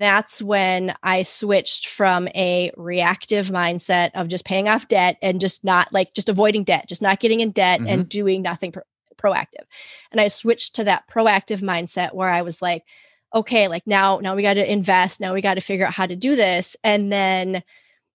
that's 0.00 0.40
when 0.40 0.94
I 1.02 1.22
switched 1.22 1.86
from 1.86 2.26
a 2.28 2.72
reactive 2.76 3.48
mindset 3.48 4.10
of 4.14 4.28
just 4.28 4.46
paying 4.46 4.66
off 4.66 4.88
debt 4.88 5.18
and 5.20 5.40
just 5.40 5.62
not 5.62 5.92
like 5.92 6.14
just 6.14 6.30
avoiding 6.30 6.64
debt, 6.64 6.88
just 6.88 7.02
not 7.02 7.20
getting 7.20 7.40
in 7.40 7.50
debt 7.52 7.80
mm-hmm. 7.80 7.88
and 7.88 8.08
doing 8.08 8.40
nothing 8.40 8.72
pro- 8.72 8.82
proactive. 9.22 9.66
And 10.10 10.18
I 10.18 10.28
switched 10.28 10.76
to 10.76 10.84
that 10.84 11.04
proactive 11.08 11.60
mindset 11.60 12.14
where 12.14 12.30
I 12.30 12.40
was 12.40 12.62
like, 12.62 12.82
okay, 13.34 13.68
like 13.68 13.86
now, 13.86 14.18
now 14.20 14.34
we 14.34 14.42
got 14.42 14.54
to 14.54 14.72
invest. 14.72 15.20
Now 15.20 15.34
we 15.34 15.42
got 15.42 15.54
to 15.54 15.60
figure 15.60 15.86
out 15.86 15.92
how 15.92 16.06
to 16.06 16.16
do 16.16 16.34
this. 16.34 16.76
And 16.82 17.12
then, 17.12 17.62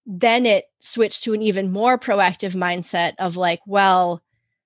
then 0.08 0.48
it 0.48 0.66
switched 0.80 1.24
to 1.26 1.34
an 1.34 1.44
even 1.44 1.72
more 1.72 2.00
proactive 2.00 2.56
mindset 2.56 3.14
of 3.20 3.38
like, 3.38 3.60
well, 3.68 4.24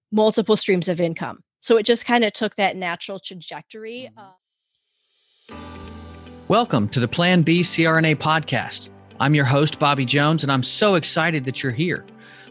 multiple 0.10 0.56
streams 0.56 0.88
of 0.88 1.02
income. 1.02 1.44
So 1.60 1.76
it 1.76 1.86
just 1.86 2.06
kind 2.06 2.24
of 2.24 2.32
took 2.32 2.56
that 2.56 2.78
natural 2.78 3.20
trajectory. 3.20 4.10
Uh 4.18 4.32
Welcome 6.50 6.90
to 6.90 7.00
the 7.00 7.08
Plan 7.08 7.44
B 7.44 7.60
CRNA 7.60 8.16
podcast. 8.16 8.90
I'm 9.20 9.36
your 9.36 9.46
host, 9.46 9.78
Bobby 9.78 10.04
Jones, 10.04 10.42
and 10.42 10.52
I'm 10.52 10.64
so 10.64 10.96
excited 10.96 11.46
that 11.46 11.62
you're 11.62 11.72
here. 11.72 12.04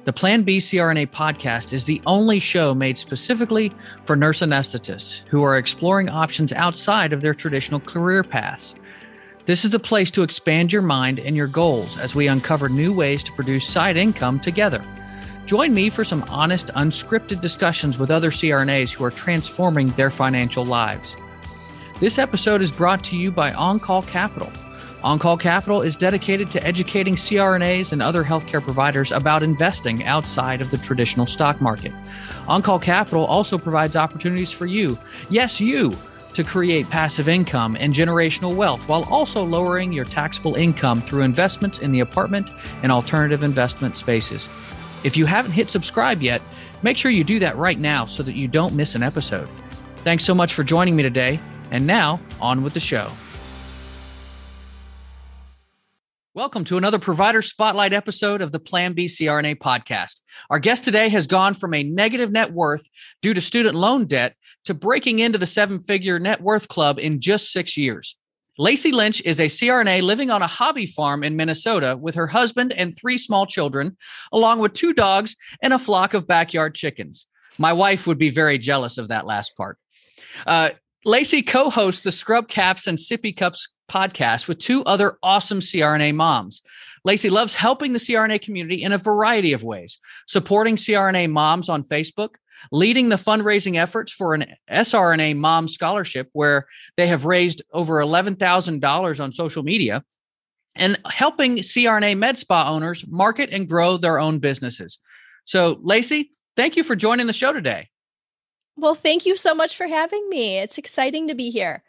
The 0.05 0.12
Plan 0.12 0.45
B 0.45 0.59
CRNA 0.59 1.09
podcast 1.09 1.72
is 1.72 1.84
the 1.84 2.00
only 2.06 2.38
show 2.38 2.77
made 2.77 2.96
specifically 2.96 3.72
for 4.05 4.14
nurse 4.14 4.38
anesthetists 4.38 5.27
who 5.27 5.42
are 5.42 5.58
exploring 5.58 6.08
options 6.08 6.52
outside 6.52 7.12
of 7.12 7.22
their 7.22 7.34
traditional 7.34 7.80
career 7.80 8.22
paths. 8.22 8.77
This 9.46 9.64
is 9.64 9.70
the 9.70 9.80
place 9.80 10.12
to 10.12 10.22
expand 10.22 10.72
your 10.72 10.83
mind 10.83 11.19
and 11.19 11.34
your 11.34 11.48
goals 11.48 11.98
as 11.98 12.14
we 12.14 12.28
uncover 12.28 12.69
new 12.69 12.94
ways 12.94 13.24
to 13.24 13.33
produce 13.33 13.66
side 13.66 13.96
income 13.96 14.38
together. 14.38 14.84
Join 15.44 15.74
me 15.74 15.91
for 15.91 16.05
some 16.05 16.22
honest, 16.28 16.69
unscripted 16.77 17.41
discussions 17.41 17.98
with 17.98 18.12
other 18.12 18.30
CRNAs 18.30 18.92
who 18.92 19.02
are 19.02 19.10
transforming 19.10 19.88
their 19.88 20.12
financial 20.12 20.64
lives. 20.64 21.16
This 22.00 22.16
episode 22.16 22.62
is 22.62 22.70
brought 22.70 23.02
to 23.04 23.16
you 23.16 23.32
by 23.32 23.50
OnCall 23.50 24.06
Capital. 24.06 24.52
OnCall 25.02 25.40
Capital 25.40 25.82
is 25.82 25.96
dedicated 25.96 26.48
to 26.52 26.64
educating 26.64 27.16
CRNAs 27.16 27.90
and 27.90 28.00
other 28.00 28.22
healthcare 28.22 28.62
providers 28.62 29.10
about 29.10 29.42
investing 29.42 30.05
outside 30.05 30.60
of 30.60 30.70
the 30.70 30.78
traditional 30.78 31.27
stock 31.27 31.60
market. 31.60 31.90
OnCall 32.46 32.80
Capital 32.80 33.24
also 33.24 33.58
provides 33.58 33.96
opportunities 33.96 34.52
for 34.52 34.64
you, 34.64 34.96
yes, 35.28 35.60
you, 35.60 35.92
to 36.34 36.44
create 36.44 36.88
passive 36.88 37.28
income 37.28 37.77
and 37.80 37.92
generational 37.92 38.55
wealth 38.55 38.86
while 38.86 39.02
also 39.10 39.42
lowering 39.42 39.92
your 39.92 40.05
taxable 40.05 40.55
income 40.55 41.02
through 41.02 41.22
investments 41.22 41.80
in 41.80 41.90
the 41.90 41.98
apartment 41.98 42.48
and 42.84 42.92
alternative 42.92 43.42
investment 43.42 43.96
spaces. 43.96 44.48
If 45.02 45.16
you 45.16 45.27
haven't 45.27 45.50
hit 45.50 45.68
subscribe 45.68 46.22
yet, 46.22 46.42
make 46.83 46.96
sure 46.96 47.10
you 47.10 47.24
do 47.24 47.40
that 47.40 47.56
right 47.56 47.80
now 47.80 48.06
so 48.06 48.22
that 48.22 48.36
you 48.36 48.46
don't 48.46 48.74
miss 48.74 48.94
an 48.94 49.02
episode. 49.02 49.48
Thanks 50.05 50.24
so 50.24 50.33
much 50.33 50.55
for 50.55 50.62
joining 50.62 50.94
me 50.94 51.02
today. 51.02 51.40
And 51.70 51.86
now, 51.86 52.20
on 52.41 52.62
with 52.62 52.74
the 52.74 52.80
show. 52.80 53.11
Welcome 56.34 56.64
to 56.66 56.77
another 56.77 56.98
Provider 56.98 57.42
Spotlight 57.42 57.92
episode 57.92 58.41
of 58.41 58.52
the 58.52 58.61
Plan 58.61 58.92
B 58.92 59.06
CRNA 59.06 59.56
podcast. 59.56 60.22
Our 60.50 60.61
guest 60.61 60.84
today 60.84 61.08
has 61.08 61.27
gone 61.27 61.52
from 61.52 61.74
a 61.74 61.83
negative 61.83 62.30
net 62.30 62.52
worth 62.52 62.89
due 63.20 63.34
to 63.34 63.41
student 63.41 63.74
loan 63.74 64.06
debt 64.06 64.34
to 64.64 64.72
breaking 64.72 65.19
into 65.19 65.36
the 65.36 65.46
seven 65.46 65.80
figure 65.80 66.19
net 66.19 66.41
worth 66.41 66.69
club 66.69 66.98
in 66.98 67.20
just 67.20 67.52
six 67.52 67.77
years. 67.77 68.16
Laci 68.58 68.92
Lynch 68.92 69.20
is 69.22 69.39
a 69.39 69.46
CRNA 69.46 70.02
living 70.02 70.30
on 70.30 70.42
a 70.42 70.46
hobby 70.46 70.86
farm 70.86 71.22
in 71.22 71.36
Minnesota 71.36 71.96
with 72.00 72.14
her 72.14 72.27
husband 72.27 72.72
and 72.72 72.96
three 72.96 73.19
small 73.19 73.44
children, 73.44 73.96
along 74.33 74.61
with 74.61 74.72
two 74.72 74.92
dogs 74.92 75.36
and 75.61 75.72
a 75.72 75.78
flock 75.78 76.14
of 76.14 76.27
backyard 76.27 76.74
chickens. 76.74 77.27
My 77.58 77.72
wife 77.72 78.06
would 78.06 78.19
be 78.19 78.30
very 78.30 78.58
jealous 78.58 78.96
of 78.96 79.08
that 79.08 79.27
last 79.27 79.56
part. 79.56 79.77
Uh, 80.46 80.70
Laci 81.09 81.45
co 81.45 81.70
hosts 81.70 82.03
the 82.03 82.12
Scrub 82.12 82.48
Caps 82.48 82.87
and 82.87 82.98
Sippy 82.98 83.34
Cups 83.34 83.69
podcast 83.91 84.47
with 84.47 84.59
two 84.59 84.84
other 84.84 85.17
awesome 85.23 85.61
CRNA 85.61 86.14
moms. 86.14 86.61
Laci 87.06 87.31
loves 87.31 87.55
helping 87.55 87.95
the 87.95 87.98
CRNA 87.98 88.42
community 88.42 88.83
in 88.83 88.92
a 88.92 88.98
variety 88.98 89.55
of 89.55 89.64
ways, 89.64 89.98
supporting 90.27 90.77
CRNA 90.77 91.31
moms 91.31 91.70
on 91.70 91.83
Facebook, 91.83 92.34
leading 92.73 93.08
the 93.08 93.17
fundraising 93.17 93.77
efforts 93.77 94.13
for 94.13 94.35
an 94.35 94.55
SRNA 94.70 95.35
mom 95.39 95.67
scholarship 95.67 96.29
where 96.35 96.67
they 96.98 97.07
have 97.07 97.24
raised 97.24 97.63
over 97.73 97.95
$11,000 97.95 99.20
on 99.24 99.33
social 99.33 99.63
media, 99.63 100.05
and 100.74 101.01
helping 101.11 101.57
CRNA 101.57 102.18
med 102.18 102.36
spa 102.36 102.70
owners 102.70 103.07
market 103.08 103.48
and 103.51 103.67
grow 103.67 103.97
their 103.97 104.18
own 104.18 104.41
businesses. 104.41 104.98
So, 105.47 105.79
Lacey, 105.80 106.33
thank 106.55 106.77
you 106.77 106.83
for 106.83 106.95
joining 106.95 107.27
the 107.27 107.33
show 107.33 107.55
today. 107.55 107.89
Well, 108.78 108.94
thank 108.94 109.27
you 109.27 109.36
so 109.36 109.55
much 109.55 109.77
for 109.77 109.89
having 109.89 110.28
me. 110.28 110.58
It's 110.58 110.78
exciting 110.78 111.27
to 111.28 111.34
be 111.34 111.50
here. 111.50 111.83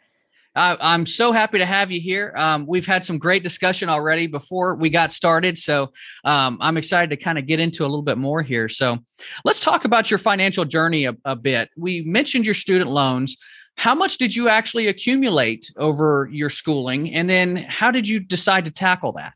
Uh, 0.56 0.76
I'm 0.80 1.06
so 1.06 1.30
happy 1.30 1.58
to 1.58 1.66
have 1.66 1.92
you 1.92 2.00
here. 2.00 2.34
Um, 2.36 2.66
we've 2.66 2.86
had 2.86 3.04
some 3.04 3.16
great 3.16 3.44
discussion 3.44 3.88
already 3.88 4.26
before 4.26 4.74
we 4.74 4.90
got 4.90 5.12
started. 5.12 5.56
So 5.56 5.92
um, 6.24 6.58
I'm 6.60 6.76
excited 6.76 7.10
to 7.10 7.16
kind 7.16 7.38
of 7.38 7.46
get 7.46 7.60
into 7.60 7.84
a 7.84 7.86
little 7.86 8.02
bit 8.02 8.18
more 8.18 8.42
here. 8.42 8.68
So 8.68 8.98
let's 9.44 9.60
talk 9.60 9.84
about 9.84 10.10
your 10.10 10.18
financial 10.18 10.64
journey 10.64 11.04
a, 11.04 11.16
a 11.24 11.36
bit. 11.36 11.70
We 11.76 12.02
mentioned 12.02 12.44
your 12.44 12.54
student 12.54 12.90
loans. 12.90 13.36
How 13.76 13.94
much 13.94 14.18
did 14.18 14.34
you 14.34 14.48
actually 14.48 14.88
accumulate 14.88 15.72
over 15.76 16.28
your 16.32 16.50
schooling? 16.50 17.14
And 17.14 17.30
then 17.30 17.64
how 17.68 17.92
did 17.92 18.08
you 18.08 18.18
decide 18.18 18.64
to 18.64 18.72
tackle 18.72 19.12
that? 19.12 19.34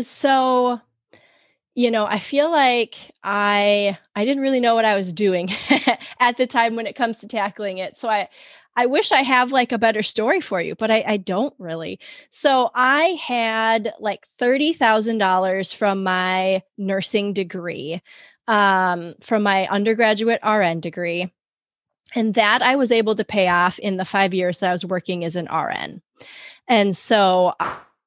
So 0.00 0.80
you 1.74 1.90
know 1.90 2.04
i 2.04 2.18
feel 2.18 2.50
like 2.50 2.96
i 3.22 3.96
i 4.14 4.24
didn't 4.24 4.42
really 4.42 4.60
know 4.60 4.74
what 4.74 4.84
i 4.84 4.94
was 4.94 5.12
doing 5.12 5.48
at 6.20 6.36
the 6.36 6.46
time 6.46 6.76
when 6.76 6.86
it 6.86 6.96
comes 6.96 7.20
to 7.20 7.26
tackling 7.26 7.78
it 7.78 7.96
so 7.96 8.08
i 8.08 8.28
i 8.76 8.86
wish 8.86 9.12
i 9.12 9.22
have 9.22 9.52
like 9.52 9.72
a 9.72 9.78
better 9.78 10.02
story 10.02 10.40
for 10.40 10.60
you 10.60 10.74
but 10.74 10.90
i 10.90 11.04
i 11.06 11.16
don't 11.16 11.54
really. 11.58 11.98
So 12.30 12.70
i 12.74 13.18
had 13.22 13.92
like 14.00 14.26
$30000 14.40 15.74
from 15.74 16.02
my 16.02 16.62
nursing 16.76 17.32
degree 17.32 18.02
um 18.48 19.14
from 19.20 19.42
my 19.42 19.66
undergraduate 19.68 20.40
rn 20.44 20.80
degree 20.80 21.32
and 22.14 22.34
that 22.34 22.60
i 22.60 22.76
was 22.76 22.92
able 22.92 23.14
to 23.14 23.24
pay 23.24 23.48
off 23.48 23.78
in 23.78 23.96
the 23.96 24.04
five 24.04 24.34
years 24.34 24.58
that 24.58 24.70
i 24.70 24.72
was 24.72 24.84
working 24.84 25.24
as 25.24 25.36
an 25.36 25.46
rn 25.46 26.02
and 26.66 26.96
so 26.96 27.54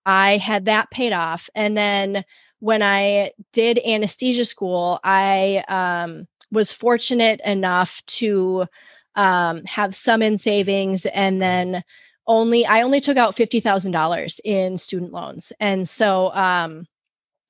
i 0.06 0.38
had 0.38 0.66
that 0.66 0.92
paid 0.92 1.14
off 1.14 1.50
and 1.56 1.78
then 1.78 2.26
when 2.66 2.82
I 2.82 3.30
did 3.54 3.80
anesthesia 3.86 4.44
school, 4.44 5.00
I 5.04 5.64
um, 5.68 6.28
was 6.52 6.74
fortunate 6.74 7.40
enough 7.46 8.04
to 8.08 8.66
um, 9.14 9.64
have 9.66 9.94
some 9.94 10.24
in 10.24 10.40
savings 10.40 11.06
and 11.06 11.40
then 11.40 11.84
only 12.26 12.66
I 12.66 12.82
only 12.82 13.02
took 13.02 13.18
out 13.18 13.36
$50,000 13.36 14.40
in 14.44 14.80
student 14.80 15.14
loans. 15.14 15.54
And 15.60 15.88
so 15.88 16.34
um, 16.34 16.88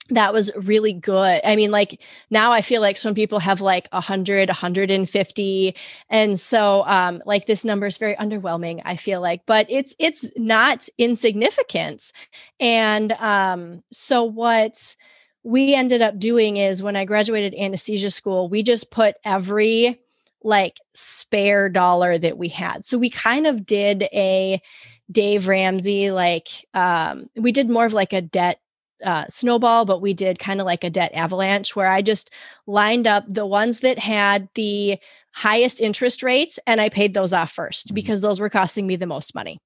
that 0.10 0.34
was 0.34 0.52
really 0.56 0.94
good. 0.94 1.42
I 1.44 1.56
mean, 1.56 1.72
like 1.72 2.00
now 2.30 2.52
I 2.52 2.62
feel 2.62 2.80
like 2.80 2.98
some 2.98 3.16
people 3.16 3.40
have 3.40 3.60
like 3.60 3.88
100, 3.92 4.50
150. 4.50 5.76
And 6.10 6.40
so 6.40 6.84
um 6.86 7.24
like 7.26 7.48
this 7.48 7.66
number 7.66 7.88
is 7.88 7.98
very 7.98 8.16
underwhelming, 8.16 8.82
I 8.86 8.98
feel 8.98 9.20
like, 9.20 9.46
but 9.48 9.66
it's 9.70 9.96
it's 9.98 10.30
not 10.38 10.88
insignificant. 11.00 12.12
And 12.60 13.14
um 13.14 13.82
so 13.92 14.24
what 14.24 14.96
we 15.44 15.74
ended 15.74 16.02
up 16.02 16.20
doing 16.20 16.58
is 16.58 16.84
when 16.84 16.96
I 16.96 17.06
graduated 17.06 17.56
anesthesia 17.56 18.12
school, 18.12 18.48
we 18.48 18.62
just 18.62 18.92
put 18.92 19.16
every 19.24 20.00
like 20.44 20.78
spare 20.94 21.68
dollar 21.70 22.20
that 22.20 22.38
we 22.38 22.50
had. 22.50 22.86
So 22.86 23.00
we 23.00 23.10
kind 23.10 23.48
of 23.48 23.66
did 23.66 24.04
a 24.14 24.62
Dave 25.12 25.48
Ramsey 25.48 26.12
like 26.12 26.48
um 26.76 27.28
we 27.36 27.52
did 27.52 27.70
more 27.70 27.86
of 27.86 27.94
like 27.94 28.14
a 28.14 28.22
debt 28.22 28.60
uh, 29.04 29.26
snowball, 29.30 29.86
but 29.86 30.02
we 30.02 30.14
did 30.14 30.40
kind 30.40 30.60
of 30.60 30.66
like 30.66 30.84
a 30.84 30.90
debt 30.90 31.14
avalanche 31.14 31.76
where 31.76 31.88
I 31.88 32.02
just 32.02 32.30
lined 32.68 33.08
up 33.08 33.26
the 33.28 33.46
ones 33.46 33.82
that 33.82 34.00
had 34.00 34.50
the 34.56 34.98
highest 35.34 35.82
interest 35.82 36.24
rates 36.24 36.60
and 36.66 36.80
I 36.80 36.90
paid 36.90 37.14
those 37.14 37.34
off 37.34 37.56
1st 37.56 37.88
mm-hmm. 37.88 37.96
because 37.96 38.22
those 38.22 38.40
were 38.40 38.50
costing 38.50 38.88
me 38.88 38.96
the 38.96 39.06
most 39.06 39.36
money. 39.36 39.60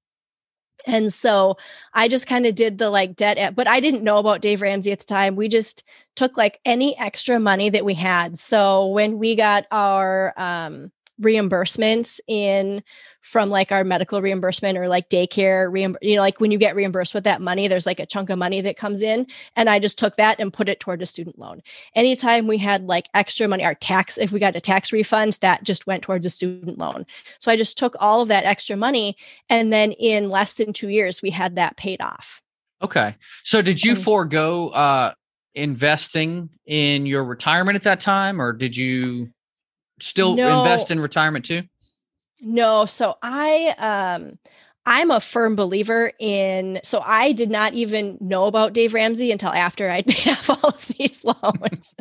And 0.86 1.12
so 1.12 1.56
I 1.92 2.08
just 2.08 2.26
kind 2.26 2.46
of 2.46 2.54
did 2.54 2.78
the 2.78 2.90
like 2.90 3.14
debt, 3.14 3.54
but 3.54 3.68
I 3.68 3.80
didn't 3.80 4.02
know 4.02 4.18
about 4.18 4.40
Dave 4.40 4.62
Ramsey 4.62 4.92
at 4.92 4.98
the 4.98 5.04
time. 5.04 5.36
We 5.36 5.48
just 5.48 5.84
took 6.16 6.36
like 6.36 6.58
any 6.64 6.98
extra 6.98 7.38
money 7.38 7.68
that 7.68 7.84
we 7.84 7.94
had. 7.94 8.38
So 8.38 8.88
when 8.88 9.18
we 9.18 9.36
got 9.36 9.66
our 9.70 10.32
um, 10.38 10.90
reimbursements 11.20 12.20
in 12.26 12.82
from 13.20 13.50
like 13.50 13.70
our 13.70 13.84
medical 13.84 14.22
reimbursement 14.22 14.78
or 14.78 14.88
like 14.88 15.10
daycare 15.10 15.70
reimb- 15.70 15.96
you 16.00 16.16
know 16.16 16.22
like 16.22 16.40
when 16.40 16.50
you 16.50 16.58
get 16.58 16.74
reimbursed 16.74 17.12
with 17.12 17.24
that 17.24 17.40
money 17.40 17.68
there's 17.68 17.86
like 17.86 18.00
a 18.00 18.06
chunk 18.06 18.30
of 18.30 18.38
money 18.38 18.60
that 18.60 18.76
comes 18.76 19.02
in 19.02 19.26
and 19.56 19.68
i 19.68 19.78
just 19.78 19.98
took 19.98 20.16
that 20.16 20.40
and 20.40 20.52
put 20.52 20.68
it 20.68 20.80
toward 20.80 21.02
a 21.02 21.06
student 21.06 21.38
loan. 21.38 21.60
Anytime 21.94 22.46
we 22.46 22.58
had 22.58 22.84
like 22.84 23.08
extra 23.14 23.46
money 23.46 23.64
our 23.64 23.74
tax 23.74 24.16
if 24.16 24.32
we 24.32 24.40
got 24.40 24.56
a 24.56 24.60
tax 24.60 24.92
refund 24.92 25.38
that 25.42 25.62
just 25.64 25.86
went 25.86 26.02
towards 26.02 26.24
a 26.24 26.30
student 26.30 26.78
loan. 26.78 27.04
So 27.38 27.50
i 27.50 27.56
just 27.56 27.76
took 27.76 27.94
all 28.00 28.22
of 28.22 28.28
that 28.28 28.44
extra 28.44 28.76
money 28.76 29.16
and 29.48 29.72
then 29.72 29.92
in 29.92 30.30
less 30.30 30.54
than 30.54 30.72
2 30.72 30.88
years 30.88 31.22
we 31.22 31.30
had 31.30 31.56
that 31.56 31.76
paid 31.76 32.00
off. 32.00 32.42
Okay. 32.82 33.14
So 33.42 33.60
did 33.60 33.84
you 33.84 33.92
and, 33.92 34.02
forego 34.02 34.68
uh 34.68 35.12
investing 35.54 36.48
in 36.66 37.06
your 37.06 37.24
retirement 37.24 37.76
at 37.76 37.82
that 37.82 38.00
time 38.00 38.40
or 38.40 38.52
did 38.52 38.76
you 38.76 39.28
still 40.02 40.34
no, 40.34 40.58
invest 40.58 40.90
in 40.90 41.00
retirement 41.00 41.44
too? 41.44 41.62
No. 42.40 42.86
So 42.86 43.16
I 43.22 43.74
um 43.78 44.38
I'm 44.90 45.12
a 45.12 45.20
firm 45.20 45.54
believer 45.54 46.10
in, 46.18 46.80
so 46.82 47.00
I 47.06 47.30
did 47.30 47.48
not 47.48 47.74
even 47.74 48.18
know 48.20 48.46
about 48.46 48.72
Dave 48.72 48.92
Ramsey 48.92 49.30
until 49.30 49.50
after 49.50 49.88
I'd 49.88 50.04
paid 50.08 50.32
off 50.32 50.50
all 50.50 50.70
of 50.70 50.88
these 50.98 51.24
loans. 51.44 51.94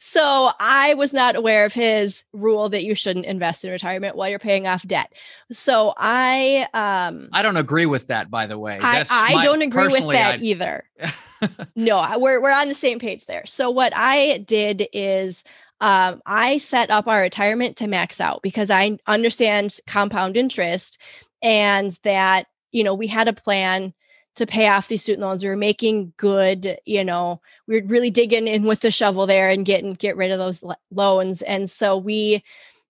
so 0.00 0.50
I 0.58 0.94
was 0.94 1.12
not 1.12 1.36
aware 1.36 1.64
of 1.64 1.72
his 1.72 2.24
rule 2.32 2.68
that 2.70 2.82
you 2.82 2.96
shouldn't 2.96 3.26
invest 3.26 3.64
in 3.64 3.70
retirement 3.70 4.16
while 4.16 4.28
you're 4.28 4.40
paying 4.40 4.66
off 4.66 4.82
debt. 4.82 5.12
So 5.52 5.94
I, 5.96 6.66
um, 6.74 7.28
I 7.32 7.44
don't 7.44 7.56
agree 7.56 7.86
with 7.86 8.08
that, 8.08 8.32
by 8.32 8.48
the 8.48 8.58
way. 8.58 8.80
That's 8.80 9.12
I, 9.12 9.34
I 9.34 9.44
don't 9.44 9.62
agree 9.62 9.86
with 9.86 10.10
that 10.10 10.34
I'd... 10.34 10.42
either. 10.42 10.84
no, 11.76 12.18
we're, 12.18 12.42
we're 12.42 12.50
on 12.50 12.66
the 12.66 12.74
same 12.74 12.98
page 12.98 13.26
there. 13.26 13.46
So 13.46 13.70
what 13.70 13.92
I 13.94 14.38
did 14.38 14.88
is, 14.92 15.44
um, 15.80 16.22
I 16.24 16.58
set 16.58 16.90
up 16.90 17.06
our 17.06 17.20
retirement 17.20 17.76
to 17.76 17.86
max 17.86 18.20
out 18.20 18.42
because 18.42 18.70
I 18.70 18.96
understand 19.06 19.78
compound 19.86 20.36
interest 20.36 20.98
and 21.44 21.96
that 22.02 22.46
you 22.72 22.82
know 22.82 22.94
we 22.94 23.06
had 23.06 23.28
a 23.28 23.32
plan 23.32 23.94
to 24.34 24.46
pay 24.46 24.66
off 24.66 24.88
these 24.88 25.02
student 25.02 25.22
loans. 25.22 25.44
We 25.44 25.48
were 25.48 25.56
making 25.56 26.12
good 26.16 26.78
you 26.84 27.04
know 27.04 27.40
we 27.68 27.80
were 27.80 27.86
really 27.86 28.10
digging 28.10 28.48
in 28.48 28.64
with 28.64 28.80
the 28.80 28.90
shovel 28.90 29.26
there 29.26 29.48
and 29.48 29.64
getting 29.64 29.92
get 29.94 30.16
rid 30.16 30.32
of 30.32 30.38
those 30.38 30.64
loans. 30.90 31.42
And 31.42 31.70
so 31.70 31.96
we 31.96 32.42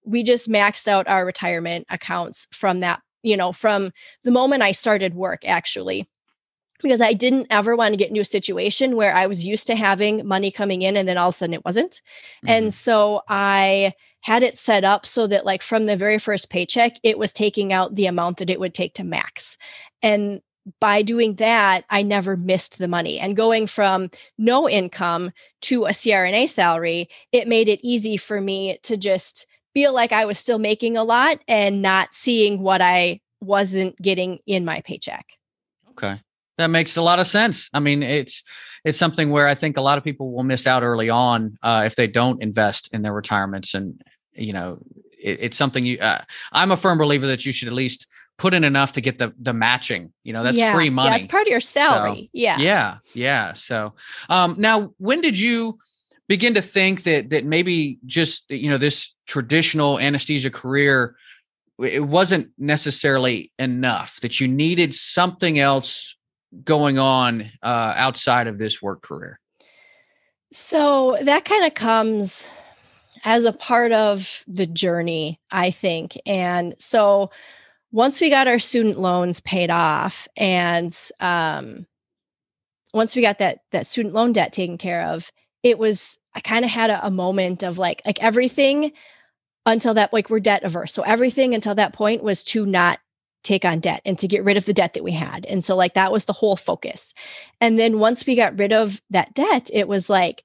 we 0.05 0.23
just 0.23 0.49
maxed 0.49 0.89
out 0.89 1.09
our 1.09 1.27
retirement 1.27 1.87
accounts 1.91 2.47
from 2.53 2.81
that 2.81 3.03
you 3.23 3.37
know 3.37 3.53
from 3.53 3.91
the 4.23 4.31
moment 4.31 4.63
i 4.63 4.71
started 4.71 5.15
work 5.15 5.43
actually 5.47 6.07
because 6.83 7.01
I 7.01 7.13
didn't 7.13 7.47
ever 7.51 7.77
want 7.77 7.93
to 7.93 7.97
get 7.97 8.09
into 8.09 8.21
a 8.21 8.27
situation 8.27 8.97
where 8.97 9.15
I 9.15 9.27
was 9.27 9.45
used 9.45 9.67
to 9.69 9.77
having 9.77 10.27
money 10.27 10.51
coming 10.51 10.83
in 10.83 10.97
and 10.97 11.09
then 11.09 11.17
all 11.17 11.29
of 11.29 11.35
a 11.35 11.39
sudden 11.39 11.55
it 11.55 11.65
wasn't. 11.65 11.93
Mm-hmm. 11.93 12.49
And 12.49 12.75
so 12.75 13.23
I 13.29 13.95
had 14.25 14.43
it 14.43 14.57
set 14.57 14.85
up 14.85 15.05
so 15.05 15.27
that 15.27 15.45
like 15.45 15.61
from 15.61 15.85
the 15.85 15.97
very 15.97 16.19
first 16.19 16.49
paycheck 16.49 16.97
it 17.03 17.19
was 17.19 17.33
taking 17.33 17.73
out 17.75 17.95
the 17.95 18.07
amount 18.07 18.39
that 18.39 18.49
it 18.49 18.59
would 18.59 18.73
take 18.73 18.95
to 18.95 19.05
max 19.05 19.59
and 20.03 20.41
by 20.81 21.03
doing 21.03 21.35
that 21.35 21.85
i 21.91 22.03
never 22.03 22.35
missed 22.35 22.79
the 22.79 22.89
money 22.89 23.19
and 23.21 23.37
going 23.37 23.67
from 23.67 24.11
no 24.39 24.67
income 24.69 25.31
to 25.61 25.85
a 25.85 25.91
crna 25.91 26.49
salary 26.49 27.07
it 27.33 27.47
made 27.47 27.69
it 27.69 27.81
easy 27.83 28.17
for 28.17 28.41
me 28.41 28.79
to 28.83 28.97
just 28.97 29.47
feel 29.75 29.93
like 29.93 30.11
i 30.11 30.25
was 30.25 30.39
still 30.39 30.59
making 30.59 30.97
a 30.97 31.05
lot 31.05 31.39
and 31.47 31.83
not 31.83 32.15
seeing 32.15 32.63
what 32.63 32.81
i 32.81 33.21
wasn't 33.43 33.95
getting 34.01 34.39
in 34.47 34.65
my 34.65 34.81
paycheck 34.81 35.27
okay 35.91 36.19
that 36.59 36.69
makes 36.69 36.97
a 36.97 37.03
lot 37.03 37.19
of 37.19 37.27
sense. 37.27 37.69
I 37.73 37.81
mean 37.81 38.03
it's 38.03 38.43
it's 38.85 38.99
something 38.99 39.31
where 39.31 39.49
i 39.49 39.55
think 39.55 39.77
a 39.77 39.81
lot 39.81 39.99
of 39.99 40.05
people 40.05 40.33
will 40.33 40.45
miss 40.45 40.67
out 40.67 40.83
early 40.83 41.11
on 41.11 41.59
uh, 41.63 41.83
if 41.87 41.97
they 41.97 42.07
don't 42.07 42.43
invest 42.43 42.91
in 42.93 43.03
their 43.03 43.13
retirements 43.13 43.75
and 43.75 44.01
you 44.35 44.53
know 44.53 44.79
it, 45.19 45.39
it's 45.41 45.57
something 45.57 45.85
you 45.85 45.99
uh, 45.99 46.23
i'm 46.53 46.71
a 46.71 46.77
firm 46.77 46.99
believer 46.99 47.27
that 47.27 47.45
you 47.45 47.53
should 47.53 47.69
at 47.69 47.75
least 47.75 48.07
put 48.37 48.53
in 48.53 48.65
enough 48.65 48.93
to 48.93 49.01
get 49.01 49.19
the 49.19 49.33
the 49.39 49.53
matching 49.53 50.13
you 50.23 50.33
know 50.33 50.43
that's 50.43 50.57
yeah. 50.57 50.75
free 50.75 50.91
money 50.91 51.11
yeah 51.11 51.17
it's 51.17 51.27
part 51.27 51.43
of 51.43 51.49
your 51.49 51.61
salary. 51.61 52.23
So, 52.23 52.29
yeah. 52.33 52.59
yeah 52.59 52.97
yeah 53.15 53.53
so 53.55 53.95
um 54.29 54.57
now 54.59 54.93
when 54.99 55.21
did 55.21 55.39
you 55.39 55.79
begin 56.29 56.55
to 56.55 56.63
think 56.63 57.05
that 57.05 57.31
that 57.31 57.45
maybe 57.45 57.99
just 58.07 58.51
you 58.51 58.71
know 58.71 58.79
this 58.79 59.15
traditional 59.27 59.99
anesthesia 59.99 60.51
career 60.51 61.17
it 61.81 62.05
wasn't 62.05 62.51
necessarily 62.57 63.53
enough 63.59 64.21
that 64.21 64.41
you 64.41 64.47
needed 64.47 64.95
something 64.95 65.59
else 65.59 66.17
going 66.63 66.99
on 66.99 67.51
uh, 67.63 67.95
outside 67.97 68.47
of 68.47 68.59
this 68.59 68.81
work 68.81 69.03
career 69.03 69.41
so 70.55 71.19
that 71.23 71.45
kind 71.45 71.65
of 71.65 71.75
comes 71.75 72.47
as 73.25 73.45
a 73.45 73.53
part 73.53 73.91
of 73.91 74.45
the 74.47 74.67
journey, 74.67 75.41
I 75.51 75.73
think. 75.73 76.17
And 76.27 76.77
so 76.79 77.31
once 77.91 78.21
we 78.21 78.31
got 78.31 78.47
our 78.47 78.61
student 78.61 78.99
loans 78.99 79.41
paid 79.41 79.69
off 79.71 80.29
and 80.37 80.97
um, 81.19 81.87
once 82.93 83.17
we 83.17 83.23
got 83.23 83.39
that 83.39 83.61
that 83.73 83.89
student 83.89 84.15
loan 84.15 84.33
debt 84.33 84.53
taken 84.53 84.79
care 84.79 85.07
of, 85.07 85.33
it 85.65 85.77
was 85.77 86.19
I 86.35 86.41
kind 86.41 86.65
of 86.65 86.71
had 86.71 86.91
a, 86.91 87.05
a 87.05 87.11
moment 87.11 87.65
of 87.65 87.77
like 87.77 88.03
like 88.07 88.23
everything 88.23 88.93
until 89.67 89.95
that 89.95 90.13
like 90.13 90.31
we're 90.31 90.39
debt 90.39 90.63
averse. 90.63 90.93
So 90.93 91.03
everything 91.03 91.53
until 91.55 91.75
that 91.75 91.95
point 91.95 92.23
was 92.23 92.45
to 92.45 92.65
not 92.65 93.01
take 93.45 93.65
on 93.65 93.79
debt 93.79 94.03
and 94.05 94.19
to 94.19 94.29
get 94.29 94.45
rid 94.45 94.57
of 94.57 94.65
the 94.65 94.73
debt 94.73 94.95
that 94.95 95.05
we 95.05 95.13
had. 95.13 95.47
And 95.47 95.65
so 95.65 95.77
like 95.77 95.95
that 95.95 96.13
was 96.13 96.25
the 96.25 96.33
whole 96.33 96.57
focus. 96.57 97.15
And 97.61 97.79
then 97.79 97.99
once 97.99 98.27
we 98.27 98.35
got 98.35 98.59
rid 98.59 98.73
of 98.73 99.01
that 99.11 99.35
debt, 99.35 99.71
it 99.73 99.87
was 99.87 100.11
like 100.11 100.45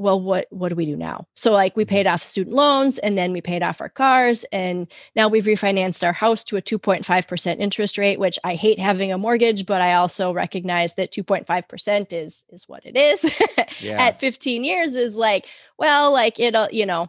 well 0.00 0.18
what 0.18 0.46
what 0.48 0.70
do 0.70 0.74
we 0.74 0.86
do 0.86 0.96
now 0.96 1.26
so 1.34 1.52
like 1.52 1.76
we 1.76 1.84
paid 1.84 2.06
mm-hmm. 2.06 2.14
off 2.14 2.22
student 2.22 2.56
loans 2.56 2.98
and 2.98 3.18
then 3.18 3.32
we 3.32 3.42
paid 3.42 3.62
off 3.62 3.82
our 3.82 3.88
cars 3.90 4.46
and 4.50 4.90
now 5.14 5.28
we've 5.28 5.44
refinanced 5.44 6.02
our 6.04 6.12
house 6.12 6.42
to 6.42 6.56
a 6.56 6.62
2.5% 6.62 7.58
interest 7.58 7.98
rate 7.98 8.18
which 8.18 8.38
i 8.42 8.54
hate 8.54 8.78
having 8.78 9.12
a 9.12 9.18
mortgage 9.18 9.66
but 9.66 9.82
i 9.82 9.92
also 9.92 10.32
recognize 10.32 10.94
that 10.94 11.12
2.5% 11.12 12.12
is 12.14 12.44
is 12.48 12.66
what 12.66 12.84
it 12.86 12.96
is 12.96 13.30
yeah. 13.80 14.02
at 14.02 14.20
15 14.20 14.64
years 14.64 14.94
is 14.94 15.14
like 15.16 15.46
well 15.78 16.12
like 16.12 16.40
it'll 16.40 16.68
you 16.70 16.86
know 16.86 17.08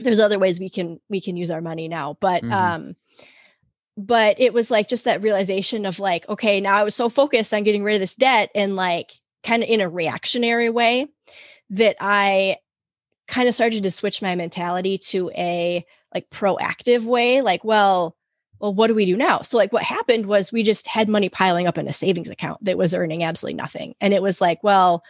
there's 0.00 0.20
other 0.20 0.40
ways 0.40 0.58
we 0.58 0.68
can 0.68 1.00
we 1.08 1.20
can 1.20 1.36
use 1.36 1.52
our 1.52 1.60
money 1.60 1.86
now 1.86 2.16
but 2.20 2.42
mm-hmm. 2.42 2.52
um 2.52 2.96
but 3.96 4.40
it 4.40 4.54
was 4.54 4.70
like 4.70 4.88
just 4.88 5.04
that 5.04 5.22
realization 5.22 5.84
of 5.84 5.98
like 5.98 6.28
okay 6.28 6.60
now 6.60 6.76
i 6.76 6.82
was 6.82 6.94
so 6.94 7.08
focused 7.08 7.52
on 7.52 7.62
getting 7.62 7.84
rid 7.84 7.94
of 7.94 8.00
this 8.00 8.16
debt 8.16 8.50
and 8.54 8.76
like 8.76 9.12
kind 9.42 9.62
of 9.62 9.68
in 9.68 9.80
a 9.80 9.88
reactionary 9.88 10.70
way 10.70 11.08
that 11.70 11.96
I 12.00 12.58
kind 13.28 13.48
of 13.48 13.54
started 13.54 13.82
to 13.82 13.90
switch 13.90 14.22
my 14.22 14.34
mentality 14.34 14.98
to 14.98 15.30
a 15.34 15.84
like 16.14 16.28
proactive 16.28 17.04
way 17.04 17.40
like 17.40 17.64
well 17.64 18.16
well 18.58 18.74
what 18.74 18.88
do 18.88 18.94
we 18.94 19.06
do 19.06 19.16
now? 19.16 19.42
So 19.42 19.56
like 19.56 19.72
what 19.72 19.82
happened 19.82 20.26
was 20.26 20.52
we 20.52 20.62
just 20.62 20.86
had 20.86 21.08
money 21.08 21.28
piling 21.28 21.66
up 21.66 21.78
in 21.78 21.88
a 21.88 21.92
savings 21.92 22.28
account 22.28 22.62
that 22.64 22.78
was 22.78 22.94
earning 22.94 23.24
absolutely 23.24 23.56
nothing. 23.56 23.94
And 24.00 24.12
it 24.12 24.22
was 24.22 24.40
like 24.40 24.62
well 24.62 25.02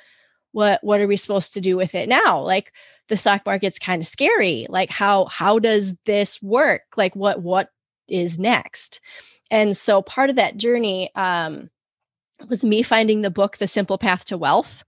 what 0.52 0.82
what 0.82 1.00
are 1.00 1.08
we 1.08 1.16
supposed 1.16 1.54
to 1.54 1.60
do 1.60 1.76
with 1.76 1.94
it 1.94 2.08
now? 2.08 2.40
Like 2.40 2.72
the 3.08 3.16
stock 3.16 3.44
market's 3.44 3.78
kind 3.78 4.00
of 4.00 4.06
scary. 4.06 4.66
Like 4.68 4.90
how 4.90 5.26
how 5.26 5.58
does 5.58 5.94
this 6.06 6.40
work? 6.40 6.82
Like 6.96 7.16
what 7.16 7.42
what 7.42 7.70
is 8.08 8.38
next 8.38 9.00
and 9.50 9.76
so 9.76 10.02
part 10.02 10.30
of 10.30 10.36
that 10.36 10.56
journey 10.56 11.10
um 11.14 11.70
was 12.48 12.64
me 12.64 12.82
finding 12.82 13.22
the 13.22 13.30
book 13.30 13.56
the 13.58 13.66
simple 13.66 13.98
path 13.98 14.24
to 14.24 14.36
wealth 14.36 14.84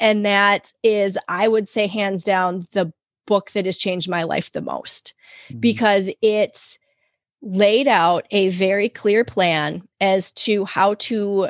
and 0.00 0.24
that 0.24 0.72
is, 0.82 1.18
I 1.28 1.48
would 1.48 1.68
say, 1.68 1.86
hands 1.86 2.24
down, 2.24 2.66
the 2.72 2.92
book 3.26 3.50
that 3.52 3.66
has 3.66 3.76
changed 3.76 4.08
my 4.08 4.22
life 4.22 4.52
the 4.52 4.62
most 4.62 5.14
mm-hmm. 5.48 5.60
because 5.60 6.10
it's 6.22 6.78
laid 7.42 7.86
out 7.86 8.26
a 8.30 8.48
very 8.48 8.88
clear 8.88 9.24
plan 9.24 9.86
as 10.00 10.32
to 10.32 10.64
how 10.64 10.94
to 10.94 11.48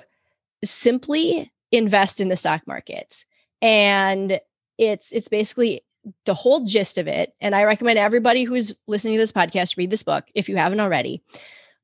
simply 0.65 1.53
invest 1.71 2.21
in 2.21 2.29
the 2.29 2.37
stock 2.37 2.67
market. 2.67 3.25
And 3.63 4.41
it's 4.77 5.13
it's 5.13 5.29
basically 5.29 5.83
the 6.25 6.35
whole 6.35 6.65
gist 6.65 6.99
of 6.99 7.09
it 7.09 7.35
and 7.41 7.55
i 7.55 7.65
recommend 7.65 7.99
everybody 7.99 8.45
who's 8.45 8.77
listening 8.87 9.15
to 9.15 9.21
this 9.21 9.33
podcast 9.33 9.77
read 9.77 9.91
this 9.91 10.03
book 10.03 10.25
if 10.35 10.49
you 10.49 10.57
haven't 10.57 10.81
already 10.81 11.23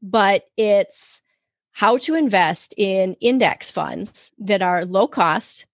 but 0.02 0.44
it's 0.56 1.22
how 1.72 1.96
to 1.96 2.14
invest 2.14 2.74
in 2.76 3.14
index 3.20 3.70
funds 3.70 4.32
that 4.38 4.62
are 4.62 4.84
low 4.84 5.06
cost 5.06 5.66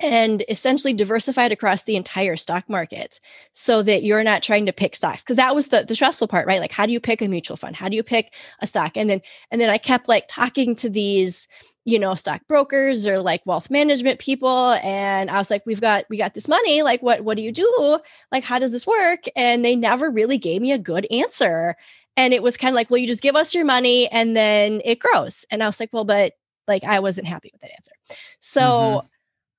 and 0.00 0.44
essentially 0.48 0.92
diversified 0.92 1.52
across 1.52 1.82
the 1.82 1.96
entire 1.96 2.36
stock 2.36 2.68
market 2.68 3.20
so 3.52 3.82
that 3.82 4.02
you're 4.02 4.24
not 4.24 4.42
trying 4.42 4.66
to 4.66 4.72
pick 4.72 4.96
stocks. 4.96 5.22
Because 5.22 5.36
that 5.36 5.54
was 5.54 5.68
the, 5.68 5.84
the 5.84 5.94
stressful 5.94 6.28
part 6.28 6.46
right? 6.46 6.60
Like 6.60 6.72
how 6.72 6.86
do 6.86 6.92
you 6.92 7.00
pick 7.00 7.20
a 7.20 7.28
mutual 7.28 7.56
fund? 7.56 7.76
How 7.76 7.88
do 7.88 7.96
you 7.96 8.02
pick 8.02 8.32
a 8.60 8.66
stock? 8.66 8.96
And 8.96 9.10
then 9.10 9.20
and 9.50 9.60
then 9.60 9.68
i 9.68 9.78
kept 9.78 10.08
like 10.08 10.24
talking 10.28 10.74
to 10.76 10.88
these 10.88 11.46
you 11.84 11.98
know 11.98 12.14
stock 12.14 12.42
brokers 12.46 13.06
or 13.06 13.20
like 13.20 13.40
wealth 13.46 13.70
management 13.70 14.18
people 14.18 14.72
and 14.82 15.30
i 15.30 15.38
was 15.38 15.50
like 15.50 15.64
we've 15.64 15.80
got 15.80 16.04
we 16.10 16.18
got 16.18 16.34
this 16.34 16.46
money 16.46 16.82
like 16.82 17.02
what 17.02 17.24
what 17.24 17.36
do 17.36 17.42
you 17.42 17.52
do? 17.52 17.98
Like 18.32 18.44
how 18.44 18.58
does 18.58 18.72
this 18.72 18.86
work? 18.86 19.24
And 19.36 19.64
they 19.64 19.76
never 19.76 20.10
really 20.10 20.38
gave 20.38 20.60
me 20.60 20.72
a 20.72 20.78
good 20.78 21.06
answer. 21.10 21.76
And 22.16 22.34
it 22.34 22.42
was 22.42 22.56
kind 22.56 22.72
of 22.72 22.74
like 22.74 22.90
well 22.90 22.98
you 22.98 23.06
just 23.06 23.22
give 23.22 23.36
us 23.36 23.54
your 23.54 23.64
money 23.64 24.08
and 24.08 24.36
then 24.36 24.80
it 24.84 24.98
grows. 24.98 25.44
And 25.50 25.62
i 25.62 25.66
was 25.66 25.80
like 25.80 25.92
well 25.92 26.04
but 26.04 26.32
like 26.66 26.84
i 26.84 27.00
wasn't 27.00 27.28
happy 27.28 27.50
with 27.52 27.60
that 27.62 27.72
answer. 27.74 27.92
So 28.40 28.60
mm-hmm. 28.60 29.06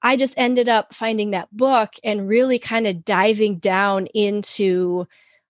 I 0.03 0.15
just 0.15 0.33
ended 0.37 0.67
up 0.67 0.93
finding 0.93 1.31
that 1.31 1.55
book 1.55 1.93
and 2.03 2.27
really 2.27 2.57
kind 2.57 2.87
of 2.87 3.05
diving 3.05 3.57
down 3.59 4.07
into 4.07 5.07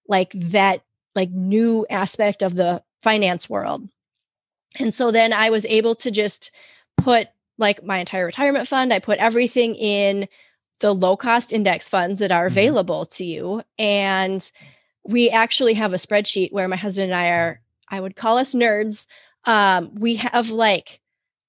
like 0.08 0.32
that 0.34 0.82
like 1.16 1.32
new 1.32 1.86
aspect 1.90 2.42
of 2.44 2.56
the 2.56 2.84
finance 3.02 3.50
world. 3.50 3.88
And 4.80 4.94
so 4.94 5.12
then 5.12 5.34
I 5.34 5.50
was 5.50 5.66
able 5.66 5.96
to 5.96 6.12
just 6.12 6.52
put 6.98 7.28
like 7.58 7.84
my 7.84 8.00
entire 8.00 8.26
retirement 8.26 8.68
fund, 8.68 8.94
I 8.94 9.00
put 9.00 9.20
everything 9.20 9.76
in 9.76 10.28
the 10.80 10.94
low 10.94 11.16
cost 11.16 11.54
index 11.54 11.88
funds 11.88 12.20
that 12.20 12.32
are 12.32 12.48
mm-hmm. 12.48 12.58
available 12.58 13.06
to 13.06 13.24
you 13.24 13.64
and 13.78 14.52
we 15.04 15.30
actually 15.30 15.74
have 15.76 15.94
a 15.94 15.98
spreadsheet 15.98 16.52
where 16.52 16.68
my 16.68 16.76
husband 16.76 17.12
and 17.12 17.20
I 17.20 17.28
are 17.30 17.62
I 17.90 18.00
would 18.00 18.16
call 18.16 18.38
us 18.38 18.54
nerds. 18.54 19.06
Um 19.46 19.92
we 19.96 20.16
have 20.16 20.50
like 20.50 21.00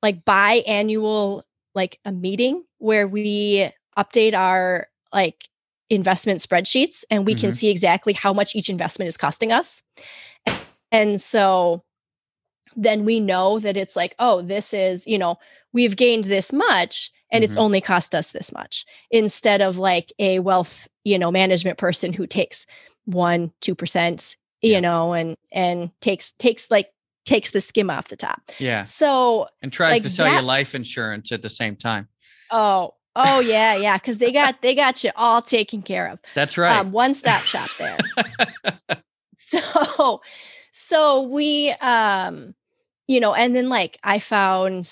like 0.02 0.24
biannual 0.24 1.42
like 1.74 1.98
a 2.04 2.12
meeting 2.12 2.64
where 2.78 3.08
we 3.08 3.70
update 3.96 4.34
our 4.34 4.88
like 5.12 5.48
investment 5.88 6.40
spreadsheets 6.40 7.04
and 7.10 7.26
we 7.26 7.34
mm-hmm. 7.34 7.40
can 7.40 7.52
see 7.52 7.68
exactly 7.68 8.12
how 8.12 8.32
much 8.32 8.54
each 8.54 8.68
investment 8.68 9.08
is 9.08 9.16
costing 9.16 9.52
us. 9.52 9.82
And 10.90 11.20
so 11.20 11.84
then 12.76 13.04
we 13.04 13.20
know 13.20 13.58
that 13.58 13.76
it's 13.76 13.96
like, 13.96 14.14
oh, 14.18 14.42
this 14.42 14.72
is, 14.74 15.06
you 15.06 15.18
know, 15.18 15.36
we've 15.72 15.96
gained 15.96 16.24
this 16.24 16.52
much 16.52 17.10
and 17.30 17.42
it's 17.44 17.56
Mhm. 17.56 17.60
only 17.60 17.80
cost 17.80 18.14
us 18.14 18.32
this 18.32 18.52
much 18.52 18.84
instead 19.10 19.60
of 19.62 19.78
like 19.78 20.12
a 20.18 20.38
wealth, 20.40 20.88
you 21.04 21.18
know, 21.18 21.30
management 21.30 21.78
person 21.78 22.12
who 22.12 22.26
takes 22.26 22.66
one, 23.04 23.52
two 23.60 23.74
percent, 23.74 24.36
you 24.60 24.72
Yeah. 24.72 24.80
know, 24.80 25.12
and 25.14 25.36
and 25.50 25.90
takes 26.00 26.32
takes 26.38 26.70
like 26.70 26.90
takes 27.24 27.50
the 27.52 27.60
skim 27.60 27.88
off 27.90 28.08
the 28.08 28.16
top. 28.16 28.40
Yeah. 28.58 28.82
So 28.82 29.48
And 29.62 29.72
tries 29.72 29.92
Like 29.92 30.02
to 30.02 30.10
sell 30.10 30.32
you 30.32 30.40
life 30.40 30.74
insurance 30.74 31.32
at 31.32 31.42
the 31.42 31.48
same 31.48 31.76
time. 31.76 32.08
oh, 32.50 32.94
oh 33.16 33.40
yeah, 33.40 33.74
yeah. 33.74 33.96
Cause 33.98 34.18
they 34.18 34.32
got 34.32 34.60
they 34.62 34.74
got 34.74 35.02
you 35.04 35.10
all 35.16 35.40
taken 35.42 35.82
care 35.82 36.08
of. 36.08 36.18
That's 36.34 36.58
right. 36.58 36.78
Um, 36.78 36.92
one 36.92 37.14
stop 37.14 37.44
shop 37.44 37.70
there. 37.78 37.98
so 39.38 40.20
so 40.72 41.22
we 41.22 41.70
um 41.80 42.54
you 43.06 43.20
know 43.20 43.34
and 43.34 43.54
then 43.54 43.68
like 43.68 43.98
i 44.04 44.18
found 44.18 44.88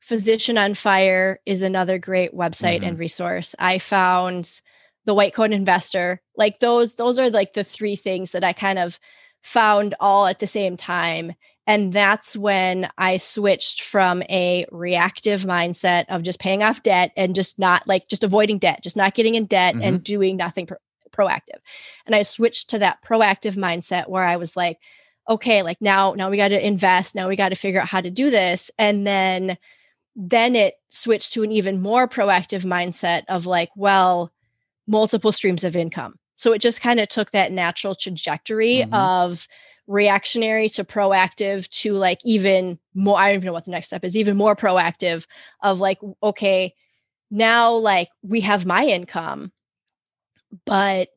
physician 0.00 0.56
on 0.56 0.74
fire 0.74 1.40
is 1.46 1.62
another 1.62 1.98
great 1.98 2.32
website 2.32 2.80
Mhm. 2.82 2.88
and 2.88 2.98
resource. 2.98 3.56
I 3.58 3.78
found 3.80 4.60
the 5.04 5.14
white 5.14 5.34
coat 5.34 5.50
investor. 5.50 6.20
Like 6.36 6.60
those 6.60 6.94
those 6.94 7.18
are 7.18 7.28
like 7.28 7.54
the 7.54 7.64
three 7.64 7.96
things 7.96 8.30
that 8.32 8.44
i 8.44 8.52
kind 8.52 8.78
of 8.78 9.00
found 9.42 9.94
all 10.00 10.26
at 10.26 10.38
the 10.40 10.46
same 10.46 10.76
time 10.76 11.32
and 11.68 11.92
that's 11.92 12.36
when 12.36 12.88
i 12.98 13.16
switched 13.16 13.82
from 13.82 14.22
a 14.28 14.66
reactive 14.72 15.42
mindset 15.42 16.04
of 16.08 16.22
just 16.24 16.40
paying 16.40 16.62
off 16.64 16.82
debt 16.82 17.12
and 17.16 17.34
just 17.34 17.56
not 17.58 17.86
like 17.86 18.08
just 18.08 18.24
avoiding 18.24 18.58
debt 18.58 18.80
just 18.82 18.96
not 18.96 19.14
getting 19.14 19.34
in 19.36 19.46
debt 19.46 19.74
and 19.76 20.02
doing 20.04 20.36
nothing 20.36 20.66
pro- 20.66 20.76
proactive. 21.12 21.60
And 22.06 22.14
i 22.14 22.22
switched 22.22 22.70
to 22.70 22.78
that 22.80 22.98
proactive 23.04 23.56
mindset 23.56 24.08
where 24.08 24.24
i 24.24 24.36
was 24.36 24.56
like 24.56 24.78
okay 25.28 25.62
like 25.62 25.80
now 25.80 26.12
now 26.14 26.30
we 26.30 26.36
got 26.36 26.48
to 26.48 26.66
invest 26.66 27.14
now 27.14 27.28
we 27.28 27.36
got 27.36 27.50
to 27.50 27.56
figure 27.56 27.80
out 27.80 27.88
how 27.88 28.00
to 28.00 28.10
do 28.10 28.30
this 28.30 28.70
and 28.78 29.06
then 29.06 29.56
then 30.14 30.56
it 30.56 30.74
switched 30.88 31.32
to 31.32 31.42
an 31.42 31.52
even 31.52 31.80
more 31.80 32.08
proactive 32.08 32.64
mindset 32.64 33.22
of 33.28 33.46
like 33.46 33.70
well 33.76 34.32
multiple 34.86 35.32
streams 35.32 35.64
of 35.64 35.76
income 35.76 36.14
so 36.36 36.52
it 36.52 36.60
just 36.60 36.80
kind 36.80 37.00
of 37.00 37.08
took 37.08 37.30
that 37.32 37.52
natural 37.52 37.94
trajectory 37.94 38.84
Mhm. 38.86 38.92
of 38.92 39.48
reactionary 39.88 40.68
to 40.68 40.84
proactive 40.84 41.68
to 41.68 41.94
like 41.94 42.18
even 42.24 42.78
more 42.94 43.18
i 43.18 43.26
don't 43.28 43.36
even 43.36 43.46
know 43.46 43.52
what 43.52 43.64
the 43.64 43.70
next 43.70 43.86
step 43.88 44.04
is 44.04 44.16
even 44.16 44.36
more 44.36 44.56
proactive 44.56 45.26
of 45.62 45.80
like 45.80 45.98
okay 46.22 46.74
now 47.30 47.72
like 47.72 48.08
we 48.22 48.40
have 48.40 48.66
my 48.66 48.84
income 48.84 49.52
but 50.64 51.08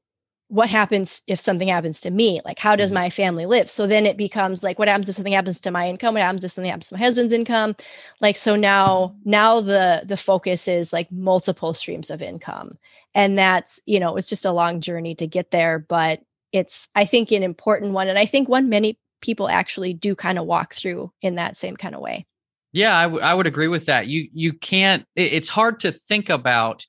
what 0.49 0.69
happens 0.69 1.21
if 1.27 1.39
something 1.39 1.67
happens 1.67 2.01
to 2.01 2.09
me 2.11 2.41
like 2.43 2.59
how 2.59 2.75
does 2.75 2.91
Mhm. 2.91 2.95
my 2.95 3.09
family 3.09 3.45
live 3.45 3.69
so 3.69 3.87
then 3.87 4.05
it 4.05 4.17
becomes 4.17 4.63
like 4.63 4.79
what 4.79 4.87
happens 4.87 5.07
if 5.07 5.15
something 5.15 5.33
happens 5.33 5.61
to 5.61 5.71
my 5.71 5.87
income 5.87 6.15
what 6.15 6.23
happens 6.23 6.43
if 6.43 6.51
something 6.51 6.69
happens 6.71 6.89
to 6.89 6.95
my 6.95 6.99
husband's 6.99 7.33
income 7.33 7.75
like 8.19 8.35
so 8.35 8.55
now 8.55 9.15
now 9.25 9.61
the 9.61 10.03
the 10.05 10.17
focus 10.17 10.67
is 10.67 10.91
like 10.91 11.11
multiple 11.11 11.73
streams 11.73 12.09
of 12.09 12.21
income 12.21 12.77
and 13.15 13.37
that's 13.37 13.79
you 13.85 13.99
know 13.99 14.17
it's 14.17 14.27
just 14.29 14.45
a 14.45 14.51
long 14.51 14.81
journey 14.81 15.15
to 15.15 15.27
get 15.27 15.51
there 15.51 15.79
but 15.79 16.21
it's 16.51 16.89
i 16.95 17.05
think 17.05 17.31
an 17.31 17.43
important 17.43 17.93
one 17.93 18.07
and 18.07 18.17
i 18.19 18.25
think 18.25 18.49
one 18.49 18.69
many 18.69 18.97
people 19.21 19.47
actually 19.49 19.93
do 19.93 20.15
kind 20.15 20.39
of 20.39 20.45
walk 20.45 20.73
through 20.73 21.11
in 21.21 21.35
that 21.35 21.55
same 21.57 21.77
kind 21.77 21.93
of 21.95 22.01
way 22.01 22.25
Yeah, 22.71 22.95
I 22.95 23.07
would- 23.07 23.23
I 23.23 23.33
would 23.33 23.47
agree 23.47 23.67
with 23.67 23.85
that. 23.87 24.07
You 24.07 24.29
you 24.31 24.53
can't. 24.53 25.03
It's 25.15 25.49
hard 25.49 25.79
to 25.81 25.91
think 25.91 26.29
about 26.29 26.85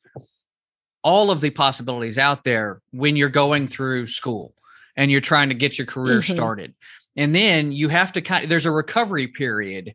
all 1.02 1.30
of 1.30 1.40
the 1.40 1.50
possibilities 1.50 2.18
out 2.18 2.44
there 2.44 2.80
when 2.92 3.16
you're 3.16 3.28
going 3.28 3.66
through 3.66 4.06
school 4.06 4.54
and 4.96 5.10
you're 5.10 5.20
trying 5.20 5.48
to 5.48 5.54
get 5.54 5.78
your 5.78 5.86
career 5.86 6.20
Mhm. 6.20 6.34
started, 6.34 6.74
and 7.16 7.34
then 7.34 7.72
you 7.72 7.88
have 7.88 8.12
to 8.12 8.20
kind. 8.20 8.50
There's 8.50 8.66
a 8.66 8.70
recovery 8.70 9.28
period 9.28 9.94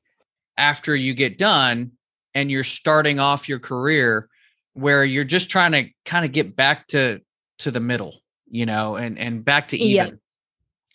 after 0.57 0.95
you 0.95 1.13
get 1.13 1.37
done 1.37 1.91
and 2.33 2.49
you're 2.49 2.63
starting 2.63 3.19
off 3.19 3.47
your 3.49 3.59
career 3.59 4.29
where 4.73 5.05
you're 5.05 5.23
just 5.23 5.49
trying 5.49 5.71
to 5.73 5.89
kind 6.05 6.25
of 6.25 6.31
get 6.31 6.55
back 6.55 6.87
to 6.87 7.19
to 7.59 7.71
the 7.71 7.79
middle, 7.79 8.21
you 8.49 8.65
know, 8.65 8.95
and 8.95 9.17
and 9.19 9.43
back 9.45 9.67
to 9.69 9.77
even. 9.77 10.07
Yep. 10.07 10.19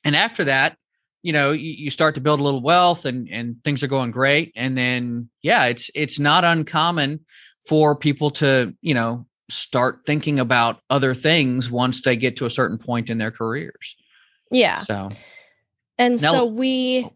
And 0.04 0.16
after 0.16 0.44
that, 0.44 0.76
you 1.22 1.32
know 1.32 1.52
you, 1.52 1.72
you 1.72 1.90
start 1.90 2.14
to 2.14 2.20
build 2.20 2.40
a 2.40 2.42
little 2.42 2.62
wealth 2.62 3.04
and 3.04 3.28
and 3.28 3.62
things 3.62 3.82
are 3.82 3.86
going 3.88 4.10
great 4.10 4.52
and 4.56 4.76
then 4.78 5.28
yeah 5.42 5.66
it's 5.66 5.90
it's 5.94 6.18
not 6.18 6.46
uncommon 6.46 7.20
for 7.68 7.94
people 7.94 8.30
to 8.30 8.74
you 8.80 8.94
know 8.94 9.26
start 9.50 10.00
thinking 10.06 10.38
about 10.38 10.80
other 10.90 11.14
things 11.14 11.70
once 11.70 12.02
they 12.02 12.16
get 12.16 12.36
to 12.38 12.46
a 12.46 12.50
certain 12.50 12.78
point 12.78 13.10
in 13.10 13.18
their 13.18 13.30
careers. 13.30 13.96
Yeah. 14.50 14.82
So 14.82 15.10
And 15.98 16.20
Now- 16.20 16.32
so 16.32 16.44
we 16.46 17.08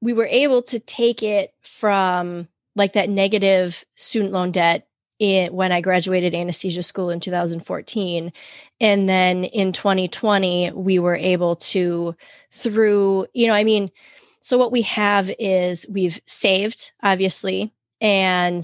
we 0.00 0.12
were 0.12 0.26
able 0.26 0.62
to 0.62 0.78
take 0.78 1.22
it 1.22 1.52
from 1.62 2.46
like 2.76 2.92
that 2.92 3.10
negative 3.10 3.84
student 3.96 4.32
loan 4.32 4.52
debt 4.52 4.86
in, 5.18 5.52
when 5.52 5.72
I 5.72 5.80
graduated 5.80 6.34
anesthesia 6.34 6.84
school 6.84 7.10
in 7.10 7.18
2014 7.18 8.32
and 8.80 9.08
then 9.08 9.42
in 9.44 9.72
2020 9.72 10.70
we 10.72 11.00
were 11.00 11.16
able 11.16 11.56
to 11.56 12.14
through 12.52 13.26
you 13.34 13.48
know 13.48 13.54
I 13.54 13.64
mean 13.64 13.90
so 14.40 14.56
what 14.56 14.70
we 14.70 14.82
have 14.82 15.30
is 15.40 15.84
we've 15.88 16.20
saved 16.26 16.92
obviously 17.02 17.72
and 18.00 18.62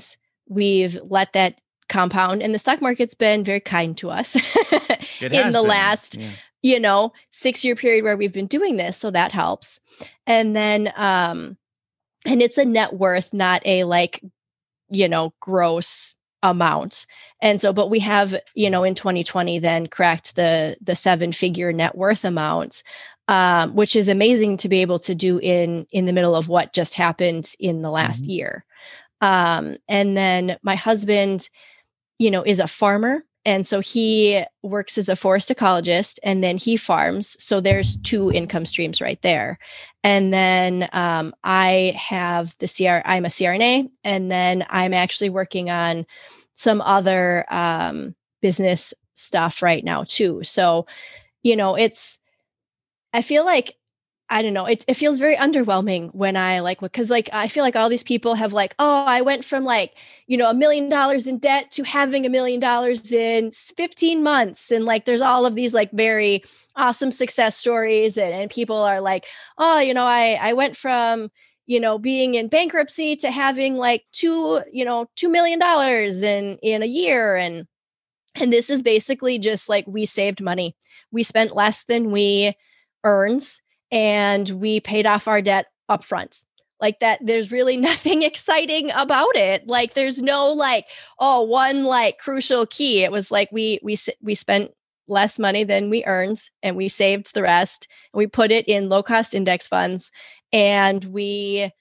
we've 0.49 0.97
let 1.03 1.33
that 1.33 1.61
compound 1.95 2.43
and 2.43 2.53
the 2.55 2.59
stock 2.59 2.81
market's 2.83 3.15
been 3.15 3.45
very 3.45 3.61
kind 3.61 3.97
to 3.99 4.11
us 4.11 4.35
in 5.21 5.53
the 5.53 5.61
been. 5.61 5.69
last 5.77 6.17
Yeah. 6.17 6.31
you 6.63 6.81
know, 6.81 7.13
six 7.31 7.65
year 7.65 7.77
period 7.77 8.03
where 8.05 8.17
we've 8.17 8.33
been 8.33 8.47
doing 8.49 8.77
this. 8.77 8.97
So 8.97 9.11
that 9.13 9.33
helps. 9.33 9.79
And 10.27 10.57
then, 10.57 10.93
um, 10.97 11.57
and 12.27 12.43
it's 12.43 12.59
a 12.59 12.65
net 12.65 12.95
worth, 12.95 13.33
not 13.33 13.63
a 13.67 13.85
like, 13.85 14.23
you 14.91 15.09
know, 15.09 15.33
gross 15.41 16.17
amount. 16.43 17.07
And 17.41 17.61
so, 17.61 17.73
but 17.73 17.91
we 17.91 18.01
have, 18.01 18.35
you 18.55 18.69
know, 18.71 18.83
in 18.85 18.95
2020 18.95 19.59
then 19.61 19.87
cracked 19.87 20.37
the, 20.37 20.77
the 20.83 20.97
seven 20.97 21.33
figure 21.33 21.73
net 21.73 21.95
worth 21.97 22.25
amount, 22.25 22.83
um, 23.29 23.75
which 23.75 23.95
is 23.97 24.09
amazing 24.09 24.57
to 24.59 24.69
be 24.69 24.83
able 24.83 24.99
to 25.01 25.15
do 25.15 25.39
in, 25.39 25.87
in 25.91 26.07
the 26.07 26.13
middle 26.13 26.35
of 26.35 26.49
what 26.49 26.73
just 26.75 26.95
happened 26.95 27.55
in 27.59 27.83
the 27.83 27.91
last 27.91 28.25
Mhm. 28.25 28.29
year. 28.37 28.65
Um, 29.21 29.77
and 29.89 30.17
then 30.17 30.59
my 30.63 30.75
husband, 30.77 31.49
you 32.19 32.31
know, 32.31 32.43
is 32.43 32.61
a 32.61 32.69
farmer. 32.69 33.25
And 33.47 33.67
so 33.67 33.81
he 33.81 34.43
works 34.63 34.97
as 34.97 35.09
a 35.09 35.17
forest 35.17 35.51
ecologist 35.51 36.19
and 36.23 36.43
then 36.43 36.57
he 36.57 36.77
farms. 36.77 37.37
So 37.43 37.61
there's 37.61 37.97
two 37.99 38.33
income 38.33 38.65
streams 38.65 39.03
right 39.03 39.21
there. 39.21 39.59
And 40.03 40.33
then 40.33 40.89
um, 40.93 41.35
I 41.45 41.95
have 41.99 42.57
the 42.59 42.69
CR, 42.69 43.07
I'm 43.07 43.27
a 43.27 43.29
CRNA, 43.29 43.91
and 44.03 44.31
then 44.31 44.65
I'm 44.71 44.95
actually 44.95 45.31
working 45.31 45.69
on 45.69 46.07
some 46.55 46.81
other 46.81 47.45
um, 47.53 48.15
business 48.41 48.95
stuff 49.15 49.63
right 49.63 49.85
now 49.85 50.05
too. 50.05 50.43
So, 50.43 50.87
you 51.43 51.57
know, 51.57 51.75
it's, 51.75 52.19
I 53.13 53.21
feel 53.21 53.45
like 53.45 53.77
I 54.31 54.41
don't 54.41 54.55
know. 54.55 54.65
It 54.65 54.85
it 54.89 54.95
feels 54.95 55.19
very 55.19 55.37
underwhelming 55.37 56.15
when 56.15 56.37
I 56.37 56.61
like 56.61 56.81
look 56.81 56.93
because 56.93 57.11
like 57.11 57.29
I 57.33 57.47
feel 57.47 57.63
like 57.63 57.77
all 57.77 57.91
these 57.91 58.03
people 58.03 58.35
have 58.35 58.55
like, 58.55 58.75
oh, 58.79 59.05
I 59.05 59.21
went 59.21 59.45
from 59.45 59.65
like, 59.65 59.95
you 60.27 60.37
know, 60.39 60.49
a 60.49 60.55
million 60.55 60.89
dollars 60.89 61.27
in 61.27 61.39
debt 61.39 61.71
to 61.73 61.85
having 61.85 62.25
a 62.25 62.31
million 62.31 62.59
dollars 62.59 63.13
in 63.13 63.51
15 63.53 64.23
months. 64.23 64.71
And 64.71 64.87
like 64.87 65.05
there's 65.05 65.21
all 65.21 65.45
of 65.45 65.55
these 65.55 65.75
like 65.75 65.91
very 65.93 66.43
awesome 66.75 67.11
success 67.11 67.57
stories. 67.57 68.17
And, 68.17 68.33
and 68.33 68.51
people 68.51 68.77
are 68.77 69.01
like, 69.01 69.27
oh, 69.59 69.79
you 69.79 69.93
know, 69.93 70.07
I 70.07 70.39
I 70.41 70.53
went 70.55 70.77
from 70.77 71.31
you 71.67 71.79
know 71.81 71.99
being 71.99 72.35
in 72.35 72.49
bankruptcy 72.49 73.17
to 73.17 73.31
having 73.31 73.77
like 73.77 74.05
two 74.13 74.63
you 74.73 74.85
know 74.85 75.07
two 75.17 75.29
million 75.29 75.59
dollars 75.59 76.23
in 76.23 76.59
in 76.63 76.83
a 76.83 76.87
year 76.87 77.37
and 77.37 77.67
and 78.35 78.53
this 78.53 78.69
is 78.69 78.83
basically 78.83 79.39
just 79.39 79.69
like 79.69 79.87
we 79.87 80.05
saved 80.05 80.43
money 80.43 80.77
we 81.11 81.23
spent 81.23 81.57
less 81.57 81.85
than 81.85 82.11
we 82.11 82.55
earned 83.03 83.61
and 83.95 84.51
we 84.51 84.81
paid 84.81 85.07
off 85.07 85.27
our 85.27 85.41
debt 85.41 85.69
up 85.89 86.05
front 86.05 86.45
like 86.85 87.01
that 87.01 87.19
there's 87.23 87.51
really 87.51 87.77
nothing 87.91 88.23
exciting 88.23 88.91
about 88.95 89.35
it. 89.37 89.67
Like 89.67 89.95
there's 89.95 90.21
no 90.21 90.53
like 90.53 90.87
oh 91.19 91.43
one 91.43 91.85
like 91.85 92.19
crucial 92.19 92.67
key. 92.67 93.03
It 93.03 93.11
was 93.11 93.31
like 93.31 93.51
we 93.51 93.81
we 93.83 93.97
we 94.23 94.35
spent 94.35 94.71
less 95.09 95.39
money 95.39 95.65
than 95.65 95.91
we 95.91 96.05
earned 96.05 96.41
and 96.63 96.77
we 96.77 96.89
saved 96.89 97.35
the 97.35 97.43
rest. 97.43 97.89
And 98.13 98.19
we 98.19 98.27
put 98.27 98.53
it 98.53 98.67
in 98.69 98.89
low 98.91 99.03
cost 99.03 99.35
index 99.35 99.67
funds 99.67 100.11
and 100.53 101.05
we 101.07 101.73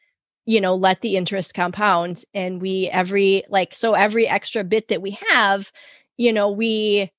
you 0.45 0.61
know 0.61 0.75
let 0.75 1.01
the 1.01 1.17
interest 1.17 1.53
compound 1.53 2.23
and 2.33 2.61
we 2.61 2.89
every 2.91 3.43
like 3.49 3.73
so 3.73 3.93
every 3.93 4.27
extra 4.27 4.63
bit 4.63 4.89
that 4.89 5.01
we 5.01 5.17
have 5.29 5.71
you 6.17 6.33
know 6.33 6.51
we 6.51 7.11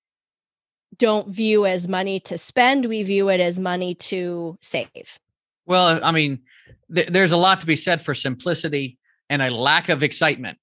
don't 0.99 1.31
view 1.31 1.67
as 1.67 1.89
money 1.89 2.21
to 2.21 2.37
spend 2.39 2.87
we 2.87 3.03
view 3.03 3.29
it 3.29 3.41
as 3.41 3.59
money 3.59 3.95
to 3.95 4.59
save 4.63 5.19
well 5.67 6.01
i 6.03 6.11
mean 6.13 6.41
th- 6.95 7.09
there's 7.09 7.33
a 7.33 7.37
lot 7.37 7.61
to 7.61 7.67
be 7.67 7.77
said 7.77 8.01
for 8.01 8.15
simplicity 8.15 8.99
and 9.31 9.43
a 9.43 9.51
lack 9.51 9.89
of 9.89 10.03
excitement 10.03 10.59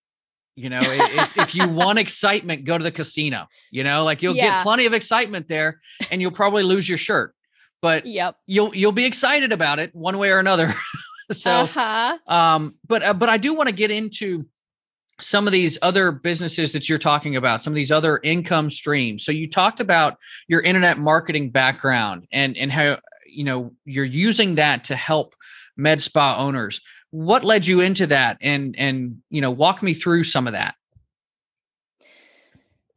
you 0.55 0.69
know 0.69 0.81
if, 0.83 1.37
if 1.37 1.55
you 1.55 1.67
want 1.81 1.97
excitement 1.99 2.65
go 2.65 2.77
to 2.77 2.83
the 2.83 2.91
casino 2.91 3.47
you 3.71 3.83
know 3.83 4.03
like 4.03 4.21
you'll 4.21 4.35
Yeah. 4.35 4.57
get 4.57 4.63
plenty 4.63 4.85
of 4.85 4.93
excitement 4.93 5.47
there 5.47 5.79
and 6.11 6.21
you'll 6.21 6.31
probably 6.31 6.63
lose 6.63 6.87
your 6.87 6.97
shirt 6.97 7.33
but 7.81 8.05
yep 8.05 8.35
you'll 8.47 8.75
you'll 8.75 8.91
be 8.91 9.05
excited 9.05 9.51
about 9.51 9.79
it 9.79 9.93
one 9.95 10.17
way 10.17 10.31
or 10.31 10.39
another 10.39 10.73
so, 11.31 11.51
uh-huh. 11.51 12.17
um, 12.27 12.75
but 12.87 13.01
uh, 13.03 13.13
but 13.13 13.29
I 13.29 13.37
do 13.37 13.53
want 13.53 13.69
to 13.69 13.73
get 13.75 13.89
into 13.91 14.45
some 15.21 15.47
of 15.47 15.53
these 15.53 15.77
other 15.81 16.11
businesses 16.11 16.73
that 16.73 16.89
you're 16.89 16.97
talking 16.97 17.35
about, 17.35 17.61
some 17.61 17.71
of 17.71 17.75
these 17.75 17.91
other 17.91 18.19
income 18.23 18.69
streams. 18.69 19.23
So 19.23 19.31
you 19.31 19.49
talked 19.49 19.79
about 19.79 20.17
your 20.47 20.61
internet 20.61 20.97
marketing 20.97 21.51
background 21.51 22.27
and 22.31 22.57
and 22.57 22.71
how 22.71 22.99
you 23.27 23.43
know 23.43 23.71
you're 23.85 24.05
using 24.05 24.55
that 24.55 24.83
to 24.85 24.95
help 24.95 25.35
med 25.77 26.01
spa 26.01 26.37
owners. 26.37 26.81
What 27.11 27.43
led 27.43 27.67
you 27.67 27.81
into 27.81 28.07
that, 28.07 28.37
and 28.41 28.75
and 28.77 29.21
you 29.29 29.41
know 29.41 29.51
walk 29.51 29.83
me 29.83 29.93
through 29.93 30.23
some 30.23 30.47
of 30.47 30.53
that. 30.53 30.75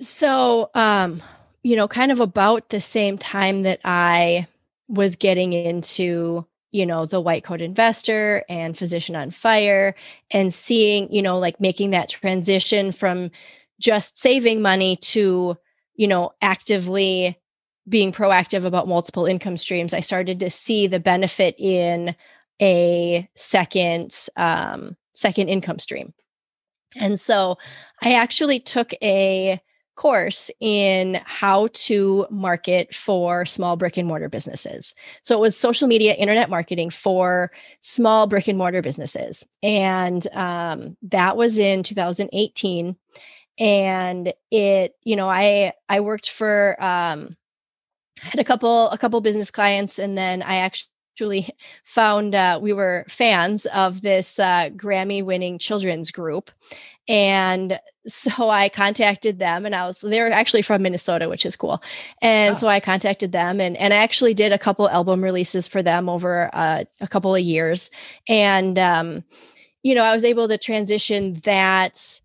So, 0.01 0.71
um, 0.75 1.23
you 1.63 1.77
know, 1.77 1.89
kind 1.89 2.13
of 2.13 2.21
about 2.21 2.69
the 2.69 2.81
same 2.81 3.17
time 3.17 3.63
that 3.63 3.81
I 3.85 4.47
was 4.89 5.17
getting 5.17 5.53
into 5.53 6.47
you 6.75 6.85
know 6.85 7.07
the 7.07 7.21
white 7.21 7.45
coat 7.45 7.61
investor 7.61 8.45
and 8.49 8.77
physician 8.77 9.15
on 9.15 9.31
fire 9.31 9.95
and 10.31 10.53
seeing 10.53 11.11
you 11.13 11.23
know 11.23 11.39
like 11.39 11.61
making 11.61 11.91
that 11.91 12.09
transition 12.09 12.91
from 12.91 13.31
just 13.79 14.19
saving 14.19 14.61
money 14.61 14.97
to 14.97 15.57
you 15.95 16.09
know 16.09 16.33
actively 16.43 17.39
being 17.89 18.13
proactive 18.13 18.65
about 18.65 18.89
multiple 18.89 19.25
income 19.25 19.57
streams 19.57 19.95
i 19.95 20.01
started 20.01 20.41
to 20.41 20.51
see 20.51 20.87
the 20.87 21.01
benefit 21.01 21.55
in 21.59 22.15
a 22.61 23.29
second 23.35 24.29
um, 24.37 24.97
second 25.15 25.49
income 25.49 25.79
stream. 25.79 26.13
And 26.97 27.19
so 27.19 27.59
i 28.03 28.15
actually 28.15 28.61
took 28.61 28.93
a 29.03 29.61
course 29.95 30.51
in 30.61 31.21
how 31.25 31.69
to 31.73 32.27
market 32.31 32.95
for 32.95 33.45
small 33.45 33.77
brick 33.77 33.97
and 33.97 34.09
mortar 34.09 34.29
businesses. 34.29 34.95
So 35.23 35.37
it 35.37 35.41
was 35.41 35.57
social 35.57 35.89
media, 35.89 36.15
internet 36.15 36.51
marketing 36.51 36.91
for 36.91 37.51
small 37.81 38.27
brick 38.27 38.49
and 38.49 38.59
mortar 38.59 38.83
businesses. 38.83 39.47
And 39.63 40.27
um, 40.33 40.97
that 41.03 41.37
was 41.37 41.59
in 41.59 41.83
2018. 41.83 42.97
And 43.59 44.33
it, 44.51 44.97
you 45.05 45.15
know, 45.15 45.29
I 45.29 45.73
I 45.89 46.01
worked 46.01 46.31
for 46.31 46.83
um, 46.83 47.37
had 48.21 48.41
a 48.41 48.45
couple 48.45 48.91
a 48.91 48.99
couple 48.99 49.21
business 49.21 49.51
clients, 49.51 49.99
and 49.99 50.19
then 50.19 50.43
I 50.43 50.57
actually 50.57 50.91
actually 51.15 51.49
found 51.85 52.35
uh, 52.35 52.59
we 52.61 52.73
were 52.73 53.05
fans 53.09 53.67
of 53.67 54.03
this 54.03 54.41
uh, 54.41 54.69
Grammy 54.71 55.25
winning 55.25 55.61
children's 55.61 56.11
group. 56.11 56.51
And 57.07 57.79
so 58.09 58.51
I 58.51 58.69
contacted 58.69 59.39
them 59.39 59.65
and 59.65 59.77
I 59.77 59.87
was, 59.87 60.01
they're 60.01 60.33
actually 60.33 60.63
from 60.63 60.83
Minnesota, 60.83 61.29
which 61.29 61.47
is 61.47 61.55
cool. 61.55 61.81
And 62.21 62.59
so 62.59 62.67
I 62.67 62.81
contacted 62.81 63.31
them 63.31 63.61
and, 63.61 63.77
and 63.77 63.95
I 63.95 63.99
actually 63.99 64.35
did 64.35 64.51
a 64.51 64.59
couple 64.59 64.91
album 64.91 65.23
releases 65.23 65.69
for 65.69 65.85
them 65.85 66.09
over 66.09 66.51
uh, 66.53 66.83
a 67.01 67.07
couple 67.07 67.33
of 67.33 67.41
years. 67.41 67.93
And, 68.29 68.77
um, 68.77 69.23
you 69.85 69.95
know, 69.95 70.03
I 70.03 70.15
was 70.15 70.25
able 70.25 70.49
to 70.49 70.59
transition 70.59 71.35
that, 71.45 72.21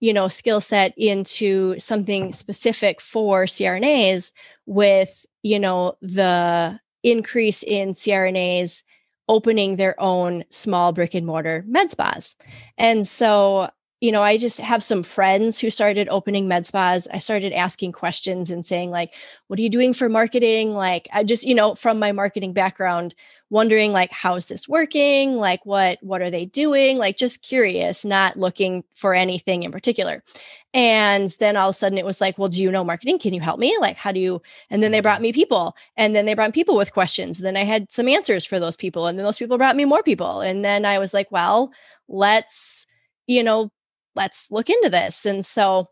you 0.00 0.12
know, 0.12 0.28
skill 0.28 0.60
set 0.60 0.92
into 0.98 1.78
something 1.78 2.30
specific 2.30 3.00
for 3.00 3.46
CRNAs 3.46 4.34
with, 4.66 5.24
you 5.42 5.58
know, 5.58 5.96
the 6.02 6.78
increase 7.04 7.62
in 7.62 7.92
CRNAs 7.92 8.82
opening 9.28 9.76
their 9.76 9.98
own 10.00 10.44
small 10.50 10.92
brick 10.92 11.14
and 11.14 11.26
mortar 11.26 11.64
med 11.66 11.90
spas. 11.90 12.36
And 12.76 13.06
so, 13.06 13.70
you 14.04 14.12
know, 14.12 14.22
I 14.22 14.36
just 14.36 14.60
have 14.60 14.82
some 14.82 15.02
friends 15.02 15.58
who 15.58 15.70
started 15.70 16.08
opening 16.10 16.46
med 16.46 16.66
spas. 16.66 17.08
I 17.10 17.16
started 17.16 17.54
asking 17.54 17.92
questions 17.92 18.50
and 18.50 18.66
saying, 18.66 18.90
like, 18.90 19.14
what 19.46 19.58
are 19.58 19.62
you 19.62 19.70
doing 19.70 19.94
for 19.94 20.10
marketing? 20.10 20.74
Like, 20.74 21.08
I 21.10 21.24
just, 21.24 21.44
you 21.44 21.54
know, 21.54 21.74
from 21.74 21.98
my 21.98 22.12
marketing 22.12 22.52
background, 22.52 23.14
wondering 23.48 23.92
like 23.92 24.10
how 24.10 24.34
is 24.34 24.46
this 24.46 24.68
working? 24.68 25.36
Like 25.36 25.64
what 25.64 25.98
what 26.02 26.20
are 26.20 26.30
they 26.30 26.44
doing? 26.44 26.98
Like 26.98 27.16
just 27.16 27.42
curious 27.42 28.04
not 28.04 28.36
looking 28.36 28.82
for 28.92 29.14
anything 29.14 29.62
in 29.62 29.70
particular. 29.70 30.24
And 30.72 31.28
then 31.38 31.56
all 31.56 31.68
of 31.68 31.74
a 31.76 31.78
sudden 31.78 31.96
it 31.96 32.04
was 32.04 32.20
like 32.20 32.36
well 32.36 32.48
do 32.48 32.60
you 32.60 32.70
know 32.72 32.82
marketing? 32.82 33.20
Can 33.20 33.32
you 33.32 33.40
help 33.40 33.60
me? 33.60 33.76
Like 33.80 33.96
how 33.96 34.12
do 34.12 34.18
you 34.18 34.42
and 34.70 34.82
then 34.82 34.90
they 34.92 35.00
brought 35.00 35.16
mm-hmm. 35.16 35.24
me 35.24 35.32
people 35.32 35.76
and 35.96 36.16
then 36.16 36.26
they 36.26 36.34
brought 36.34 36.52
people 36.52 36.76
with 36.76 36.92
questions. 36.92 37.38
And 37.38 37.46
then 37.46 37.56
i 37.56 37.64
had 37.64 37.92
some 37.92 38.08
answers 38.08 38.44
for 38.44 38.58
those 38.58 38.76
people 38.76 39.06
and 39.06 39.16
then 39.16 39.24
those 39.24 39.38
people 39.38 39.56
brought 39.56 39.76
me 39.76 39.84
more 39.84 40.02
people. 40.02 40.40
And 40.40 40.64
then 40.64 40.84
i 40.84 40.98
was 40.98 41.14
like 41.14 41.30
well 41.30 41.70
let's 42.08 42.86
you 43.26 43.42
know 43.42 43.70
let's 44.14 44.50
look 44.50 44.70
into 44.70 44.90
this 44.90 45.26
and 45.26 45.44
so 45.44 45.88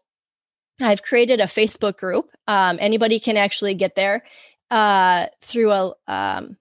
i've 0.80 1.02
created 1.02 1.40
a 1.40 1.44
facebook 1.44 1.96
group 1.96 2.30
um, 2.48 2.78
anybody 2.80 3.20
can 3.20 3.36
actually 3.36 3.74
get 3.74 3.94
there 3.94 4.24
uh, 4.70 5.26
through 5.42 5.70
a 5.70 5.92
um, 6.06 6.56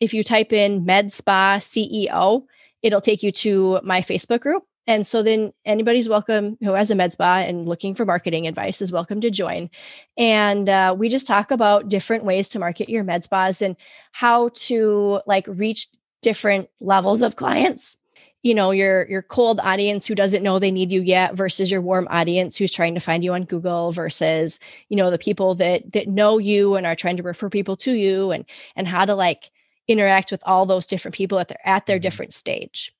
if 0.00 0.12
you 0.12 0.22
type 0.22 0.52
in 0.52 0.84
med 0.84 1.10
spa 1.12 1.56
ceo 1.58 2.44
it'll 2.82 3.00
take 3.00 3.22
you 3.22 3.32
to 3.32 3.80
my 3.82 4.00
facebook 4.00 4.40
group 4.40 4.64
and 4.86 5.06
so 5.06 5.22
then 5.22 5.52
anybody's 5.64 6.08
welcome 6.08 6.56
who 6.60 6.72
has 6.72 6.90
a 6.90 6.94
med 6.94 7.12
spa 7.12 7.38
and 7.38 7.68
looking 7.68 7.94
for 7.94 8.04
marketing 8.04 8.46
advice 8.46 8.80
is 8.80 8.92
welcome 8.92 9.20
to 9.20 9.30
join. 9.30 9.68
And 10.16 10.68
uh, 10.68 10.94
we 10.96 11.08
just 11.08 11.26
talk 11.26 11.50
about 11.50 11.88
different 11.88 12.24
ways 12.24 12.48
to 12.50 12.60
market 12.60 12.88
your 12.88 13.02
med 13.02 13.24
spas 13.24 13.62
and 13.62 13.76
how 14.12 14.50
to 14.54 15.20
like 15.26 15.46
reach 15.48 15.88
different 16.22 16.68
levels 16.80 17.22
of 17.22 17.36
clients. 17.36 17.98
You 18.46 18.54
know, 18.54 18.70
your 18.70 19.08
your 19.08 19.22
cold 19.22 19.58
audience 19.60 20.06
who 20.06 20.14
doesn't 20.14 20.44
know 20.44 20.58
they 20.58 20.70
need 20.70 20.92
you 20.92 21.02
yet 21.02 21.34
versus 21.34 21.68
your 21.68 21.80
warm 21.80 22.06
audience 22.10 22.56
who's 22.56 22.70
trying 22.70 22.94
to 22.94 23.00
find 23.00 23.24
you 23.24 23.32
on 23.32 23.44
Google 23.44 23.90
versus, 23.90 24.60
you 24.88 24.96
know, 24.96 25.10
the 25.10 25.18
people 25.18 25.56
that 25.56 25.92
that 25.94 26.06
know 26.06 26.38
you 26.38 26.76
and 26.76 26.86
are 26.86 26.94
trying 26.94 27.16
to 27.16 27.24
refer 27.24 27.50
people 27.50 27.76
to 27.78 27.92
you 27.92 28.30
and 28.30 28.44
and 28.76 28.86
how 28.86 29.04
to 29.04 29.16
like 29.16 29.50
interact 29.88 30.30
with 30.30 30.42
all 30.46 30.64
those 30.64 30.86
different 30.86 31.16
people 31.16 31.40
at 31.40 31.48
their 31.48 31.58
at 31.64 31.86
their 31.86 31.96
mm-hmm. 31.96 32.02
different 32.02 32.32
stage. 32.32 32.92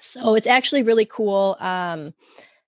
So 0.00 0.34
it's 0.34 0.48
actually 0.48 0.82
really 0.82 1.06
cool. 1.06 1.56
Um, 1.60 2.12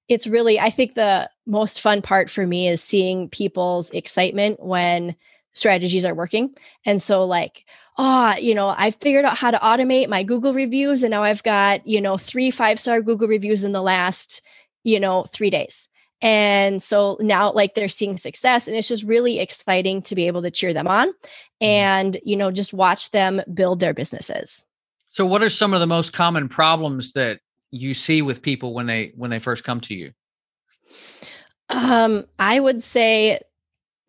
it's 0.09 0.27
really, 0.27 0.61
I 0.61 0.71
think 0.71 0.95
the 0.95 1.31
most 1.47 1.81
fun 1.81 2.03
part 2.03 2.31
for 2.31 2.47
me 2.47 2.69
is 2.69 2.83
seeing 2.83 3.29
people's 3.29 3.91
excitement 3.91 4.61
when 4.61 5.17
strategies 5.53 6.05
are 6.05 6.15
working. 6.15 6.55
And 6.85 7.03
so, 7.03 7.25
like, 7.25 7.65
oh, 7.99 8.35
you 8.37 8.55
know, 8.55 8.75
I 8.77 8.91
figured 8.91 9.25
out 9.25 9.37
how 9.37 9.51
to 9.51 9.59
automate 9.59 10.09
my 10.09 10.23
Google 10.23 10.55
reviews, 10.55 11.03
and 11.03 11.11
now 11.11 11.23
I've 11.23 11.43
got, 11.43 11.87
you 11.87 12.01
know, 12.01 12.17
three 12.17 12.51
five 12.51 12.79
star 12.79 13.01
Google 13.01 13.29
reviews 13.29 13.65
in 13.65 13.73
the 13.73 13.83
last, 13.83 14.43
you 14.85 15.01
know, 15.01 15.25
three 15.25 15.51
days. 15.51 15.89
And 16.23 16.83
so 16.83 17.17
now, 17.21 17.53
like, 17.53 17.75
they're 17.75 17.89
seeing 17.89 18.17
success, 18.17 18.69
and 18.69 18.77
it's 18.77 18.89
just 18.89 19.05
really 19.05 19.39
exciting 19.39 20.03
to 20.03 20.15
be 20.15 20.27
able 20.27 20.43
to 20.43 20.51
cheer 20.51 20.75
them 20.75 20.87
on 20.87 21.09
mm-hmm. 21.09 21.65
and, 21.65 22.19
you 22.25 22.37
know, 22.37 22.51
just 22.51 22.73
watch 22.73 23.11
them 23.11 23.43
build 23.53 23.81
their 23.81 23.95
businesses. 23.95 24.65
So 25.11 25.27
what 25.27 25.43
are 25.43 25.49
some 25.49 25.75
of 25.75 25.81
the 25.81 25.87
most 25.87 26.13
common 26.13 26.49
problems 26.49 27.13
that 27.15 27.41
you 27.71 27.95
see 27.95 28.23
with 28.23 28.43
people 28.43 28.75
when 28.75 28.87
they 28.87 29.13
when 29.17 29.31
they 29.31 29.39
first 29.39 29.65
come 29.65 29.81
to 29.83 29.95
you? 29.95 30.13
Um, 31.69 32.27
I 32.39 32.61
would 32.61 32.83
say 32.83 33.41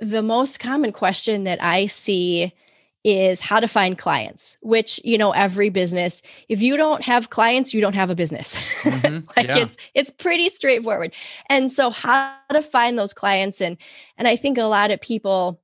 the 0.01 0.21
most 0.21 0.59
common 0.59 0.91
question 0.91 1.45
that 1.45 1.63
I 1.63 1.85
see 1.85 2.53
is 3.03 3.39
how 3.39 3.59
to 3.59 3.67
find 3.67 3.97
clients, 3.97 4.57
which, 4.61 4.99
you 5.03 5.17
know, 5.17 5.31
every 5.31 5.69
business, 5.69 6.21
if 6.49 6.61
you 6.61 6.77
don't 6.77 7.01
have 7.03 7.29
clients, 7.29 7.73
you 7.73 7.81
don't 7.81 7.95
have 7.95 8.11
a 8.11 8.15
business. 8.15 8.55
Mm-hmm. 8.83 9.27
like 9.37 9.47
yeah. 9.47 9.57
it's 9.57 9.77
it's 9.95 10.11
pretty 10.11 10.49
straightforward. 10.49 11.13
And 11.49 11.71
so 11.71 11.89
how 11.89 12.35
to 12.51 12.61
find 12.61 12.99
those 12.99 13.13
clients 13.13 13.61
and 13.61 13.77
and 14.17 14.27
I 14.27 14.35
think 14.35 14.57
a 14.57 14.65
lot 14.65 14.91
of 14.91 15.01
people 15.01 15.61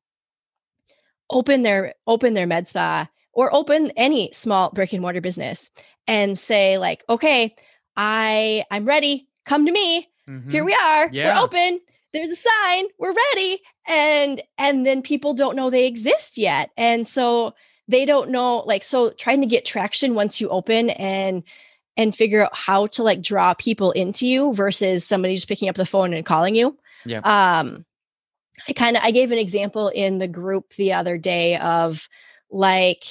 open 1.29 1.61
their 1.61 1.93
open 2.05 2.33
their 2.33 2.47
med 2.47 2.67
spa 2.67 3.07
or 3.33 3.53
open 3.53 3.91
any 3.97 4.31
small 4.33 4.71
brick 4.71 4.93
and 4.93 5.01
mortar 5.01 5.21
business 5.21 5.69
and 6.07 6.37
say 6.37 6.77
like 6.77 7.03
okay 7.09 7.55
i 7.95 8.63
i'm 8.71 8.85
ready 8.85 9.27
come 9.45 9.65
to 9.65 9.71
me 9.71 10.07
mm-hmm. 10.27 10.49
here 10.49 10.63
we 10.63 10.73
are 10.73 11.09
yeah. 11.11 11.35
we're 11.35 11.43
open 11.43 11.79
there's 12.17 12.29
a 12.29 12.35
sign 12.35 12.85
we're 12.97 13.13
ready 13.13 13.61
and 13.87 14.41
and 14.57 14.85
then 14.85 15.01
people 15.01 15.33
don't 15.33 15.55
know 15.55 15.69
they 15.69 15.85
exist 15.85 16.37
yet 16.37 16.71
and 16.77 17.07
so 17.07 17.53
they 17.87 18.05
don't 18.05 18.29
know 18.29 18.59
like 18.65 18.83
so 18.83 19.11
trying 19.11 19.39
to 19.41 19.47
get 19.47 19.65
traction 19.65 20.15
once 20.15 20.41
you 20.41 20.49
open 20.49 20.89
and 20.91 21.43
and 21.95 22.15
figure 22.15 22.43
out 22.43 22.55
how 22.55 22.87
to 22.87 23.03
like 23.03 23.21
draw 23.21 23.53
people 23.53 23.91
into 23.91 24.27
you 24.27 24.53
versus 24.53 25.05
somebody 25.05 25.35
just 25.35 25.47
picking 25.47 25.69
up 25.69 25.75
the 25.75 25.85
phone 25.85 26.13
and 26.13 26.25
calling 26.25 26.55
you 26.55 26.77
yeah 27.05 27.19
um 27.19 27.85
i 28.67 28.73
kind 28.73 28.97
of 28.97 29.03
i 29.03 29.11
gave 29.11 29.31
an 29.31 29.37
example 29.37 29.89
in 29.89 30.17
the 30.17 30.27
group 30.27 30.73
the 30.73 30.93
other 30.93 31.17
day 31.17 31.57
of 31.57 32.09
like 32.49 33.03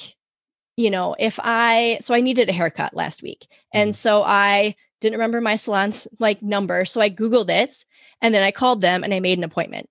you 0.77 0.91
know, 0.91 1.15
if 1.17 1.39
I, 1.43 1.97
so 2.01 2.13
I 2.13 2.21
needed 2.21 2.49
a 2.49 2.53
haircut 2.53 2.93
last 2.93 3.23
week. 3.23 3.47
And 3.73 3.89
mm-hmm. 3.89 3.95
so 3.95 4.23
I 4.23 4.75
didn't 4.99 5.17
remember 5.17 5.41
my 5.41 5.55
salon's 5.55 6.07
like 6.19 6.41
number. 6.41 6.85
So 6.85 7.01
I 7.01 7.09
Googled 7.09 7.49
it 7.49 7.85
and 8.21 8.33
then 8.33 8.43
I 8.43 8.51
called 8.51 8.81
them 8.81 9.03
and 9.03 9.13
I 9.13 9.19
made 9.19 9.37
an 9.37 9.43
appointment. 9.43 9.89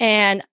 And 0.00 0.44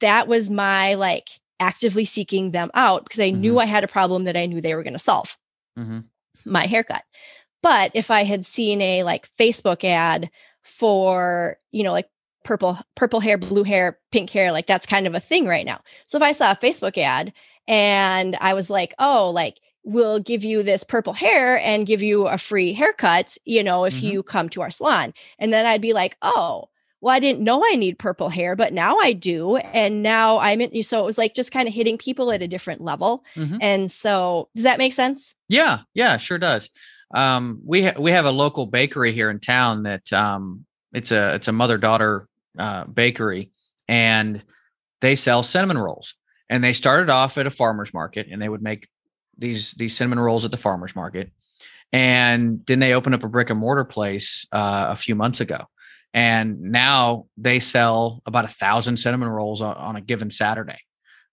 that 0.00 0.28
was 0.28 0.50
my 0.50 0.94
like 0.94 1.28
actively 1.60 2.04
seeking 2.04 2.52
them 2.52 2.70
out 2.74 3.04
because 3.04 3.20
I 3.20 3.30
mm-hmm. 3.30 3.40
knew 3.40 3.58
I 3.58 3.66
had 3.66 3.84
a 3.84 3.88
problem 3.88 4.24
that 4.24 4.36
I 4.36 4.46
knew 4.46 4.60
they 4.60 4.74
were 4.74 4.82
going 4.82 4.92
to 4.92 4.98
solve 4.98 5.36
mm-hmm. 5.78 6.00
my 6.44 6.66
haircut. 6.66 7.04
But 7.62 7.90
if 7.94 8.10
I 8.10 8.24
had 8.24 8.46
seen 8.46 8.80
a 8.80 9.02
like 9.02 9.28
Facebook 9.38 9.84
ad 9.84 10.30
for, 10.62 11.56
you 11.72 11.82
know, 11.82 11.92
like 11.92 12.08
purple 12.44 12.78
purple 12.94 13.20
hair, 13.20 13.36
blue 13.36 13.64
hair, 13.64 13.98
pink 14.12 14.30
hair, 14.30 14.52
like 14.52 14.66
that's 14.66 14.86
kind 14.86 15.06
of 15.06 15.14
a 15.14 15.20
thing 15.20 15.46
right 15.46 15.66
now. 15.66 15.80
So 16.06 16.16
if 16.16 16.22
I 16.22 16.32
saw 16.32 16.52
a 16.52 16.56
Facebook 16.56 16.96
ad 16.96 17.32
and 17.66 18.36
I 18.40 18.54
was 18.54 18.70
like, 18.70 18.94
oh, 18.98 19.30
like 19.30 19.58
we'll 19.84 20.20
give 20.20 20.44
you 20.44 20.62
this 20.62 20.84
purple 20.84 21.12
hair 21.12 21.58
and 21.58 21.86
give 21.86 22.02
you 22.02 22.26
a 22.26 22.38
free 22.38 22.72
haircut, 22.72 23.36
you 23.44 23.62
know, 23.62 23.84
if 23.84 23.96
mm-hmm. 23.96 24.06
you 24.06 24.22
come 24.22 24.48
to 24.50 24.62
our 24.62 24.70
salon. 24.70 25.14
And 25.38 25.52
then 25.52 25.66
I'd 25.66 25.80
be 25.80 25.92
like, 25.92 26.16
oh, 26.22 26.68
well, 27.00 27.14
I 27.14 27.20
didn't 27.20 27.44
know 27.44 27.64
I 27.64 27.76
need 27.76 27.98
purple 27.98 28.28
hair, 28.28 28.56
but 28.56 28.72
now 28.72 28.98
I 28.98 29.12
do. 29.12 29.56
And 29.56 30.02
now 30.02 30.38
I'm 30.38 30.60
in. 30.60 30.82
So 30.82 31.00
it 31.00 31.06
was 31.06 31.16
like 31.16 31.32
just 31.32 31.52
kind 31.52 31.68
of 31.68 31.74
hitting 31.74 31.96
people 31.96 32.32
at 32.32 32.42
a 32.42 32.48
different 32.48 32.80
level. 32.80 33.24
Mm-hmm. 33.36 33.58
And 33.60 33.90
so 33.90 34.48
does 34.54 34.64
that 34.64 34.78
make 34.78 34.92
sense? 34.92 35.34
Yeah. 35.48 35.80
Yeah, 35.94 36.16
sure 36.16 36.38
does. 36.38 36.70
Um, 37.14 37.60
we, 37.64 37.84
ha- 37.84 38.00
we 38.00 38.10
have 38.10 38.24
a 38.24 38.30
local 38.30 38.66
bakery 38.66 39.12
here 39.12 39.30
in 39.30 39.40
town 39.40 39.84
that, 39.84 40.12
um, 40.12 40.66
it's 40.92 41.12
a, 41.12 41.36
it's 41.36 41.48
a 41.48 41.52
mother 41.52 41.78
daughter, 41.78 42.28
uh, 42.58 42.84
bakery 42.84 43.52
and 43.88 44.42
they 45.00 45.16
sell 45.16 45.42
cinnamon 45.42 45.78
rolls 45.78 46.14
and 46.50 46.62
they 46.62 46.72
started 46.72 47.10
off 47.10 47.38
at 47.38 47.46
a 47.46 47.50
farmer's 47.50 47.94
market 47.94 48.26
and 48.30 48.42
they 48.42 48.48
would 48.48 48.62
make 48.62 48.88
these, 49.38 49.72
these 49.72 49.96
cinnamon 49.96 50.20
rolls 50.20 50.44
at 50.44 50.50
the 50.50 50.56
farmer's 50.56 50.96
market. 50.96 51.30
And 51.92 52.64
then 52.66 52.80
they 52.80 52.92
opened 52.92 53.14
up 53.14 53.24
a 53.24 53.28
brick 53.28 53.50
and 53.50 53.58
mortar 53.58 53.84
place, 53.84 54.46
uh, 54.52 54.86
a 54.90 54.96
few 54.96 55.14
months 55.14 55.40
ago 55.40 55.66
and 56.14 56.60
now 56.60 57.26
they 57.36 57.60
sell 57.60 58.22
about 58.26 58.44
a 58.44 58.48
thousand 58.48 58.96
cinnamon 58.96 59.28
rolls 59.28 59.60
on, 59.60 59.76
on, 59.76 59.96
a 59.96 60.00
given 60.00 60.30
Saturday. 60.30 60.78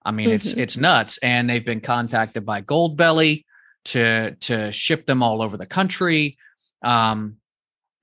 I 0.04 0.12
mean, 0.12 0.28
mm-hmm. 0.28 0.36
it's 0.36 0.52
it's 0.52 0.78
nuts, 0.78 1.18
and 1.20 1.50
they've 1.50 1.66
been 1.66 1.82
contacted 1.82 2.46
by 2.46 2.62
Goldbelly 2.62 3.46
to 3.86 4.36
to 4.42 4.72
ship 4.72 5.06
them 5.06 5.24
all 5.24 5.42
over 5.42 5.58
the 5.58 5.66
country. 5.66 6.38
Um, 6.84 7.38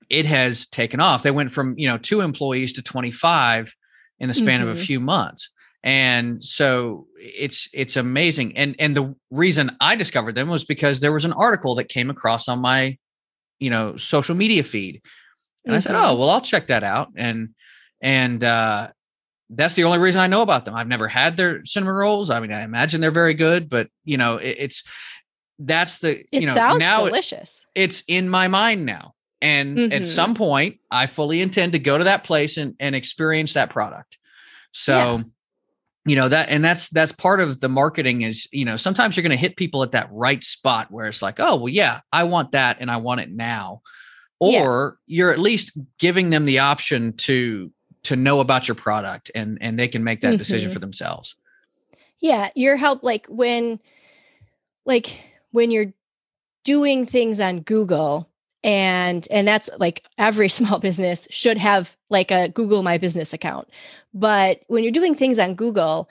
it 0.09 0.25
has 0.25 0.67
taken 0.67 0.99
off. 0.99 1.23
They 1.23 1.31
went 1.31 1.51
from 1.51 1.77
you 1.77 1.87
know 1.87 1.97
two 1.97 2.21
employees 2.21 2.73
to 2.73 2.81
twenty 2.81 3.11
five 3.11 3.73
in 4.19 4.27
the 4.27 4.33
span 4.33 4.59
mm-hmm. 4.59 4.69
of 4.69 4.75
a 4.75 4.77
mm-hmm. 4.77 4.85
few 4.85 4.99
months, 4.99 5.49
and 5.83 6.43
so 6.43 7.07
it's 7.17 7.69
it's 7.73 7.95
amazing. 7.95 8.57
And 8.57 8.75
and 8.79 8.95
the 8.95 9.15
reason 9.31 9.75
I 9.81 9.95
discovered 9.95 10.35
them 10.35 10.49
was 10.49 10.63
because 10.63 10.99
there 10.99 11.11
was 11.11 11.25
an 11.25 11.33
article 11.33 11.75
that 11.75 11.89
came 11.89 12.09
across 12.09 12.47
on 12.47 12.59
my 12.59 12.97
you 13.59 13.69
know 13.69 13.97
social 13.97 14.35
media 14.35 14.63
feed 14.63 15.01
and 15.65 15.71
mm-hmm. 15.71 15.77
I 15.77 15.79
said, 15.79 15.95
"Oh, 15.95 16.17
well, 16.17 16.29
I'll 16.29 16.41
check 16.41 16.67
that 16.67 16.83
out." 16.83 17.09
And 17.15 17.49
and 18.01 18.43
uh, 18.43 18.89
that's 19.49 19.73
the 19.75 19.85
only 19.85 19.99
reason 19.99 20.21
I 20.21 20.27
know 20.27 20.41
about 20.41 20.65
them. 20.65 20.75
I've 20.75 20.87
never 20.87 21.07
had 21.07 21.37
their 21.37 21.63
cinnamon 21.65 21.95
rolls. 21.95 22.29
I 22.29 22.39
mean, 22.39 22.51
I 22.51 22.63
imagine 22.63 23.01
they're 23.01 23.11
very 23.11 23.33
good, 23.33 23.69
but 23.69 23.87
you 24.03 24.17
know, 24.17 24.37
it, 24.37 24.57
it's 24.59 24.83
that's 25.59 25.99
the 25.99 26.19
it 26.31 26.41
you 26.41 26.47
know 26.47 26.53
sounds 26.53 26.79
now 26.79 27.05
delicious. 27.05 27.65
It, 27.75 27.83
it's 27.83 28.03
in 28.07 28.27
my 28.29 28.47
mind 28.47 28.85
now, 28.85 29.13
and 29.41 29.77
mm-hmm. 29.77 29.93
at 29.93 30.07
some 30.07 30.35
point, 30.35 30.79
I 30.91 31.05
fully 31.05 31.41
intend 31.41 31.73
to 31.73 31.79
go 31.79 31.97
to 31.97 32.03
that 32.03 32.23
place 32.25 32.57
and 32.57 32.75
and 32.79 32.95
experience 32.95 33.53
that 33.53 33.69
product. 33.69 34.17
So. 34.71 34.97
Yeah 34.97 35.23
you 36.05 36.15
know 36.15 36.27
that 36.27 36.49
and 36.49 36.63
that's 36.63 36.89
that's 36.89 37.11
part 37.11 37.39
of 37.39 37.59
the 37.59 37.69
marketing 37.69 38.21
is 38.21 38.47
you 38.51 38.65
know 38.65 38.75
sometimes 38.75 39.15
you're 39.15 39.21
going 39.21 39.31
to 39.31 39.37
hit 39.37 39.55
people 39.55 39.83
at 39.83 39.91
that 39.91 40.09
right 40.11 40.43
spot 40.43 40.91
where 40.91 41.07
it's 41.07 41.21
like 41.21 41.39
oh 41.39 41.55
well 41.55 41.69
yeah 41.69 42.01
i 42.11 42.23
want 42.23 42.51
that 42.51 42.77
and 42.79 42.91
i 42.91 42.97
want 42.97 43.21
it 43.21 43.31
now 43.31 43.81
or 44.39 44.97
yeah. 45.07 45.15
you're 45.15 45.31
at 45.31 45.39
least 45.39 45.77
giving 45.99 46.29
them 46.29 46.45
the 46.45 46.59
option 46.59 47.13
to 47.13 47.71
to 48.03 48.15
know 48.15 48.41
about 48.41 48.67
your 48.67 48.75
product 48.75 49.31
and 49.33 49.57
and 49.61 49.79
they 49.79 49.87
can 49.87 50.03
make 50.03 50.21
that 50.21 50.29
mm-hmm. 50.29 50.37
decision 50.37 50.69
for 50.71 50.79
themselves 50.79 51.35
yeah 52.19 52.49
your 52.55 52.75
help 52.75 53.03
like 53.03 53.25
when 53.27 53.79
like 54.85 55.21
when 55.51 55.71
you're 55.71 55.93
doing 56.65 57.05
things 57.05 57.39
on 57.39 57.61
google 57.61 58.29
and 58.63 59.27
and 59.29 59.47
that's 59.47 59.69
like 59.79 60.03
every 60.17 60.49
small 60.59 60.79
business 60.79 61.27
should 61.29 61.57
have 61.57 61.95
like 62.09 62.31
a 62.31 62.49
google 62.49 62.83
my 62.83 62.97
business 62.97 63.33
account 63.33 63.67
but 64.13 64.61
when 64.67 64.83
you're 64.83 64.91
doing 64.91 65.15
things 65.15 65.39
on 65.39 65.55
google 65.55 66.09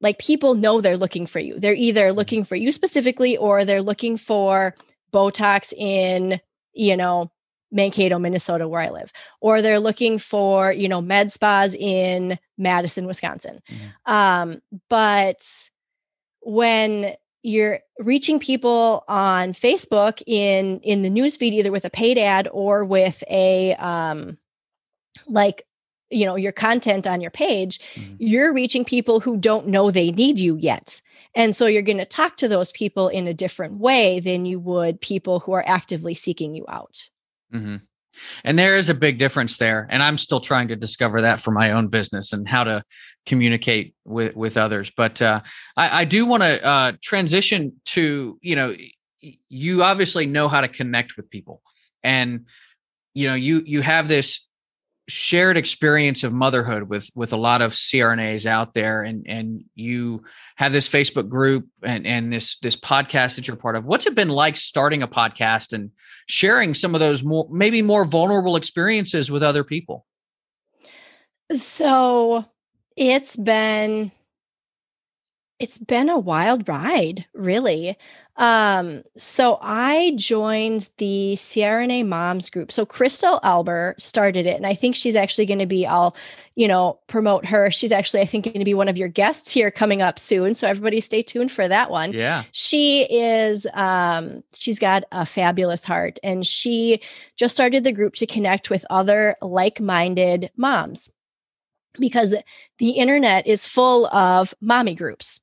like 0.00 0.18
people 0.18 0.54
know 0.54 0.80
they're 0.80 0.96
looking 0.96 1.26
for 1.26 1.38
you 1.38 1.58
they're 1.58 1.74
either 1.74 2.08
mm-hmm. 2.08 2.16
looking 2.18 2.44
for 2.44 2.56
you 2.56 2.72
specifically 2.72 3.36
or 3.36 3.64
they're 3.64 3.82
looking 3.82 4.16
for 4.16 4.74
botox 5.12 5.72
in 5.72 6.40
you 6.72 6.96
know 6.96 7.30
Mankato, 7.74 8.18
Minnesota, 8.18 8.68
where 8.68 8.82
I 8.82 8.90
live, 8.90 9.12
or 9.40 9.62
they're 9.62 9.80
looking 9.80 10.18
for, 10.18 10.72
you 10.72 10.88
know, 10.88 11.00
med 11.00 11.32
spas 11.32 11.74
in 11.74 12.38
Madison, 12.58 13.06
Wisconsin. 13.06 13.62
Mm-hmm. 13.70 14.12
Um, 14.12 14.62
but 14.90 15.42
when 16.42 17.14
you're 17.42 17.80
reaching 17.98 18.38
people 18.38 19.04
on 19.08 19.52
Facebook 19.52 20.22
in 20.26 20.80
in 20.80 21.02
the 21.02 21.10
newsfeed, 21.10 21.52
either 21.52 21.72
with 21.72 21.84
a 21.84 21.90
paid 21.90 22.18
ad 22.18 22.48
or 22.52 22.84
with 22.84 23.22
a 23.30 23.74
um, 23.74 24.38
like 25.26 25.66
you 26.10 26.26
know 26.26 26.36
your 26.36 26.52
content 26.52 27.06
on 27.06 27.20
your 27.20 27.30
page 27.30 27.80
mm-hmm. 27.94 28.14
you're 28.18 28.52
reaching 28.52 28.84
people 28.84 29.20
who 29.20 29.36
don't 29.36 29.66
know 29.66 29.90
they 29.90 30.10
need 30.10 30.38
you 30.38 30.56
yet 30.56 31.00
and 31.34 31.56
so 31.56 31.64
you're 31.64 31.80
going 31.80 31.96
to 31.96 32.04
talk 32.04 32.36
to 32.36 32.48
those 32.48 32.70
people 32.72 33.08
in 33.08 33.26
a 33.26 33.32
different 33.32 33.78
way 33.78 34.20
than 34.20 34.44
you 34.44 34.60
would 34.60 35.00
people 35.00 35.40
who 35.40 35.52
are 35.52 35.64
actively 35.66 36.12
seeking 36.12 36.54
you 36.54 36.66
out 36.68 37.08
Mm-hmm. 37.52 37.76
And 38.44 38.58
there 38.58 38.76
is 38.76 38.88
a 38.88 38.94
big 38.94 39.18
difference 39.18 39.58
there, 39.58 39.86
and 39.90 40.02
I'm 40.02 40.18
still 40.18 40.40
trying 40.40 40.68
to 40.68 40.76
discover 40.76 41.20
that 41.22 41.40
for 41.40 41.50
my 41.50 41.72
own 41.72 41.88
business 41.88 42.32
and 42.32 42.48
how 42.48 42.64
to 42.64 42.84
communicate 43.26 43.94
with 44.04 44.34
with 44.36 44.56
others. 44.56 44.90
But 44.96 45.22
uh, 45.22 45.40
I, 45.76 46.02
I, 46.02 46.04
do 46.04 46.26
want 46.26 46.42
to 46.42 46.64
uh, 46.64 46.92
transition 47.02 47.72
to 47.86 48.38
you 48.42 48.56
know 48.56 48.74
you 49.48 49.82
obviously 49.82 50.26
know 50.26 50.48
how 50.48 50.60
to 50.60 50.68
connect 50.68 51.16
with 51.16 51.30
people, 51.30 51.62
and 52.02 52.46
you 53.14 53.26
know 53.28 53.34
you 53.34 53.62
you 53.64 53.82
have 53.82 54.08
this 54.08 54.46
shared 55.08 55.56
experience 55.56 56.24
of 56.24 56.32
motherhood 56.32 56.84
with 56.84 57.10
with 57.14 57.32
a 57.32 57.36
lot 57.36 57.62
of 57.62 57.72
CRNAs 57.72 58.46
out 58.46 58.74
there, 58.74 59.02
and 59.02 59.26
and 59.26 59.64
you 59.74 60.22
have 60.56 60.72
this 60.72 60.88
Facebook 60.88 61.28
group 61.28 61.66
and 61.82 62.06
and 62.06 62.32
this 62.32 62.56
this 62.62 62.76
podcast 62.76 63.36
that 63.36 63.46
you're 63.46 63.56
part 63.56 63.76
of. 63.76 63.84
What's 63.84 64.06
it 64.06 64.14
been 64.14 64.28
like 64.28 64.56
starting 64.56 65.02
a 65.02 65.08
podcast 65.08 65.72
and 65.72 65.90
sharing 66.28 66.74
some 66.74 66.94
of 66.94 67.00
those 67.00 67.22
more 67.22 67.48
maybe 67.50 67.82
more 67.82 68.04
vulnerable 68.04 68.56
experiences 68.56 69.30
with 69.30 69.42
other 69.42 69.64
people? 69.64 70.06
So 71.52 72.44
it's 72.96 73.36
been 73.36 74.12
it's 75.62 75.78
been 75.78 76.08
a 76.08 76.18
wild 76.18 76.68
ride, 76.68 77.24
really. 77.34 77.96
Um, 78.36 79.02
so 79.18 79.58
I 79.60 80.14
joined 80.16 80.88
the 80.96 81.34
CRNA 81.36 82.06
Moms 82.06 82.48
group. 82.48 82.72
So 82.72 82.86
Crystal 82.86 83.40
Alber 83.44 84.00
started 84.00 84.46
it, 84.46 84.56
and 84.56 84.66
I 84.66 84.74
think 84.74 84.96
she's 84.96 85.16
actually 85.16 85.46
going 85.46 85.58
to 85.58 85.66
be. 85.66 85.86
I'll, 85.86 86.16
you 86.54 86.66
know, 86.66 86.98
promote 87.08 87.44
her. 87.46 87.70
She's 87.70 87.92
actually, 87.92 88.20
I 88.22 88.24
think, 88.24 88.44
going 88.44 88.58
to 88.58 88.64
be 88.64 88.74
one 88.74 88.88
of 88.88 88.96
your 88.96 89.08
guests 89.08 89.52
here 89.52 89.70
coming 89.70 90.00
up 90.00 90.18
soon. 90.18 90.54
So 90.54 90.66
everybody, 90.66 91.00
stay 91.00 91.22
tuned 91.22 91.52
for 91.52 91.68
that 91.68 91.90
one. 91.90 92.12
Yeah, 92.12 92.44
she 92.52 93.02
is. 93.02 93.66
Um, 93.74 94.42
she's 94.54 94.78
got 94.78 95.04
a 95.12 95.26
fabulous 95.26 95.84
heart, 95.84 96.18
and 96.22 96.46
she 96.46 97.02
just 97.36 97.54
started 97.54 97.84
the 97.84 97.92
group 97.92 98.14
to 98.14 98.26
connect 98.26 98.70
with 98.70 98.86
other 98.88 99.36
like-minded 99.42 100.50
moms 100.56 101.10
because 101.98 102.34
the 102.78 102.90
internet 102.90 103.46
is 103.46 103.66
full 103.66 104.06
of 104.06 104.54
mommy 104.62 104.94
groups 104.94 105.40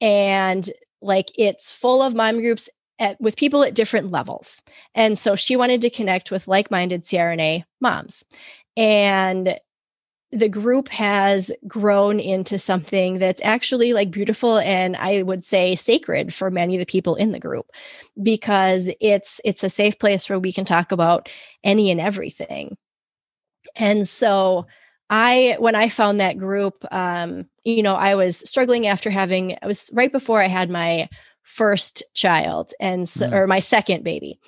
and 0.00 0.70
like 1.02 1.30
it's 1.36 1.70
full 1.70 2.02
of 2.02 2.14
mom 2.14 2.40
groups 2.40 2.68
at, 2.98 3.20
with 3.20 3.36
people 3.36 3.62
at 3.62 3.74
different 3.74 4.10
levels. 4.10 4.62
And 4.94 5.18
so 5.18 5.36
she 5.36 5.56
wanted 5.56 5.80
to 5.82 5.90
connect 5.90 6.30
with 6.30 6.48
like 6.48 6.70
minded 6.70 7.02
CRNA 7.02 7.64
moms. 7.80 8.24
And 8.76 9.58
the 10.32 10.48
group 10.48 10.88
has 10.88 11.52
grown 11.68 12.18
into 12.18 12.58
something 12.58 13.18
that's 13.18 13.40
actually 13.42 13.92
like 13.92 14.10
beautiful 14.10 14.58
and 14.58 14.96
I 14.96 15.22
would 15.22 15.44
say 15.44 15.76
sacred 15.76 16.34
for 16.34 16.50
many 16.50 16.74
of 16.74 16.80
the 16.80 16.86
people 16.86 17.14
in 17.14 17.30
the 17.30 17.38
group 17.38 17.66
because 18.20 18.90
it's 19.00 19.40
it's 19.44 19.62
a 19.62 19.70
safe 19.70 19.98
place 19.98 20.28
where 20.28 20.38
we 20.38 20.52
can 20.52 20.64
talk 20.64 20.90
about 20.90 21.28
any 21.62 21.90
and 21.90 22.00
everything. 22.00 22.76
And 23.76 24.08
so 24.08 24.66
I 25.08 25.56
when 25.58 25.74
I 25.74 25.88
found 25.88 26.20
that 26.20 26.38
group, 26.38 26.84
um, 26.92 27.46
you 27.64 27.82
know, 27.82 27.94
I 27.94 28.14
was 28.14 28.38
struggling 28.38 28.86
after 28.86 29.10
having 29.10 29.50
it 29.50 29.64
was 29.64 29.90
right 29.92 30.10
before 30.10 30.42
I 30.42 30.48
had 30.48 30.70
my 30.70 31.08
first 31.42 32.02
child 32.14 32.72
and 32.80 33.08
so, 33.08 33.28
mm. 33.28 33.32
or 33.32 33.46
my 33.46 33.60
second 33.60 34.02
baby. 34.02 34.38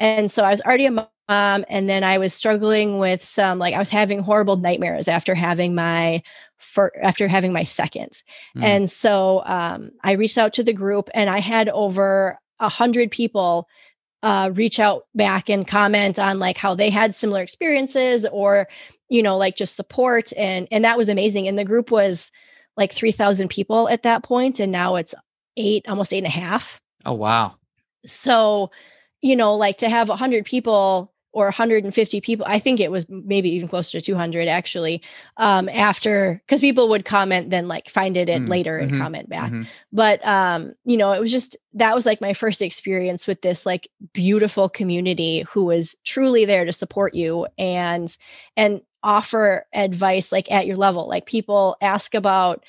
And 0.00 0.30
so 0.32 0.42
I 0.42 0.50
was 0.50 0.60
already 0.62 0.86
a 0.86 0.90
mom 0.90 1.06
and 1.28 1.88
then 1.88 2.02
I 2.02 2.18
was 2.18 2.34
struggling 2.34 2.98
with 2.98 3.22
some 3.22 3.58
like 3.58 3.74
I 3.74 3.78
was 3.78 3.90
having 3.90 4.20
horrible 4.20 4.56
nightmares 4.56 5.06
after 5.06 5.34
having 5.34 5.74
my 5.74 6.22
for 6.56 6.92
after 7.00 7.28
having 7.28 7.52
my 7.52 7.62
second. 7.62 8.22
Mm. 8.56 8.62
And 8.62 8.90
so 8.90 9.44
um, 9.44 9.92
I 10.02 10.12
reached 10.12 10.38
out 10.38 10.52
to 10.54 10.64
the 10.64 10.72
group 10.72 11.08
and 11.14 11.30
I 11.30 11.38
had 11.38 11.68
over 11.68 12.40
a 12.58 12.68
hundred 12.68 13.12
people 13.12 13.68
uh, 14.22 14.50
reach 14.54 14.80
out 14.80 15.04
back 15.14 15.48
and 15.48 15.66
comment 15.66 16.18
on 16.18 16.38
like 16.38 16.58
how 16.58 16.74
they 16.74 16.90
had 16.90 17.14
similar 17.14 17.40
experiences 17.40 18.26
or 18.30 18.68
you 19.10 19.22
know 19.22 19.36
like 19.36 19.56
just 19.56 19.76
support 19.76 20.32
and 20.36 20.66
and 20.70 20.84
that 20.84 20.96
was 20.96 21.08
amazing 21.10 21.46
and 21.46 21.58
the 21.58 21.64
group 21.64 21.90
was 21.90 22.32
like 22.76 22.92
3000 22.92 23.48
people 23.48 23.88
at 23.90 24.04
that 24.04 24.22
point 24.22 24.58
and 24.60 24.72
now 24.72 24.94
it's 24.96 25.14
eight 25.58 25.84
almost 25.88 26.12
eight 26.14 26.18
and 26.18 26.26
a 26.26 26.30
half. 26.30 26.80
Oh 27.04 27.12
wow. 27.12 27.56
So 28.06 28.70
you 29.20 29.36
know 29.36 29.54
like 29.54 29.76
to 29.78 29.88
have 29.90 30.08
100 30.08 30.46
people 30.46 31.12
or 31.32 31.44
150 31.44 32.20
people 32.22 32.44
i 32.48 32.58
think 32.58 32.80
it 32.80 32.90
was 32.90 33.06
maybe 33.08 33.50
even 33.50 33.68
closer 33.68 34.00
to 34.00 34.04
200 34.04 34.48
actually 34.48 35.00
um 35.36 35.68
after 35.68 36.40
because 36.46 36.60
people 36.60 36.88
would 36.88 37.04
comment 37.04 37.50
then 37.50 37.68
like 37.68 37.88
find 37.88 38.16
it 38.16 38.28
Mm, 38.28 38.48
later 38.48 38.78
and 38.78 38.92
mhm, 38.92 38.98
comment 38.98 39.28
back. 39.28 39.52
Mhm. 39.52 39.66
but 39.92 40.26
um 40.26 40.72
you 40.84 40.96
know 40.96 41.12
it 41.12 41.20
was 41.20 41.30
just 41.30 41.56
that 41.74 41.94
was 41.94 42.04
like 42.06 42.20
my 42.22 42.32
first 42.32 42.62
experience 42.62 43.26
with 43.28 43.42
this 43.42 43.64
like 43.66 43.88
beautiful 44.12 44.68
community 44.68 45.44
who 45.52 45.64
was 45.66 45.94
truly 46.04 46.46
there 46.46 46.64
to 46.64 46.72
support 46.72 47.14
you 47.14 47.46
and 47.58 48.16
and 48.56 48.80
offer 49.02 49.66
advice 49.72 50.32
like 50.32 50.50
at 50.50 50.66
your 50.66 50.76
level 50.76 51.08
like 51.08 51.26
people 51.26 51.76
ask 51.80 52.14
about 52.14 52.64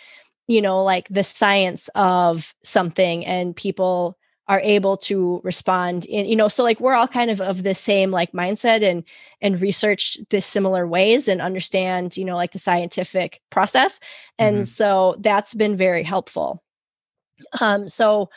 you 0.47 0.61
know 0.61 0.83
like 0.83 1.07
the 1.09 1.23
science 1.23 1.89
of 1.95 2.53
something 2.63 3.25
and 3.25 3.55
people 3.55 4.17
are 4.47 4.59
able 4.61 4.97
to 4.97 5.39
respond 5.43 6.05
in 6.05 6.25
you 6.25 6.35
know 6.35 6.47
so 6.47 6.63
like 6.63 6.79
we're 6.79 6.93
all 6.93 7.07
kind 7.07 7.29
of 7.31 7.39
of 7.39 7.63
the 7.63 7.75
same 7.75 8.11
like 8.11 8.31
mindset 8.33 8.81
and 8.83 9.03
and 9.41 9.61
research 9.61 10.17
this 10.29 10.45
similar 10.45 10.87
ways 10.87 11.27
and 11.27 11.41
understand 11.41 12.17
you 12.17 12.25
know 12.25 12.35
like 12.35 12.51
the 12.51 12.59
scientific 12.59 13.41
process 13.49 13.99
and 14.39 14.63
Mhm. 14.63 14.65
so 14.67 15.15
that's 15.19 15.53
been 15.53 15.77
very 15.77 16.03
helpful 16.03 16.61
um 17.59 17.87
so 17.87 18.29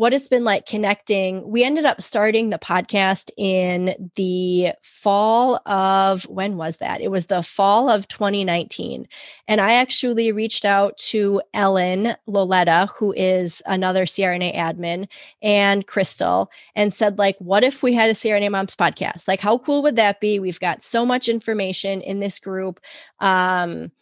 what 0.00 0.14
it's 0.14 0.28
been 0.28 0.44
like 0.44 0.64
connecting. 0.64 1.46
We 1.46 1.62
ended 1.62 1.84
up 1.84 2.00
starting 2.00 2.48
the 2.48 2.58
podcast 2.58 3.30
in 3.36 4.10
the 4.14 4.72
fall 4.80 5.56
of 5.66 6.22
when 6.22 6.56
was 6.56 6.78
that? 6.78 7.02
It 7.02 7.10
was 7.10 7.26
the 7.26 7.42
fall 7.42 7.90
of 7.90 8.08
2019 8.08 9.06
and 9.46 9.60
i 9.60 9.74
actually 9.74 10.32
reached 10.32 10.64
out 10.64 10.96
to 10.96 11.42
ellen 11.52 12.16
loletta 12.26 12.88
who 12.96 13.12
is 13.12 13.62
another 13.66 14.06
crna 14.06 14.56
admin 14.56 15.06
and 15.42 15.86
crystal 15.86 16.50
and 16.74 16.94
said 16.94 17.18
like 17.18 17.36
what 17.38 17.62
if 17.62 17.82
we 17.82 17.92
had 17.92 18.08
a 18.08 18.14
crna 18.14 18.50
moms 18.50 18.74
podcast? 18.74 19.28
Like 19.28 19.40
how 19.40 19.58
cool 19.58 19.82
would 19.82 19.96
that 19.96 20.18
be? 20.18 20.40
We've 20.40 20.60
got 20.60 20.82
so 20.82 21.04
much 21.04 21.28
information 21.28 22.00
in 22.00 22.20
this 22.20 22.38
group 22.38 22.80
um 23.18 23.92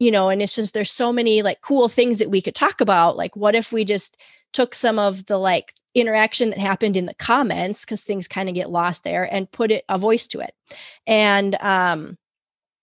you 0.00 0.10
know 0.10 0.28
and 0.28 0.42
it's 0.42 0.56
just 0.56 0.74
there's 0.74 0.90
so 0.90 1.12
many 1.12 1.42
like 1.42 1.60
cool 1.60 1.88
things 1.88 2.18
that 2.18 2.30
we 2.30 2.42
could 2.42 2.56
talk 2.56 2.80
about. 2.80 3.16
Like 3.16 3.36
what 3.36 3.54
if 3.54 3.72
we 3.72 3.84
just 3.84 4.16
took 4.52 4.74
some 4.74 4.98
of 4.98 5.26
the 5.26 5.38
like 5.38 5.74
interaction 5.94 6.50
that 6.50 6.58
happened 6.58 6.96
in 6.96 7.06
the 7.06 7.14
comments 7.14 7.84
because 7.84 8.02
things 8.02 8.28
kind 8.28 8.48
of 8.48 8.54
get 8.54 8.70
lost 8.70 9.02
there 9.02 9.24
and 9.32 9.50
put 9.50 9.70
it 9.70 9.84
a 9.88 9.98
voice 9.98 10.26
to 10.28 10.40
it. 10.40 10.54
And 11.06 11.56
um 11.60 12.18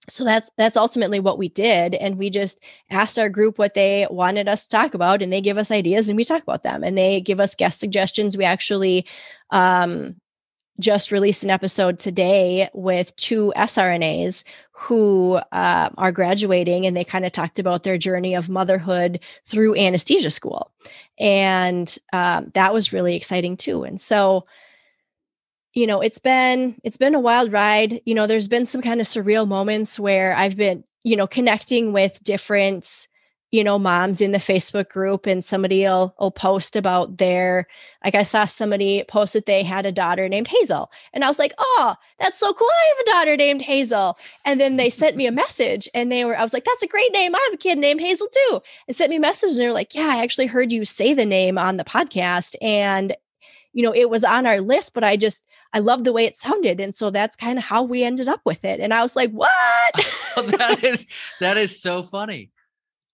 so 0.09 0.25
that's 0.25 0.49
that's 0.57 0.75
ultimately 0.75 1.19
what 1.19 1.37
we 1.37 1.47
did 1.47 1.95
and 1.95 2.17
we 2.17 2.29
just 2.29 2.59
asked 2.89 3.17
our 3.17 3.29
group 3.29 3.57
what 3.57 3.73
they 3.73 4.05
wanted 4.09 4.49
us 4.49 4.63
to 4.63 4.69
talk 4.69 4.93
about 4.93 5.21
and 5.21 5.31
they 5.31 5.39
give 5.39 5.57
us 5.57 5.71
ideas 5.71 6.09
and 6.09 6.17
we 6.17 6.25
talk 6.25 6.43
about 6.43 6.63
them 6.63 6.83
and 6.83 6.97
they 6.97 7.21
give 7.21 7.39
us 7.39 7.55
guest 7.55 7.79
suggestions. 7.79 8.35
We 8.35 8.43
actually 8.43 9.05
um 9.51 10.15
just 10.83 11.11
released 11.11 11.43
an 11.43 11.49
episode 11.49 11.97
today 11.97 12.69
with 12.73 13.15
two 13.15 13.53
srnas 13.55 14.43
who 14.71 15.39
uh, 15.51 15.89
are 15.97 16.11
graduating 16.11 16.85
and 16.85 16.95
they 16.95 17.05
kind 17.05 17.25
of 17.25 17.31
talked 17.31 17.57
about 17.57 17.83
their 17.83 17.97
journey 17.97 18.35
of 18.35 18.49
motherhood 18.49 19.19
through 19.45 19.75
anesthesia 19.77 20.29
school. 20.29 20.71
And 21.17 21.97
um, 22.11 22.51
that 22.53 22.73
was 22.73 22.91
really 22.91 23.15
exciting 23.15 23.55
too. 23.55 23.83
And 23.83 23.99
so 23.99 24.45
you 25.73 25.87
know 25.87 26.01
it's 26.01 26.19
been 26.19 26.75
it's 26.83 26.97
been 26.97 27.15
a 27.15 27.19
wild 27.19 27.51
ride. 27.51 28.01
You 28.05 28.13
know 28.13 28.27
there's 28.27 28.47
been 28.47 28.65
some 28.65 28.81
kind 28.81 29.01
of 29.01 29.07
surreal 29.07 29.47
moments 29.47 29.99
where 29.99 30.35
i've 30.35 30.55
been 30.55 30.83
you 31.03 31.15
know 31.15 31.27
connecting 31.27 31.93
with 31.93 32.23
different 32.23 33.07
you 33.53 33.63
know 33.63 33.77
moms 33.77 34.19
in 34.19 34.31
the 34.31 34.39
facebook 34.39 34.89
group 34.89 35.27
and 35.27 35.43
somebody 35.43 35.83
will, 35.83 36.15
will 36.19 36.31
post 36.31 36.75
about 36.75 37.19
their 37.19 37.67
like 38.03 38.15
i 38.15 38.23
saw 38.23 38.45
somebody 38.45 39.03
post 39.07 39.33
that 39.33 39.45
they 39.45 39.61
had 39.61 39.85
a 39.85 39.91
daughter 39.91 40.27
named 40.27 40.47
hazel. 40.47 40.91
And 41.13 41.23
i 41.23 41.27
was 41.27 41.37
like 41.37 41.53
oh 41.59 41.95
that's 42.19 42.39
so 42.39 42.51
cool. 42.51 42.67
I 42.67 42.93
have 42.97 43.07
a 43.07 43.11
daughter 43.11 43.37
named 43.37 43.61
hazel. 43.61 44.17
And 44.43 44.59
then 44.59 44.77
they 44.77 44.89
sent 44.89 45.15
me 45.15 45.27
a 45.27 45.31
message 45.31 45.87
and 45.93 46.11
they 46.11 46.25
were 46.25 46.37
i 46.37 46.41
was 46.41 46.51
like 46.51 46.65
that's 46.65 46.81
a 46.81 46.87
great 46.87 47.13
name. 47.13 47.35
I 47.35 47.39
have 47.45 47.53
a 47.53 47.57
kid 47.57 47.77
named 47.77 48.01
hazel 48.01 48.27
too. 48.27 48.59
And 48.87 48.97
sent 48.97 49.11
me 49.11 49.17
a 49.17 49.21
message 49.21 49.51
and 49.51 49.59
they're 49.59 49.71
like 49.71 49.93
yeah 49.93 50.15
i 50.15 50.23
actually 50.23 50.47
heard 50.47 50.71
you 50.71 50.83
say 50.83 51.13
the 51.13 51.25
name 51.25 51.59
on 51.59 51.77
the 51.77 51.83
podcast. 51.83 52.55
And 52.59 53.15
you 53.71 53.83
know 53.83 53.93
it 53.93 54.09
was 54.09 54.23
on 54.23 54.47
our 54.47 54.61
list 54.61 54.93
but 54.93 55.03
i 55.03 55.15
just 55.15 55.43
i 55.73 55.79
love 55.79 56.03
the 56.03 56.13
way 56.13 56.25
it 56.25 56.35
sounded. 56.35 56.79
And 56.79 56.95
so 56.95 57.11
that's 57.11 57.35
kind 57.35 57.59
of 57.59 57.63
how 57.63 57.83
we 57.83 58.03
ended 58.03 58.27
up 58.27 58.41
with 58.45 58.65
it. 58.65 58.79
And 58.79 58.95
i 58.95 59.03
was 59.03 59.15
like 59.15 59.29
what? 59.29 59.93
That 60.57 60.83
is 60.83 61.05
that 61.39 61.57
is 61.57 61.79
so 61.79 62.01
funny. 62.01 62.49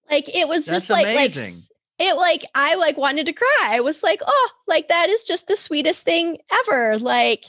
Like 0.09 0.33
it 0.33 0.47
was 0.47 0.65
That's 0.65 0.87
just 0.87 0.89
like 0.89 1.07
amazing. 1.07 1.53
like 1.53 1.63
it 1.99 2.15
like 2.15 2.45
i 2.55 2.75
like 2.75 2.97
wanted 2.97 3.25
to 3.25 3.33
cry 3.33 3.67
i 3.71 3.79
was 3.81 4.03
like 4.03 4.21
oh 4.25 4.49
like 4.67 4.87
that 4.87 5.09
is 5.09 5.23
just 5.23 5.47
the 5.47 5.55
sweetest 5.55 6.03
thing 6.03 6.37
ever 6.51 6.97
like 6.97 7.45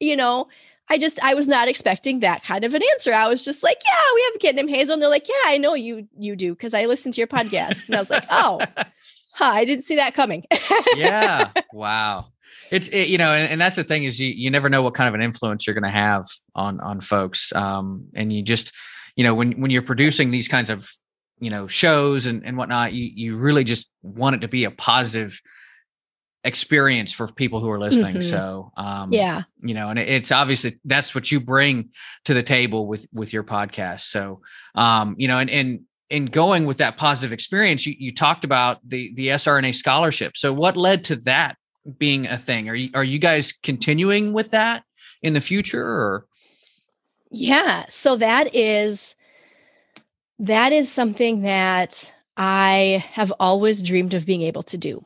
you 0.00 0.16
know 0.16 0.46
i 0.90 0.98
just 0.98 1.22
i 1.24 1.34
was 1.34 1.48
not 1.48 1.68
expecting 1.68 2.20
that 2.20 2.44
kind 2.44 2.64
of 2.64 2.74
an 2.74 2.82
answer 2.92 3.14
i 3.14 3.28
was 3.28 3.44
just 3.44 3.62
like 3.62 3.80
yeah 3.84 4.14
we 4.14 4.22
have 4.22 4.34
a 4.34 4.38
kid 4.38 4.56
named 4.56 4.70
hazel 4.70 4.92
and 4.92 5.02
they're 5.02 5.08
like 5.08 5.28
yeah 5.28 5.50
i 5.50 5.58
know 5.58 5.74
you 5.74 6.06
you 6.18 6.36
do 6.36 6.52
because 6.52 6.74
i 6.74 6.84
listened 6.84 7.14
to 7.14 7.20
your 7.20 7.28
podcast 7.28 7.86
and 7.86 7.96
i 7.96 7.98
was 7.98 8.10
like 8.10 8.26
oh 8.30 8.60
huh, 9.34 9.44
i 9.44 9.64
didn't 9.64 9.84
see 9.84 9.96
that 9.96 10.14
coming 10.14 10.44
yeah. 10.96 11.50
Wow. 11.72 12.26
It's 12.70 12.88
it, 12.88 13.08
you 13.08 13.18
know, 13.18 13.32
and, 13.32 13.50
and 13.52 13.60
that's 13.60 13.76
the 13.76 13.84
thing 13.84 14.04
is 14.04 14.18
you 14.20 14.28
you 14.28 14.50
never 14.50 14.68
know 14.68 14.82
what 14.82 14.94
kind 14.94 15.08
of 15.08 15.14
an 15.14 15.22
influence 15.22 15.66
you're 15.66 15.74
going 15.74 15.84
to 15.84 15.90
have 15.90 16.24
on 16.54 16.80
on 16.80 17.00
folks, 17.00 17.52
um, 17.52 18.06
and 18.14 18.32
you 18.32 18.42
just 18.42 18.72
you 19.16 19.24
know 19.24 19.34
when 19.34 19.60
when 19.60 19.70
you're 19.70 19.82
producing 19.82 20.30
these 20.30 20.48
kinds 20.48 20.70
of 20.70 20.88
you 21.40 21.50
know 21.50 21.66
shows 21.66 22.26
and 22.26 22.44
and 22.44 22.56
whatnot, 22.56 22.92
you 22.92 23.10
you 23.14 23.36
really 23.36 23.64
just 23.64 23.90
want 24.02 24.36
it 24.36 24.40
to 24.40 24.48
be 24.48 24.64
a 24.64 24.70
positive 24.70 25.40
experience 26.44 27.10
for 27.12 27.26
people 27.32 27.60
who 27.60 27.70
are 27.70 27.80
listening. 27.80 28.16
Mhm. 28.16 28.30
So 28.30 28.70
um, 28.76 29.12
yeah 29.12 29.42
you 29.62 29.72
know 29.72 29.88
and 29.88 29.98
it- 29.98 30.08
it's 30.08 30.30
obviously 30.30 30.78
that's 30.84 31.14
what 31.14 31.32
you 31.32 31.40
bring 31.40 31.88
to 32.26 32.34
the 32.34 32.42
table 32.42 32.86
with 32.86 33.06
with 33.12 33.32
your 33.32 33.42
podcast 33.42 34.00
so 34.00 34.40
um 34.74 35.14
you 35.16 35.26
know 35.26 35.38
and 35.38 35.48
and 35.48 35.80
in 36.10 36.26
going 36.26 36.66
with 36.66 36.76
that 36.78 36.98
positive 36.98 37.32
experience 37.32 37.86
you, 37.86 37.94
you 37.98 38.12
talked 38.14 38.44
about 38.44 38.78
the 38.86 39.10
the 39.14 39.28
srna 39.28 39.74
scholarship 39.74 40.36
so 40.36 40.52
what 40.52 40.76
led 40.76 41.02
to 41.04 41.16
that 41.16 41.56
being 41.98 42.26
a 42.26 42.36
thing 42.36 42.68
are 42.68 42.74
you 42.74 42.90
are 42.94 43.04
you 43.04 43.18
guys 43.18 43.52
continuing 43.62 44.34
with 44.34 44.50
that 44.50 44.84
in 45.22 45.32
the 45.32 45.40
future 45.40 45.82
or 45.82 46.26
Yeah. 47.30 47.86
So 47.88 48.16
that 48.16 48.54
is 48.54 49.16
that 50.38 50.72
is 50.72 50.90
something 50.90 51.42
that 51.42 52.12
I 52.36 53.04
have 53.12 53.32
always 53.38 53.82
dreamed 53.82 54.14
of 54.14 54.26
being 54.26 54.42
able 54.42 54.62
to 54.64 54.78
do. 54.78 55.04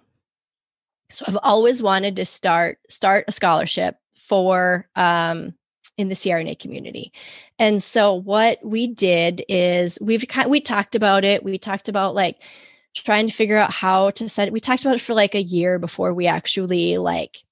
So 1.11 1.25
I've 1.27 1.39
always 1.43 1.83
wanted 1.83 2.17
to 2.17 2.25
start 2.25 2.79
start 2.89 3.25
a 3.29 3.33
scholarship 3.33 3.97
for 4.15 4.89
um 4.97 5.55
in 5.97 6.09
the 6.09 6.15
CRNA 6.15 6.59
community. 6.61 7.13
And 7.59 7.83
so 7.83 8.15
what 8.15 8.65
we 8.65 8.87
did 8.87 9.45
is 9.49 9.99
we've 10.01 10.27
kind 10.29 10.51
we 10.51 10.61
talked 10.61 10.95
about 10.95 11.25
it. 11.25 11.43
We 11.43 11.59
talked 11.59 11.89
about 11.89 12.15
like 12.15 12.37
trying 12.95 13.27
to 13.27 13.33
figure 13.35 13.57
out 13.57 13.73
how 13.73 14.11
to 14.11 14.29
set 14.29 14.49
it. 14.49 14.53
We 14.53 14.61
talked 14.61 14.85
about 14.85 14.97
it 14.97 15.01
for 15.01 15.15
like 15.15 15.35
a 15.35 15.43
year 15.43 15.79
before 15.79 16.15
we 16.15 16.27
actually 16.27 16.99
like 16.99 17.43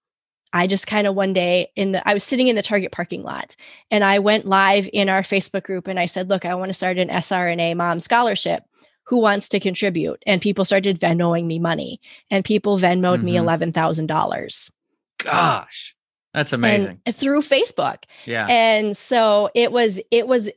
I 0.56 0.66
just 0.66 0.86
kind 0.86 1.06
of 1.06 1.14
one 1.14 1.32
day 1.34 1.70
in 1.76 1.92
the 1.92 2.08
I 2.08 2.14
was 2.14 2.24
sitting 2.24 2.48
in 2.48 2.56
the 2.56 2.62
Target 2.62 2.90
parking 2.92 3.22
lot 3.22 3.54
and 3.90 4.02
I 4.02 4.18
went 4.20 4.46
live 4.46 4.88
in 4.92 5.08
our 5.08 5.22
Facebook 5.22 5.64
group 5.64 5.86
and 5.86 6.00
I 6.00 6.06
said, 6.06 6.28
"Look, 6.30 6.44
I 6.44 6.54
want 6.54 6.70
to 6.70 6.72
start 6.72 6.96
an 6.98 7.08
SRNA 7.08 7.76
mom 7.76 8.00
scholarship. 8.00 8.62
Who 9.08 9.18
wants 9.18 9.48
to 9.50 9.60
contribute?" 9.60 10.22
And 10.26 10.40
people 10.40 10.64
started 10.64 10.98
Venmoing 10.98 11.44
me 11.46 11.58
money, 11.58 12.00
and 12.30 12.44
people 12.44 12.78
Venmoed 12.78 13.22
me 13.22 13.34
Mhm. 13.34 13.40
eleven 13.40 13.72
thousand 13.72 14.06
dollars 14.06 14.72
gosh 15.18 15.94
that's 16.34 16.52
amazing 16.52 17.00
through 17.12 17.40
Facebook. 17.40 18.04
yeah 18.24 18.46
And 18.48 18.96
so 18.96 19.50
it 19.54 19.72
was 19.72 20.00
it 20.10 20.26
was 20.28 20.50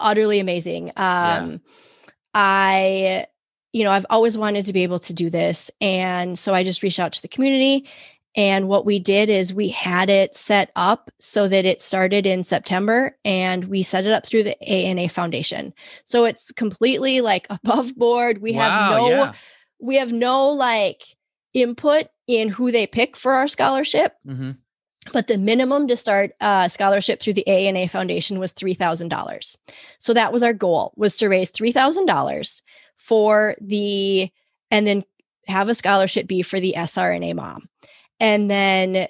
utterly 0.00 0.38
amazing. 0.40 0.92
Um 0.96 1.60
I 2.34 3.26
you 3.72 3.84
know, 3.84 3.90
I've 3.90 4.06
always 4.08 4.38
wanted 4.38 4.64
to 4.66 4.72
be 4.72 4.84
able 4.84 5.00
to 5.00 5.12
do 5.12 5.28
this 5.28 5.70
and 5.82 6.38
so 6.38 6.54
I 6.54 6.64
just 6.64 6.82
reached 6.82 6.98
out 7.00 7.12
to 7.14 7.22
the 7.22 7.28
community 7.28 7.86
and 8.36 8.68
what 8.68 8.84
we 8.84 8.98
did 8.98 9.30
is 9.30 9.52
we 9.54 9.70
had 9.70 10.10
it 10.10 10.36
set 10.36 10.70
up 10.76 11.10
so 11.18 11.48
that 11.48 11.64
it 11.64 11.80
started 11.80 12.26
in 12.26 12.44
September 12.44 13.16
and 13.24 13.64
we 13.64 13.82
set 13.82 14.04
it 14.04 14.12
up 14.12 14.26
through 14.26 14.42
the 14.44 14.62
ANA 14.62 15.08
Foundation. 15.08 15.72
So 16.04 16.24
it's 16.26 16.52
completely 16.52 17.22
like 17.22 17.46
above 17.50 17.96
board. 17.96 18.42
We 18.42 18.52
have 18.52 18.90
no 18.92 19.08
yeah. 19.08 19.32
we 19.80 19.96
have 19.96 20.12
no 20.12 20.50
like 20.50 21.02
input 21.54 22.06
in 22.26 22.48
who 22.50 22.70
they 22.70 22.86
pick 22.86 23.16
for 23.16 23.32
our 23.32 23.48
scholarship 23.48 24.12
Mhm. 24.26 24.58
but 25.12 25.26
the 25.28 25.38
minimum 25.38 25.86
to 25.88 25.96
start 25.96 26.32
a 26.40 26.68
scholarship 26.68 27.20
through 27.20 27.32
the 27.34 27.46
ANA 27.48 27.88
Foundation 27.88 28.38
was 28.38 28.52
$3,000. 28.52 29.56
So 29.98 30.12
that 30.12 30.32
was 30.32 30.42
our 30.42 30.52
goal 30.52 30.92
was 30.96 31.16
to 31.18 31.28
raise 31.28 31.50
$3,000 31.52 32.62
for 32.96 33.54
the 33.60 34.30
and 34.70 34.86
then 34.86 35.04
have 35.46 35.68
a 35.68 35.74
scholarship 35.74 36.26
be 36.26 36.42
for 36.42 36.58
the 36.60 36.74
SRNA 36.76 37.34
mom. 37.36 37.62
And 38.20 38.50
then 38.50 39.08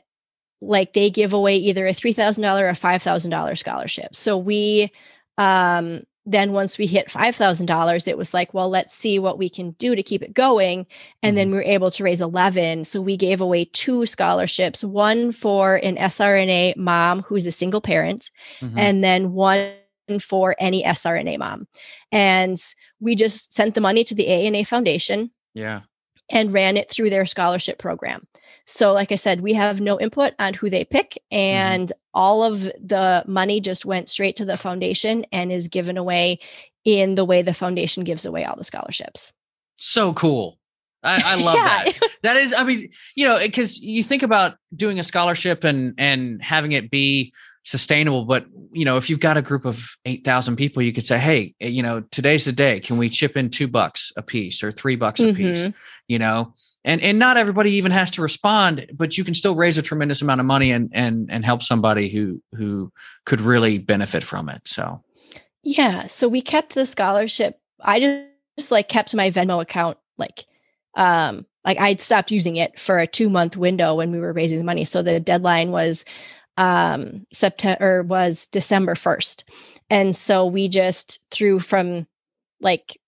like 0.61 0.93
they 0.95 1.11
give 1.11 1.33
away 1.33 1.57
either 1.57 1.87
a 1.87 1.93
$3,000 1.93 2.61
or 2.61 2.69
a 2.69 2.73
$5,000 2.73 3.59
scholarship. 3.59 4.17
So 4.17 4.39
we 4.39 4.91
um 5.39 6.03
then 6.29 6.53
once 6.53 6.77
we 6.77 6.87
hit 6.87 7.07
$5,000, 7.07 8.09
it 8.09 8.19
was 8.19 8.35
like, 8.35 8.53
well, 8.53 8.69
let's 8.69 8.93
see 8.93 9.19
what 9.21 9.39
we 9.39 9.49
can 9.49 9.71
do 9.73 9.95
to 9.95 10.03
keep 10.03 10.23
it 10.23 10.35
going. 10.35 10.85
And 11.23 11.31
mm-hmm. 11.31 11.37
then 11.37 11.51
we 11.53 11.57
were 11.59 11.63
able 11.63 11.93
to 11.93 12.03
raise 12.03 12.21
11. 12.21 12.85
So 12.85 13.01
we 13.01 13.17
gave 13.17 13.41
away 13.41 13.67
two 13.67 14.07
scholarships, 14.07 14.83
one 14.83 15.31
for 15.31 15.77
an 15.77 15.97
SRNA 15.97 16.77
mom 16.77 17.23
who's 17.23 17.47
a 17.47 17.53
single 17.53 17.81
parent, 17.81 18.33
mm-hmm. 18.59 18.77
and 18.77 19.05
then 19.05 19.33
one 19.33 19.73
for 20.21 20.57
any 20.59 20.83
SRNA 20.83 21.39
mom. 21.39 21.69
And 22.11 22.59
we 22.99 23.15
just 23.15 23.53
sent 23.53 23.77
the 23.77 23.81
money 23.81 24.03
to 24.03 24.15
the 24.15 24.27
ANA 24.27 24.65
Foundation. 24.65 25.31
Yeah. 25.55 25.83
And 26.29 26.53
ran 26.53 26.77
it 26.77 26.91
through 26.91 27.11
their 27.11 27.25
scholarship 27.25 27.79
program. 27.79 28.27
So, 28.65 28.93
like 28.93 29.13
I 29.13 29.15
said, 29.15 29.43
we 29.43 29.55
have 29.55 29.81
no 29.81 30.01
input 30.01 30.35
on 30.41 30.55
who 30.55 30.69
they 30.69 30.85
pick, 30.85 31.11
mm-hmm. 31.11 31.37
and 31.37 31.89
mm-hmm. 31.89 31.99
all 32.15 32.43
of 32.43 32.63
the 32.63 33.23
money 33.27 33.61
just 33.61 33.87
went 33.87 34.09
straight 34.09 34.37
to 34.37 34.45
the 34.45 34.57
foundation 34.57 35.25
and 35.31 35.53
is 35.53 35.69
given 35.69 35.97
away 35.97 36.41
in 36.85 37.15
the 37.15 37.25
way 37.25 37.43
the 37.43 37.55
foundation 37.55 38.05
gives 38.05 38.27
away 38.27 38.45
all 38.45 38.57
the 38.57 38.65
scholarships. 38.65 39.33
So 39.77 40.13
cool. 40.15 40.59
I, 41.03 41.23
I 41.25 41.35
love 41.43 41.55
yeah. 41.55 41.85
that. 41.85 42.11
That 42.23 42.37
is, 42.37 42.53
I 42.53 42.65
mean, 42.65 42.91
you 43.15 43.27
know, 43.27 43.39
because 43.39 43.81
you 43.81 44.03
think 44.03 44.23
about 44.23 44.57
doing 44.75 44.99
a 44.99 45.05
scholarship 45.05 45.63
and 45.63 45.95
and 45.99 46.43
having 46.43 46.73
it 46.73 46.91
be 46.91 47.33
sustainable 47.67 48.25
but 48.25 48.47
you 48.71 48.85
know 48.85 48.97
if 48.97 49.11
you've 49.11 49.19
got 49.19 49.37
a 49.37 49.43
group 49.43 49.65
of 49.65 49.97
8000 50.05 50.55
people 50.55 50.85
you 50.85 50.93
could 50.93 51.05
say 51.05 51.19
hey 51.19 51.53
eh, 51.61 51.67
you 51.67 51.83
know 51.83 52.01
today's 52.13 52.45
the 52.45 52.53
day 52.53 52.79
can 52.79 52.97
we 52.97 53.09
chip 53.09 53.37
in 53.37 53.51
2 53.51 53.67
bucks 53.67 54.13
a 54.17 54.23
piece 54.23 54.63
or 54.63 54.71
3 54.71 54.95
bucks 54.95 55.19
a 55.19 55.25
mm-hmm. 55.25 55.37
piece 55.37 55.75
you 56.07 56.17
know 56.17 56.55
and 56.85 57.01
and 57.01 57.19
not 57.19 57.37
everybody 57.37 57.73
even 57.73 57.91
has 57.91 58.09
to 58.13 58.23
respond 58.23 58.87
but 58.95 59.19
you 59.19 59.25
can 59.25 59.35
still 59.35 59.57
raise 59.57 59.77
a 59.77 59.83
tremendous 59.83 60.23
amount 60.23 60.41
of 60.41 60.47
money 60.47 60.71
and 60.71 60.91
and 60.93 61.29
and 61.29 61.45
help 61.45 61.61
somebody 61.61 62.09
who 62.09 62.41
who 62.53 62.93
could 63.25 63.41
really 63.41 63.79
benefit 63.79 64.23
from 64.23 64.49
it 64.49 64.63
so 64.65 65.03
yeah 65.65 66.07
so 66.07 66.29
we 66.29 66.41
kept 66.41 66.77
the 66.77 66.87
scholarship 66.87 67.59
i 67.83 67.99
just, 67.99 68.29
just 68.57 68.71
like 68.71 68.89
kept 68.89 69.13
my 69.13 69.29
venmo 69.29 69.61
account 69.61 69.99
like 70.19 70.47
um 70.95 71.45
like 71.65 71.81
I'd 71.81 72.01
stopped 72.01 72.31
using 72.31 72.55
it 72.55 72.79
for 72.79 73.01
a 73.01 73.09
two 73.09 73.29
month 73.29 73.57
window 73.57 73.97
when 73.97 74.13
we 74.13 74.21
were 74.21 74.33
raising 74.33 74.61
the 74.61 74.65
money. 74.65 74.85
So 74.85 75.03
the 75.03 75.19
deadline 75.19 75.73
was 75.73 76.05
um 76.57 77.27
September 77.33 78.03
was 78.03 78.49
December 78.49 78.95
1st. 78.95 79.45
And 79.91 80.17
so 80.17 80.47
we 80.47 80.69
just 80.69 81.25
threw 81.31 81.59
from 81.59 82.07
like 82.61 82.99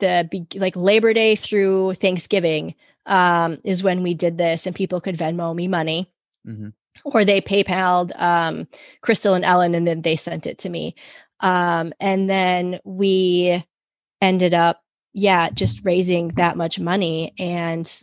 the 0.00 0.28
like 0.54 0.76
Labor 0.76 1.12
Day 1.12 1.36
through 1.36 1.94
Thanksgiving 1.94 2.74
um 3.06 3.58
is 3.64 3.82
when 3.82 4.02
we 4.02 4.14
did 4.14 4.38
this 4.38 4.66
and 4.66 4.74
people 4.74 5.00
could 5.00 5.16
Venmo 5.16 5.54
me 5.54 5.68
money. 5.68 6.10
Mm-hmm. 6.46 6.68
Or 7.04 7.24
they 7.24 7.40
PayPal'd 7.40 8.12
um 8.16 8.66
Crystal 9.02 9.34
and 9.34 9.44
Ellen 9.44 9.74
and 9.74 9.86
then 9.86 10.02
they 10.02 10.16
sent 10.16 10.46
it 10.46 10.58
to 10.58 10.68
me. 10.68 10.94
Um 11.40 11.92
and 12.00 12.28
then 12.28 12.80
we 12.84 13.64
ended 14.20 14.54
up 14.54 14.82
yeah, 15.12 15.50
just 15.50 15.84
raising 15.84 16.28
that 16.28 16.56
much 16.56 16.78
money 16.78 17.34
and 17.38 18.00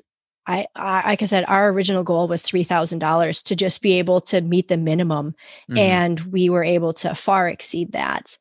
I, 0.47 0.65
I, 0.75 1.09
like 1.09 1.21
I 1.21 1.25
said, 1.25 1.43
our 1.47 1.69
original 1.69 2.03
goal 2.03 2.27
was 2.27 2.41
three 2.41 2.63
thousand 2.63 2.99
dollars 2.99 3.43
to 3.43 3.55
just 3.55 3.81
be 3.81 3.99
able 3.99 4.21
to 4.21 4.39
meet 4.41 4.69
the 4.69 4.77
minimum, 4.77 5.35
mm-hmm. 5.69 5.77
and 5.77 6.19
we 6.21 6.49
were 6.49 6.63
able 6.63 6.93
to 6.93 7.13
far 7.13 7.49
exceed 7.49 7.91
that. 7.91 8.37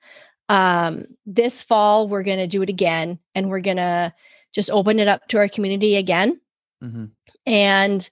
Um, 0.48 1.06
this 1.26 1.62
fall, 1.62 2.08
we're 2.08 2.22
going 2.22 2.38
to 2.38 2.46
do 2.46 2.62
it 2.62 2.68
again, 2.68 3.18
and 3.34 3.50
we're 3.50 3.60
going 3.60 3.78
to 3.78 4.14
just 4.54 4.70
open 4.70 5.00
it 5.00 5.08
up 5.08 5.26
to 5.28 5.38
our 5.38 5.48
community 5.48 5.96
again, 5.96 6.40
mm-hmm. 6.82 7.06
and 7.44 8.08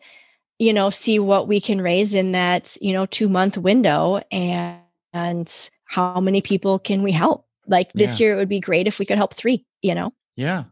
you 0.58 0.72
know, 0.72 0.90
see 0.90 1.18
what 1.18 1.48
we 1.48 1.60
can 1.60 1.80
raise 1.80 2.14
in 2.14 2.32
that 2.32 2.76
you 2.80 2.92
know 2.92 3.06
two 3.06 3.28
month 3.28 3.56
window, 3.56 4.20
and 4.32 4.80
and 5.12 5.70
how 5.84 6.18
many 6.20 6.40
people 6.40 6.80
can 6.80 7.04
we 7.04 7.12
help? 7.12 7.46
Like 7.68 7.92
this 7.92 8.18
yeah. 8.18 8.26
year, 8.26 8.34
it 8.34 8.38
would 8.38 8.48
be 8.48 8.60
great 8.60 8.88
if 8.88 8.98
we 8.98 9.06
could 9.06 9.18
help 9.18 9.34
three. 9.34 9.64
You 9.82 9.94
know. 9.94 10.12
Yeah, 10.34 10.64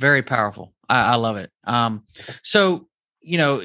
very 0.00 0.22
powerful. 0.22 0.74
I, 0.90 1.12
I 1.12 1.14
love 1.16 1.36
it. 1.36 1.50
Um, 1.64 2.02
so 2.42 2.88
you 3.22 3.38
know, 3.38 3.62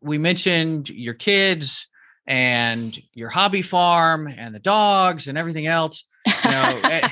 we 0.00 0.18
mentioned 0.18 0.88
your 0.88 1.14
kids 1.14 1.86
and 2.26 2.98
your 3.14 3.28
hobby 3.28 3.62
farm 3.62 4.26
and 4.26 4.54
the 4.54 4.58
dogs 4.60 5.28
and 5.28 5.38
everything 5.38 5.66
else. 5.66 6.04
You 6.26 6.50
know, 6.50 6.80
the 6.82 7.10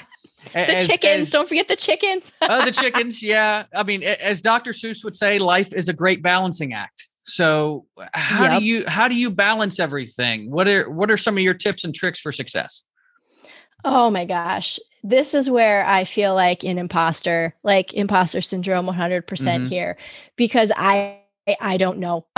as, 0.55 0.87
chickens. 0.87 1.29
As, 1.29 1.31
don't 1.31 1.49
forget 1.49 1.69
the 1.69 1.77
chickens. 1.77 2.33
oh, 2.43 2.65
the 2.65 2.73
chickens. 2.73 3.23
Yeah. 3.23 3.65
I 3.75 3.83
mean, 3.83 4.03
as 4.03 4.41
Dr. 4.41 4.73
Seuss 4.73 5.05
would 5.05 5.17
say, 5.17 5.39
life 5.39 5.73
is 5.73 5.89
a 5.89 5.93
great 5.93 6.23
balancing 6.23 6.73
act. 6.73 7.07
So 7.25 7.87
how 8.15 8.45
yep. 8.45 8.61
do 8.61 8.65
you 8.65 8.85
how 8.87 9.09
do 9.09 9.17
you 9.17 9.31
balance 9.31 9.81
everything? 9.81 10.51
What 10.51 10.69
are 10.69 10.89
what 10.89 11.11
are 11.11 11.17
some 11.17 11.37
of 11.37 11.43
your 11.43 11.55
tips 11.55 11.83
and 11.83 11.93
tricks 11.93 12.21
for 12.21 12.31
success? 12.31 12.83
Oh 13.85 14.11
my 14.11 14.25
gosh 14.25 14.79
this 15.09 15.35
is 15.35 15.49
where 15.49 15.87
I 15.87 16.05
feel 16.05 16.35
like 16.35 16.65
an 16.65 16.79
imposter, 16.79 17.55
like 17.63 17.95
imposter 17.95 18.41
syndrome 18.41 18.87
100% 18.87 19.23
mm 19.23 19.59
hmm 19.59 19.67
here 19.67 19.97
because 20.37 20.71
I 20.77 21.21
I 21.61 21.77
don't 21.77 21.99
know. 21.99 22.27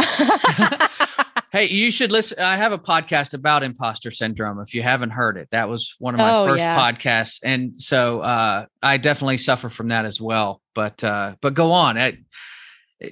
hey, 1.52 1.66
you 1.68 1.90
should 1.90 2.12
listen. 2.12 2.38
I 2.38 2.56
have 2.56 2.72
a 2.72 2.78
podcast 2.78 3.32
about 3.32 3.62
imposter 3.62 4.10
syndrome. 4.10 4.60
If 4.60 4.74
you 4.74 4.82
haven't 4.82 5.10
heard 5.10 5.36
it, 5.36 5.48
that 5.50 5.68
was 5.68 5.94
one 5.98 6.14
of 6.14 6.18
my 6.18 6.36
oh, 6.36 6.44
first 6.44 6.62
yeah. 6.62 6.76
podcasts, 6.78 7.40
and 7.42 7.80
so 7.80 8.20
uh, 8.20 8.66
I 8.82 8.98
definitely 8.98 9.38
suffer 9.38 9.68
from 9.68 9.88
that 9.88 10.04
as 10.04 10.20
well. 10.20 10.60
But 10.74 11.02
uh, 11.02 11.36
but 11.40 11.54
go 11.54 11.72
on. 11.72 11.96
It, 11.96 12.18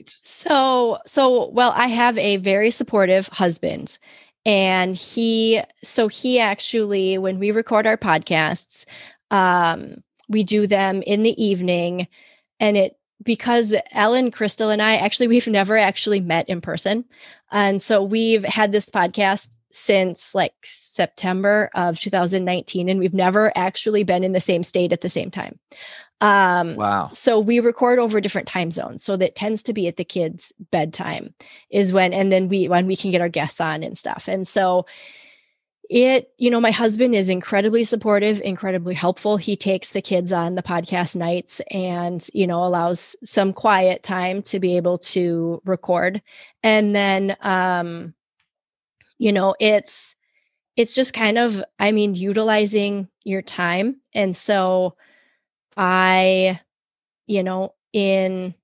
so 0.06 0.98
so 1.06 1.48
well, 1.50 1.72
I 1.74 1.86
have 1.86 2.18
a 2.18 2.36
very 2.36 2.70
supportive 2.70 3.28
husband, 3.28 3.96
and 4.44 4.94
he 4.94 5.62
so 5.82 6.08
he 6.08 6.38
actually 6.38 7.16
when 7.18 7.38
we 7.38 7.50
record 7.50 7.86
our 7.86 7.96
podcasts 7.96 8.84
um, 9.30 10.02
we 10.28 10.44
do 10.44 10.66
them 10.66 11.02
in 11.02 11.22
the 11.22 11.42
evening, 11.42 12.08
and 12.60 12.76
it 12.76 12.98
because 13.22 13.74
Ellen, 13.92 14.30
Crystal, 14.30 14.70
and 14.70 14.82
I 14.82 14.96
actually 14.96 15.28
we've 15.28 15.46
never 15.46 15.76
actually 15.76 16.20
met 16.20 16.48
in 16.48 16.60
person, 16.60 17.04
and 17.50 17.80
so 17.80 18.02
we've 18.02 18.44
had 18.44 18.72
this 18.72 18.88
podcast 18.88 19.48
since 19.70 20.34
like 20.34 20.54
September 20.62 21.70
of 21.74 22.00
2019, 22.00 22.88
and 22.88 22.98
we've 23.00 23.14
never 23.14 23.52
actually 23.56 24.04
been 24.04 24.24
in 24.24 24.32
the 24.32 24.40
same 24.40 24.62
state 24.62 24.92
at 24.92 25.02
the 25.02 25.08
same 25.08 25.30
time. 25.30 25.58
Um, 26.20 26.76
wow. 26.76 27.10
So 27.12 27.38
we 27.38 27.60
record 27.60 27.98
over 27.98 28.20
different 28.20 28.48
time 28.48 28.70
zones. 28.70 29.04
So 29.04 29.16
that 29.16 29.34
tends 29.34 29.62
to 29.64 29.72
be 29.72 29.86
at 29.86 29.96
the 29.96 30.04
kids' 30.04 30.52
bedtime 30.70 31.34
is 31.70 31.92
when, 31.92 32.12
and 32.12 32.32
then 32.32 32.48
we, 32.48 32.68
when 32.68 32.86
we 32.86 32.96
can 32.96 33.10
get 33.10 33.20
our 33.20 33.28
guests 33.28 33.60
on 33.60 33.82
and 33.82 33.98
stuff. 33.98 34.28
And 34.28 34.48
so 34.48 34.86
it 35.88 36.32
you 36.38 36.50
know 36.50 36.60
my 36.60 36.70
husband 36.70 37.14
is 37.14 37.28
incredibly 37.28 37.84
supportive 37.84 38.40
incredibly 38.40 38.94
helpful. 38.94 39.36
He 39.36 39.56
takes 39.56 39.90
the 39.90 40.02
kids 40.02 40.32
on 40.32 40.54
the 40.54 40.62
podcast 40.62 41.16
nights 41.16 41.60
and 41.70 42.26
you 42.34 42.46
know 42.46 42.64
allows 42.64 43.16
some 43.24 43.52
quiet 43.52 44.02
time 44.02 44.42
to 44.42 44.58
be 44.60 44.76
able 44.76 44.98
to 44.98 45.62
record. 45.64 46.22
And 46.62 46.94
then 46.94 47.36
um 47.40 48.14
you 49.18 49.32
know 49.32 49.54
it's 49.60 50.14
it's 50.76 50.94
just 50.94 51.14
kind 51.14 51.38
of 51.38 51.64
i 51.78 51.92
mean 51.92 52.14
utilizing 52.14 53.08
your 53.24 53.42
time. 53.42 54.00
And 54.14 54.34
so 54.36 54.96
i 55.76 56.60
you 57.26 57.42
know 57.42 57.74
in 57.92 58.54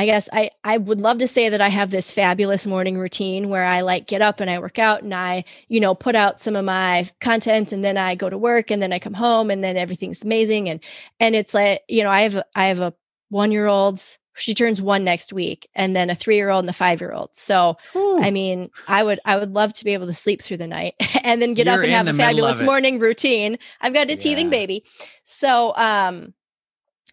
I 0.00 0.06
guess 0.06 0.30
I 0.32 0.50
I 0.64 0.78
would 0.78 0.98
love 1.02 1.18
to 1.18 1.28
say 1.28 1.50
that 1.50 1.60
I 1.60 1.68
have 1.68 1.90
this 1.90 2.10
fabulous 2.10 2.66
morning 2.66 2.96
routine 2.96 3.50
where 3.50 3.66
I 3.66 3.82
like 3.82 4.06
get 4.06 4.22
up 4.22 4.40
and 4.40 4.48
I 4.48 4.58
work 4.58 4.78
out 4.78 5.02
and 5.02 5.12
I, 5.12 5.44
you 5.68 5.78
know, 5.78 5.94
put 5.94 6.14
out 6.14 6.40
some 6.40 6.56
of 6.56 6.64
my 6.64 7.06
content 7.20 7.70
and 7.70 7.84
then 7.84 7.98
I 7.98 8.14
go 8.14 8.30
to 8.30 8.38
work 8.38 8.70
and 8.70 8.80
then 8.80 8.94
I 8.94 8.98
come 8.98 9.12
home 9.12 9.50
and 9.50 9.62
then 9.62 9.76
everything's 9.76 10.24
amazing 10.24 10.70
and 10.70 10.80
and 11.20 11.34
it's 11.34 11.52
like, 11.52 11.82
you 11.86 12.02
know, 12.02 12.08
I 12.08 12.22
have 12.22 12.42
I 12.54 12.68
have 12.68 12.80
a 12.80 12.94
1-year-old 13.30 14.00
she 14.36 14.54
turns 14.54 14.80
1 14.80 15.04
next 15.04 15.34
week 15.34 15.68
and 15.74 15.94
then 15.94 16.08
a 16.08 16.14
3-year-old 16.14 16.64
and 16.64 16.70
a 16.70 16.78
5-year-old. 16.78 17.28
So, 17.34 17.76
Ooh. 17.94 18.22
I 18.22 18.30
mean, 18.30 18.70
I 18.88 19.02
would 19.02 19.20
I 19.26 19.36
would 19.36 19.52
love 19.52 19.74
to 19.74 19.84
be 19.84 19.92
able 19.92 20.06
to 20.06 20.14
sleep 20.14 20.40
through 20.40 20.56
the 20.56 20.66
night 20.66 20.94
and 21.24 21.42
then 21.42 21.52
get 21.52 21.66
You're 21.66 21.74
up 21.74 21.82
and 21.82 21.92
have 21.92 22.08
a 22.08 22.14
fabulous 22.14 22.62
morning 22.62 23.00
routine. 23.00 23.58
I've 23.82 23.92
got 23.92 24.06
a 24.06 24.12
yeah. 24.12 24.16
teething 24.16 24.48
baby. 24.48 24.82
So, 25.24 25.76
um 25.76 26.32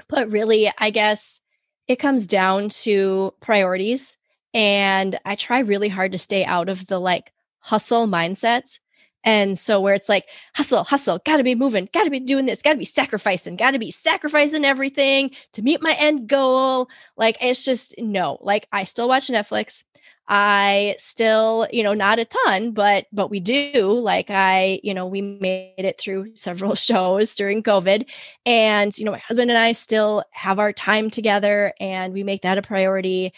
but 0.07 0.29
really, 0.29 0.71
I 0.77 0.89
guess 0.89 1.41
it 1.87 1.97
comes 1.97 2.27
down 2.27 2.69
to 2.69 3.33
priorities. 3.39 4.17
And 4.53 5.19
I 5.25 5.35
try 5.35 5.59
really 5.59 5.89
hard 5.89 6.11
to 6.13 6.17
stay 6.17 6.43
out 6.45 6.69
of 6.69 6.87
the 6.87 6.99
like 6.99 7.33
hustle 7.59 8.07
mindset. 8.07 8.79
And 9.23 9.57
so, 9.57 9.81
where 9.81 9.93
it's 9.93 10.09
like, 10.09 10.25
hustle, 10.55 10.83
hustle, 10.83 11.19
gotta 11.25 11.43
be 11.43 11.55
moving, 11.55 11.89
gotta 11.93 12.09
be 12.09 12.19
doing 12.19 12.45
this, 12.45 12.61
gotta 12.61 12.77
be 12.77 12.85
sacrificing, 12.85 13.57
gotta 13.57 13.79
be 13.79 13.91
sacrificing 13.91 14.63
everything 14.63 15.31
to 15.53 15.61
meet 15.61 15.81
my 15.81 15.93
end 15.99 16.27
goal. 16.27 16.89
Like, 17.17 17.37
it's 17.41 17.65
just 17.65 17.95
no, 17.97 18.37
like, 18.41 18.67
I 18.71 18.83
still 18.85 19.09
watch 19.09 19.27
Netflix. 19.27 19.83
I 20.29 20.95
still, 20.97 21.67
you 21.71 21.83
know, 21.83 21.93
not 21.93 22.19
a 22.19 22.25
ton, 22.25 22.71
but 22.71 23.05
but 23.13 23.29
we 23.29 23.39
do. 23.39 23.91
Like 23.91 24.29
I, 24.29 24.79
you 24.83 24.93
know, 24.93 25.05
we 25.05 25.21
made 25.21 25.73
it 25.77 25.99
through 25.99 26.31
several 26.35 26.75
shows 26.75 27.35
during 27.35 27.63
COVID. 27.63 28.09
And, 28.45 28.97
you 28.97 29.05
know, 29.05 29.11
my 29.11 29.19
husband 29.19 29.49
and 29.51 29.57
I 29.57 29.71
still 29.71 30.23
have 30.31 30.59
our 30.59 30.73
time 30.73 31.09
together 31.09 31.73
and 31.79 32.13
we 32.13 32.23
make 32.23 32.41
that 32.41 32.57
a 32.57 32.61
priority. 32.61 33.33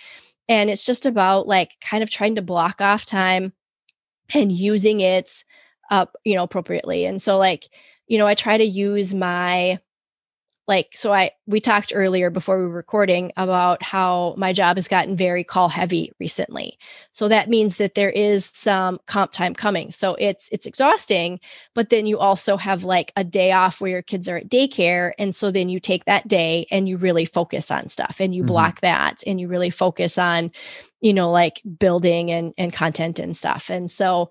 And 0.48 0.70
it's 0.70 0.86
just 0.86 1.06
about 1.06 1.48
like 1.48 1.78
kind 1.80 2.02
of 2.02 2.10
trying 2.10 2.36
to 2.36 2.42
block 2.42 2.82
off 2.82 3.06
time 3.06 3.54
and 4.34 4.52
using 4.52 5.02
it 5.02 5.44
up, 5.90 6.16
you 6.24 6.36
know, 6.36 6.44
appropriately. 6.44 7.06
And 7.06 7.22
so 7.22 7.38
like 7.38 7.70
you 8.08 8.18
know, 8.18 8.28
I 8.28 8.34
try 8.34 8.58
to 8.58 8.64
use 8.66 9.14
my 9.14 9.80
like 10.70 10.90
so 10.94 11.12
i 11.12 11.32
we 11.48 11.60
talked 11.60 11.92
earlier 11.96 12.30
before 12.30 12.60
we 12.60 12.64
were 12.64 12.70
recording 12.70 13.32
about 13.38 13.82
how 13.82 14.36
my 14.38 14.54
job 14.54 14.78
has 14.78 14.88
gotten 14.88 15.18
very 15.18 15.44
call 15.44 15.68
heavy 15.68 16.12
recently 16.20 16.78
so 17.12 17.28
that 17.28 17.50
means 17.50 17.78
that 17.78 17.96
there 17.96 18.12
is 18.12 18.46
some 18.46 19.00
comp 19.08 19.32
time 19.32 19.56
coming 19.56 19.90
so 19.90 20.16
it's 20.20 20.48
it's 20.52 20.68
exhausting 20.68 21.40
but 21.74 21.90
then 21.90 22.06
you 22.06 22.20
also 22.20 22.56
have 22.56 22.84
like 22.84 23.12
a 23.16 23.24
day 23.24 23.52
off 23.52 23.82
where 23.82 23.90
your 23.90 24.02
kids 24.04 24.30
are 24.30 24.38
at 24.38 24.48
daycare 24.50 25.12
and 25.18 25.34
so 25.34 25.50
then 25.50 25.70
you 25.70 25.80
take 25.80 26.06
that 26.06 26.28
day 26.28 26.68
and 26.70 26.88
you 26.88 26.98
really 26.98 27.26
focus 27.26 27.72
on 27.72 27.88
stuff 27.88 28.18
and 28.20 28.36
you 28.36 28.44
mm-hmm. 28.44 28.50
block 28.50 28.80
that 28.82 29.24
and 29.26 29.42
you 29.42 29.48
really 29.48 29.72
focus 29.72 30.20
on 30.20 30.52
you 31.02 31.14
know 31.14 31.32
like 31.32 31.64
building 31.80 32.30
and 32.30 32.54
and 32.60 32.74
content 32.74 33.18
and 33.18 33.36
stuff 33.36 33.72
and 33.72 33.90
so 33.90 34.30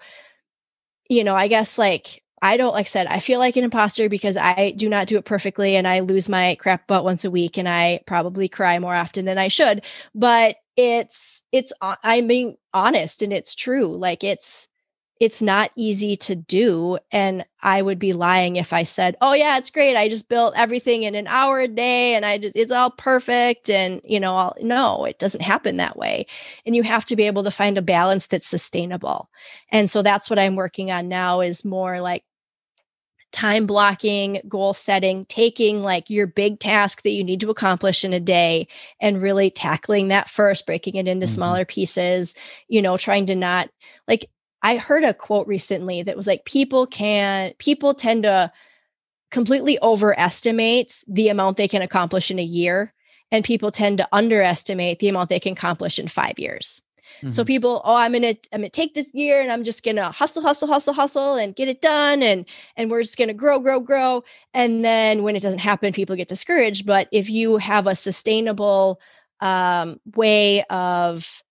you 1.09 1.25
know 1.25 1.35
i 1.35 1.49
guess 1.49 1.79
like 1.79 2.23
I 2.41 2.57
don't 2.57 2.73
like 2.73 2.87
I 2.87 2.89
said, 2.89 3.07
I 3.09 3.21
feel 3.21 3.41
like 3.41 3.57
an 3.57 3.65
imposter 3.65 4.09
because 4.09 4.37
I 4.37 4.71
do 4.77 4.89
not 4.89 5.09
do 5.09 5.17
it 5.17 5.25
perfectly 5.25 5.75
and 5.77 5.89
I 5.89 6.01
lose 6.01 6.29
my 6.29 6.55
crap 6.55 6.87
butt 6.87 7.05
once 7.05 7.25
a 7.25 7.31
week 7.31 7.59
and 7.59 7.69
I 7.69 8.01
probably 8.07 8.49
cry 8.49 8.79
more 8.79 8.95
often 8.95 9.25
than 9.25 9.39
I 9.39 9.49
should. 9.49 9.85
But 10.15 10.57
it's 10.77 11.43
it's 11.51 11.73
uh, 11.81 11.97
I'm 12.05 12.29
being 12.29 12.57
honest 12.73 13.23
and 13.23 13.33
it's 13.33 13.55
true. 13.55 13.97
Like 13.97 14.23
it's 14.23 14.69
it's 15.21 15.43
not 15.43 15.73
easy 15.75 16.15
to 16.17 16.37
do. 16.37 16.99
And 17.11 17.45
I 17.61 17.83
would 17.83 17.99
be 17.99 18.13
lying 18.13 18.57
if 18.57 18.73
I 18.73 18.85
said, 18.85 19.17
oh, 19.21 19.33
yeah, 19.33 19.59
it's 19.59 19.71
great. 19.71 19.97
I 19.97 20.09
just 20.09 20.29
built 20.29 20.55
everything 20.57 21.03
in 21.03 21.17
an 21.17 21.27
hour 21.27 21.59
a 21.59 21.67
day 21.67 22.15
and 22.15 22.25
I 22.25 22.39
just, 22.39 22.55
it's 22.55 22.71
all 22.71 22.91
perfect. 22.91 23.69
And, 23.69 24.01
you 24.05 24.21
know, 24.21 24.37
I'll, 24.37 24.57
no, 24.61 25.05
it 25.05 25.19
doesn't 25.19 25.43
happen 25.43 25.77
that 25.79 25.97
way. 25.97 26.27
And 26.65 26.77
you 26.77 26.85
have 26.85 27.05
to 27.07 27.17
be 27.17 27.25
able 27.25 27.43
to 27.45 27.51
find 27.51 27.77
a 27.77 27.83
balance 27.83 28.27
that's 28.27 28.47
sustainable. 28.47 29.29
And 29.73 29.91
so 29.91 30.03
that's 30.03 30.31
what 30.31 30.39
I'm 30.39 30.55
working 30.55 30.91
on 30.93 31.09
now 31.09 31.41
is 31.41 31.65
more 31.65 32.01
like 32.01 32.23
time 33.33 33.67
blocking, 33.67 34.41
goal 34.49 34.73
setting, 34.73 35.27
taking 35.27 35.83
like 35.83 36.09
your 36.09 36.27
big 36.27 36.61
task 36.61 37.03
that 37.03 37.11
you 37.11 37.23
need 37.23 37.41
to 37.41 37.51
accomplish 37.51 38.05
in 38.05 38.13
a 38.13 38.21
day 38.21 38.69
and 39.01 39.21
really 39.21 39.51
tackling 39.51 40.09
that 40.09 40.31
first, 40.31 40.65
breaking 40.65 40.95
it 40.95 41.09
into 41.09 41.27
mm-hmm. 41.27 41.35
smaller 41.35 41.65
pieces, 41.65 42.35
you 42.69 42.81
know, 42.81 42.97
trying 42.97 43.27
to 43.27 43.35
not 43.35 43.69
like 44.07 44.31
I 44.63 44.77
heard 44.77 45.05
a 45.05 45.15
quote 45.15 45.47
recently 45.47 46.03
that 46.03 46.17
was 46.17 46.27
like 46.27 46.45
people 46.45 46.87
can 46.87 47.53
people 47.59 47.95
tend 47.95 48.25
to 48.25 48.53
completely 49.31 49.79
overestimate 49.83 51.05
the 51.07 51.29
amount 51.29 51.57
they 51.57 51.69
can 51.69 51.83
accomplish 51.83 52.31
in 52.31 52.39
a 52.39 52.45
year 52.45 52.95
and 53.31 53.45
people 53.45 53.71
tend 53.71 53.99
to 53.99 54.09
underestimate 54.11 54.99
the 54.99 55.09
amount 55.09 55.29
they 55.29 55.41
can 55.41 55.53
accomplish 55.53 55.99
in 55.99 56.09
5 56.09 56.39
years. 56.39 56.81
Mm-hmm. 57.19 57.31
So 57.31 57.45
people, 57.45 57.81
oh, 57.85 57.95
I'm 57.95 58.13
gonna 58.13 58.35
I'm 58.53 58.61
gonna 58.61 58.71
take 58.71 58.95
this 58.95 59.11
year 59.15 59.41
and 59.41 59.51
I'm 59.51 59.65
just 59.65 59.85
gonna 59.85 60.11
hustle, 60.11 60.43
hustle, 60.43 60.69
hustle, 60.69 60.95
hustle 60.95 61.35
and 61.35 61.55
get 61.55 61.69
it 61.69 61.81
done 61.81 62.23
and 62.23 62.45
and 62.77 62.91
we're 62.91 63.03
just 63.03 63.19
gonna 63.19 63.35
grow, 63.35 63.59
grow, 63.59 63.81
grow. 63.81 64.25
And 64.55 64.85
then 64.85 65.23
when 65.23 65.37
it 65.37 65.43
doesn't 65.43 65.61
happen, 65.61 65.93
people 65.93 66.17
get 66.17 66.29
discouraged. 66.29 66.87
But 66.87 67.09
if 67.13 67.31
you 67.31 67.57
have 67.59 67.87
a 67.87 67.97
sustainable 67.97 69.01
um, 69.41 70.01
way 70.15 70.63
of 70.65 71.43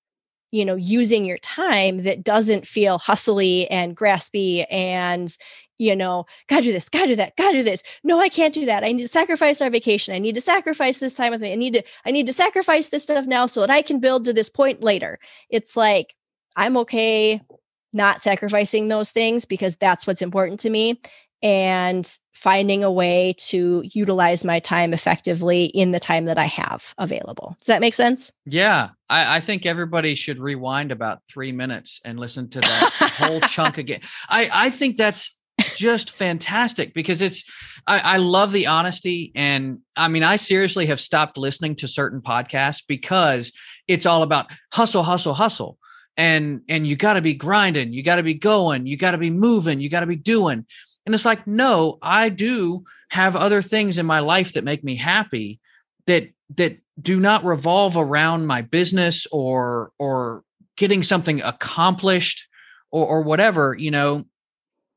you 0.52 0.66
know 0.66 0.76
using 0.76 1.26
your 1.26 1.38
time 1.40 2.04
that 2.04 2.24
doesn't 2.24 2.68
feel 2.68 2.98
hustly 2.98 3.70
and 3.70 3.96
graspy 3.96 4.66
and 4.72 5.38
you 5.78 5.96
know 5.96 6.26
gotta 6.48 6.64
do 6.64 6.72
this 6.72 6.90
gotta 6.90 7.08
do 7.08 7.16
that 7.16 7.36
gotta 7.36 7.58
do 7.58 7.64
this. 7.64 7.84
No 8.04 8.20
i 8.20 8.30
can't 8.30 8.54
do 8.54 8.66
that. 8.66 8.84
I 8.84 8.92
need 8.92 9.04
to 9.04 9.08
sacrifice 9.08 9.62
our 9.62 9.70
vacation. 9.70 10.14
I 10.14 10.20
need 10.20 10.36
to 10.36 10.42
sacrifice 10.42 11.00
this 11.00 11.16
time 11.16 11.32
with 11.32 11.42
me. 11.42 11.52
I 11.52 11.56
need 11.56 11.74
to 11.74 11.84
i 12.06 12.12
need 12.12 12.26
to 12.28 12.34
sacrifice 12.34 12.90
this 12.90 13.04
stuff 13.04 13.26
now 13.26 13.46
so 13.46 13.62
that 13.62 13.70
i 13.70 13.82
can 13.82 14.00
build 14.00 14.26
to 14.26 14.34
this 14.34 14.50
point 14.50 14.84
later. 14.84 15.20
It's 15.50 15.76
like 15.76 16.16
i'm 16.56 16.78
okay 16.78 17.42
not 17.94 18.22
sacrificing 18.22 18.88
those 18.88 19.10
things 19.12 19.46
because 19.46 19.76
that's 19.78 20.06
what's 20.06 20.22
important 20.22 20.60
to 20.60 20.70
me 20.70 21.00
and 21.42 22.18
finding 22.34 22.84
a 22.84 22.92
way 22.92 23.34
to 23.38 23.82
utilize 23.86 24.46
my 24.46 24.60
time 24.60 24.94
effectively 24.94 25.66
in 25.66 25.92
the 25.92 26.00
time 26.00 26.26
that 26.26 26.38
I 26.38 26.46
have 26.46 26.94
available. 26.98 27.56
Does 27.60 27.68
that 27.68 27.82
make 27.82 27.94
sense? 27.94 28.32
Yeah. 28.46 28.90
I, 29.10 29.38
I 29.38 29.40
think 29.40 29.66
everybody 29.66 30.16
should 30.16 30.40
rewind 30.40 30.92
about 30.92 31.20
three 31.30 31.52
minutes 31.52 32.02
and 32.06 32.20
listen 32.20 32.50
to 32.50 32.60
that 32.60 33.14
whole 33.18 33.40
chunk 33.42 33.78
again. 33.78 34.02
I, 34.30 34.50
I 34.52 34.70
think 34.70 34.98
that's 34.98 35.38
just 35.76 36.12
fantastic 36.12 36.94
because 36.94 37.22
it's 37.22 37.44
I, 37.88 38.00
I, 38.00 38.18
love 38.18 38.52
the 38.52 38.68
honesty 38.68 39.32
and 39.34 39.80
i 39.96 40.08
mean 40.08 40.22
i 40.22 40.36
seriously 40.36 40.86
have 40.86 41.00
stopped 41.00 41.36
listening 41.36 41.76
to 41.78 41.88
certain 41.88 42.22
podcasts 42.22 42.84
because 42.88 43.52
it's 43.88 44.06
all 44.06 44.22
about 44.22 44.52
hustle 44.72 45.02
hustle 45.02 45.34
hustle 45.34 45.80
and 46.16 46.62
and 46.70 46.86
you 46.86 46.96
got 46.96 47.14
to 47.14 47.22
be 47.22 47.34
grinding 47.34 47.92
you 47.92 48.04
got 48.04 48.18
to 48.18 48.24
be 48.24 48.34
going 48.36 48.86
you 48.86 48.98
got 48.98 49.12
to 49.12 49.18
be 49.18 49.30
moving 49.30 49.80
you 49.80 49.90
got 49.90 50.02
to 50.02 50.06
be 50.06 50.16
doing 50.16 50.66
and 51.08 51.16
it's 51.16 51.24
like, 51.24 51.48
no, 51.48 52.00
I 52.02 52.28
do 52.28 52.84
have 53.08 53.38
other 53.38 53.62
things 53.62 53.98
in 53.98 54.06
my 54.06 54.20
life 54.20 54.54
that 54.54 54.66
make 54.66 54.84
me 54.84 54.98
happy 54.98 55.62
that 56.06 56.28
that 56.58 56.80
do 57.02 57.18
not 57.18 57.46
revolve 57.46 57.96
around 57.96 58.46
my 58.46 58.62
business 58.62 59.26
or 59.32 59.94
or 59.98 60.44
getting 60.76 61.04
something 61.04 61.42
accomplished 61.42 62.50
or 62.92 63.08
or 63.08 63.22
whatever, 63.22 63.74
you 63.80 63.90
know. 63.90 64.26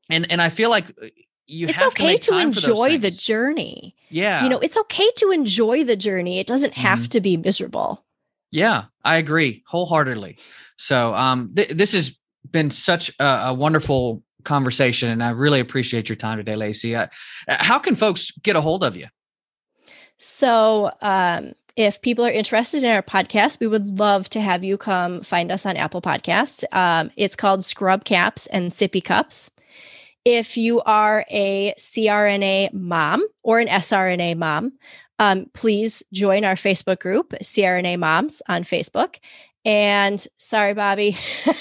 And 0.09 0.29
and 0.29 0.41
I 0.41 0.49
feel 0.49 0.69
like 0.69 0.89
uh, 1.01 1.07
you 1.47 1.67
it's 1.67 1.81
okay 1.81 2.17
to, 2.17 2.31
to 2.31 2.37
enjoy 2.39 2.97
the 2.97 3.11
journey. 3.11 3.95
Yeah. 4.09 4.43
You 4.43 4.49
know, 4.49 4.59
it's 4.59 4.75
okay 4.75 5.09
to 5.15 5.31
enjoy 5.31 5.85
the 5.85 5.95
journey. 5.95 6.39
It 6.39 6.47
doesn't 6.47 6.73
have 6.73 6.99
mm-hmm. 6.99 7.07
to 7.07 7.21
be 7.21 7.37
miserable. 7.37 8.03
Yeah, 8.51 8.85
I 9.05 9.15
agree 9.15 9.63
wholeheartedly. 9.65 10.39
So, 10.75 11.13
um, 11.15 11.53
th- 11.55 11.69
this 11.69 11.93
has 11.93 12.19
been 12.51 12.69
such 12.69 13.11
a, 13.17 13.25
a 13.25 13.53
wonderful 13.53 14.23
conversation, 14.43 15.09
and 15.09 15.23
I 15.23 15.29
really 15.29 15.59
appreciate 15.59 16.09
your 16.09 16.15
time 16.15 16.37
today, 16.37 16.53
Laci. 16.53 16.97
Uh, 16.97 17.07
how 17.47 17.79
can 17.79 17.95
folks 17.95 18.31
get 18.43 18.55
a 18.55 18.61
hold 18.61 18.83
of 18.83 18.95
you? 18.95 19.07
So, 20.17 20.91
um, 21.01 21.53
if 21.75 22.01
people 22.01 22.25
are 22.25 22.31
interested 22.31 22.83
in 22.83 22.89
our 22.89 23.01
podcast, 23.01 23.59
we 23.59 23.67
would 23.67 23.99
love 23.99 24.29
to 24.29 24.41
have 24.41 24.63
you 24.63 24.77
come 24.77 25.21
find 25.21 25.51
us 25.51 25.65
on 25.65 25.77
Apple 25.77 26.01
Podcasts. 26.01 26.63
Um, 26.73 27.11
it's 27.15 27.35
called 27.35 27.63
Scrub 27.63 28.03
Caps 28.03 28.47
and 28.47 28.71
Sippy 28.71 29.03
Cups. 29.03 29.49
If 30.25 30.57
you 30.57 30.81
are 30.81 31.25
a 31.31 31.73
CRNA 31.77 32.73
mom 32.73 33.25
or 33.41 33.59
an 33.59 33.67
SRNA 33.67 34.37
mom, 34.37 34.73
um, 35.17 35.45
please 35.53 36.03
join 36.11 36.43
our 36.43 36.55
Facebook 36.55 36.99
group, 36.99 37.33
CRNA 37.41 37.97
Moms 37.99 38.41
on 38.47 38.63
Facebook. 38.63 39.17
And 39.63 40.25
sorry, 40.37 40.73
Bobby, 40.73 41.15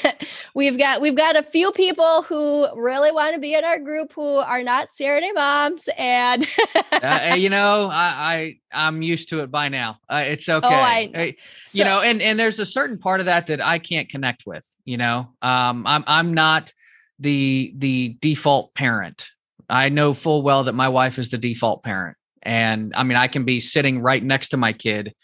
we've 0.54 0.78
got 0.78 1.02
we've 1.02 1.16
got 1.16 1.36
a 1.36 1.42
few 1.42 1.70
people 1.72 2.22
who 2.22 2.66
really 2.74 3.12
want 3.12 3.34
to 3.34 3.40
be 3.40 3.54
in 3.54 3.62
our 3.62 3.78
group 3.78 4.12
who 4.14 4.36
are 4.36 4.62
not 4.62 4.88
CRNA 4.98 5.34
moms, 5.34 5.86
and 5.98 6.46
uh, 6.92 7.34
you 7.38 7.50
know, 7.50 7.90
I, 7.92 8.56
I 8.72 8.86
am 8.88 9.02
used 9.02 9.28
to 9.30 9.40
it 9.40 9.50
by 9.50 9.68
now. 9.68 9.98
Uh, 10.08 10.24
it's 10.26 10.48
okay. 10.48 10.66
Oh, 10.66 10.70
I, 10.70 11.36
so, 11.64 11.78
you 11.78 11.84
know, 11.84 12.00
and 12.00 12.22
and 12.22 12.40
there's 12.40 12.58
a 12.58 12.64
certain 12.64 12.96
part 12.96 13.20
of 13.20 13.26
that 13.26 13.48
that 13.48 13.60
I 13.60 13.78
can't 13.78 14.08
connect 14.08 14.46
with. 14.46 14.66
You 14.86 14.96
know, 14.96 15.28
um, 15.42 15.86
I'm 15.86 16.04
I'm 16.06 16.32
not 16.32 16.72
the 17.18 17.74
the 17.76 18.16
default 18.22 18.74
parent. 18.74 19.28
I 19.68 19.90
know 19.90 20.14
full 20.14 20.40
well 20.42 20.64
that 20.64 20.74
my 20.74 20.88
wife 20.88 21.18
is 21.18 21.28
the 21.28 21.38
default 21.38 21.82
parent, 21.82 22.16
and 22.42 22.94
I 22.94 23.02
mean, 23.02 23.18
I 23.18 23.28
can 23.28 23.44
be 23.44 23.60
sitting 23.60 24.00
right 24.00 24.22
next 24.22 24.48
to 24.48 24.56
my 24.56 24.72
kid 24.72 25.14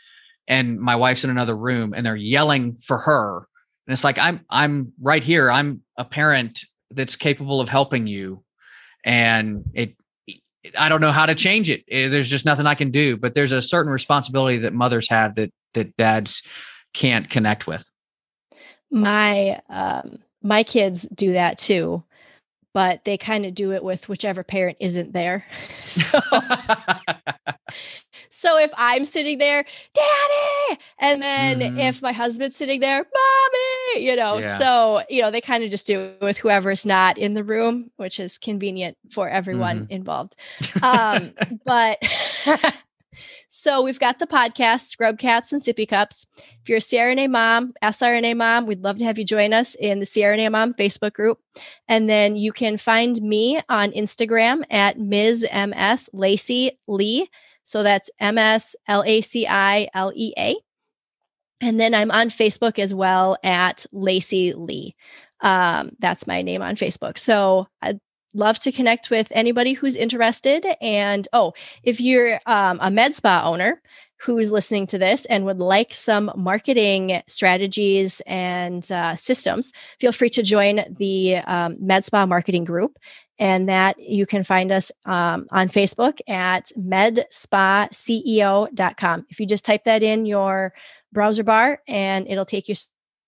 and 0.48 0.78
my 0.80 0.96
wife's 0.96 1.24
in 1.24 1.30
another 1.30 1.56
room 1.56 1.92
and 1.94 2.04
they're 2.04 2.16
yelling 2.16 2.76
for 2.76 2.98
her. 2.98 3.46
And 3.86 3.92
it's 3.92 4.04
like 4.04 4.18
i'm 4.18 4.44
i'm 4.50 4.92
right 5.00 5.22
here. 5.22 5.50
I'm 5.50 5.82
a 5.96 6.04
parent 6.04 6.64
that's 6.90 7.16
capable 7.16 7.60
of 7.60 7.68
helping 7.68 8.06
you. 8.06 8.42
And 9.04 9.64
it 9.74 9.94
i 10.76 10.88
don't 10.88 11.00
know 11.00 11.12
how 11.12 11.26
to 11.26 11.34
change 11.34 11.70
it. 11.70 11.84
Eh, 11.90 12.08
there's 12.08 12.28
just 12.28 12.44
nothing 12.44 12.66
i 12.66 12.74
can 12.74 12.90
do 12.90 13.16
but 13.16 13.34
there's 13.34 13.52
a 13.52 13.62
certain 13.62 13.92
responsibility 13.92 14.58
that 14.58 14.72
mothers 14.72 15.08
have 15.08 15.36
that 15.36 15.52
that 15.74 15.96
dads 15.96 16.42
can't 16.94 17.30
connect 17.30 17.66
with. 17.66 17.88
My 18.90 19.60
um 19.68 20.18
my 20.42 20.62
kids 20.62 21.08
do 21.14 21.32
that 21.32 21.58
too 21.58 22.02
but 22.76 23.02
they 23.06 23.16
kind 23.16 23.46
of 23.46 23.54
do 23.54 23.72
it 23.72 23.82
with 23.82 24.06
whichever 24.06 24.44
parent 24.44 24.76
isn't 24.80 25.14
there. 25.14 25.46
So, 25.86 26.20
so 28.46 28.58
if 28.58 28.70
I'm 28.76 29.04
sitting 29.04 29.38
there, 29.38 29.64
daddy, 29.92 30.80
and 31.00 31.20
then 31.20 31.58
mm-hmm. 31.58 31.78
if 31.80 32.00
my 32.00 32.12
husband's 32.12 32.54
sitting 32.54 32.78
there, 32.78 32.98
mommy, 32.98 34.04
you 34.04 34.14
know, 34.14 34.38
yeah. 34.38 34.56
so, 34.56 35.02
you 35.08 35.20
know, 35.20 35.32
they 35.32 35.40
kind 35.40 35.64
of 35.64 35.70
just 35.70 35.86
do 35.86 36.00
it 36.00 36.18
with 36.20 36.38
whoever's 36.38 36.86
not 36.86 37.18
in 37.18 37.34
the 37.34 37.42
room, 37.42 37.90
which 37.96 38.20
is 38.20 38.38
convenient 38.38 38.96
for 39.10 39.28
everyone 39.28 39.80
mm-hmm. 39.80 39.92
involved. 39.92 40.36
Um, 40.80 41.32
but 41.64 41.98
so 43.48 43.82
we've 43.82 43.98
got 43.98 44.20
the 44.20 44.28
podcast, 44.28 44.86
Scrub 44.86 45.18
Caps 45.18 45.52
and 45.52 45.60
Sippy 45.60 45.88
Cups. 45.88 46.28
If 46.62 46.68
you're 46.68 46.78
a 46.78 46.80
CRNA 46.80 47.28
mom, 47.28 47.72
SRNA 47.82 48.36
mom, 48.36 48.66
we'd 48.66 48.84
love 48.84 48.98
to 48.98 49.04
have 49.06 49.18
you 49.18 49.24
join 49.24 49.52
us 49.52 49.74
in 49.74 49.98
the 49.98 50.06
CRNA 50.06 50.52
Mom 50.52 50.72
Facebook 50.72 51.14
group. 51.14 51.40
And 51.88 52.08
then 52.08 52.36
you 52.36 52.52
can 52.52 52.78
find 52.78 53.20
me 53.20 53.60
on 53.68 53.90
Instagram 53.90 54.62
at 54.70 55.00
Ms. 55.00 55.44
MS 55.52 56.10
Laci 56.14 56.70
Lea. 56.86 57.28
So 57.66 57.82
that's 57.82 58.10
M 58.18 58.38
S 58.38 58.74
L 58.88 59.04
A 59.04 59.20
C 59.20 59.46
I 59.46 59.88
L 59.92 60.12
E 60.14 60.32
A. 60.38 60.56
And 61.60 61.80
then 61.80 61.94
I'm 61.94 62.10
on 62.10 62.30
Facebook 62.30 62.78
as 62.78 62.94
well 62.94 63.36
at 63.42 63.84
Laci 63.92 64.54
Lee. 64.56 64.94
Um, 65.40 65.90
that's 65.98 66.26
my 66.26 66.42
name 66.42 66.62
on 66.62 66.76
Facebook. 66.76 67.18
So 67.18 67.66
uh, 67.82 67.94
love 68.36 68.58
to 68.60 68.72
connect 68.72 69.10
with 69.10 69.28
anybody 69.32 69.72
who's 69.72 69.96
interested. 69.96 70.66
And 70.80 71.26
oh, 71.32 71.54
if 71.82 72.00
you're 72.00 72.40
um, 72.46 72.78
a 72.80 72.90
med 72.90 73.14
spa 73.14 73.42
owner 73.44 73.82
who's 74.18 74.50
listening 74.50 74.86
to 74.86 74.98
this 74.98 75.26
and 75.26 75.44
would 75.44 75.58
like 75.58 75.92
some 75.92 76.32
marketing 76.36 77.20
strategies 77.26 78.22
and 78.26 78.90
uh, 78.90 79.14
systems, 79.14 79.72
feel 80.00 80.12
free 80.12 80.30
to 80.30 80.42
join 80.42 80.82
the 80.98 81.36
um, 81.36 81.76
med 81.78 82.04
spa 82.04 82.26
marketing 82.26 82.64
group. 82.64 82.98
And 83.38 83.68
that 83.68 84.00
you 84.00 84.24
can 84.24 84.44
find 84.44 84.72
us 84.72 84.90
um, 85.04 85.46
on 85.50 85.68
Facebook 85.68 86.20
at 86.26 86.72
medspaceo.com. 86.78 89.26
If 89.28 89.38
you 89.38 89.46
just 89.46 89.66
type 89.66 89.84
that 89.84 90.02
in 90.02 90.24
your 90.24 90.72
browser 91.12 91.44
bar, 91.44 91.82
and 91.86 92.26
it'll 92.28 92.46
take 92.46 92.66
you 92.66 92.74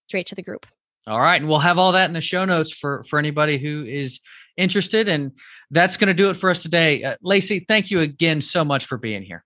straight 0.07 0.27
to 0.29 0.35
the 0.35 0.43
group. 0.43 0.65
All 1.07 1.21
right, 1.21 1.41
and 1.41 1.49
we'll 1.49 1.59
have 1.59 1.79
all 1.79 1.93
that 1.93 2.09
in 2.09 2.13
the 2.13 2.21
show 2.21 2.45
notes 2.45 2.73
for 2.73 3.03
for 3.05 3.19
anybody 3.19 3.59
who 3.59 3.85
is 3.85 4.21
interested. 4.59 5.09
And 5.09 5.33
that's 5.71 5.97
going 5.97 6.09
to 6.09 6.15
do 6.15 6.29
it 6.29 6.35
for 6.35 6.51
us 6.51 6.63
today. 6.63 7.03
Uh, 7.03 7.17
Laci, 7.25 7.67
thank 7.67 7.91
you 7.91 8.01
again 8.01 8.43
so 8.43 8.65
much 8.65 8.85
for 8.85 8.99
being 8.99 9.23
here. 9.23 9.45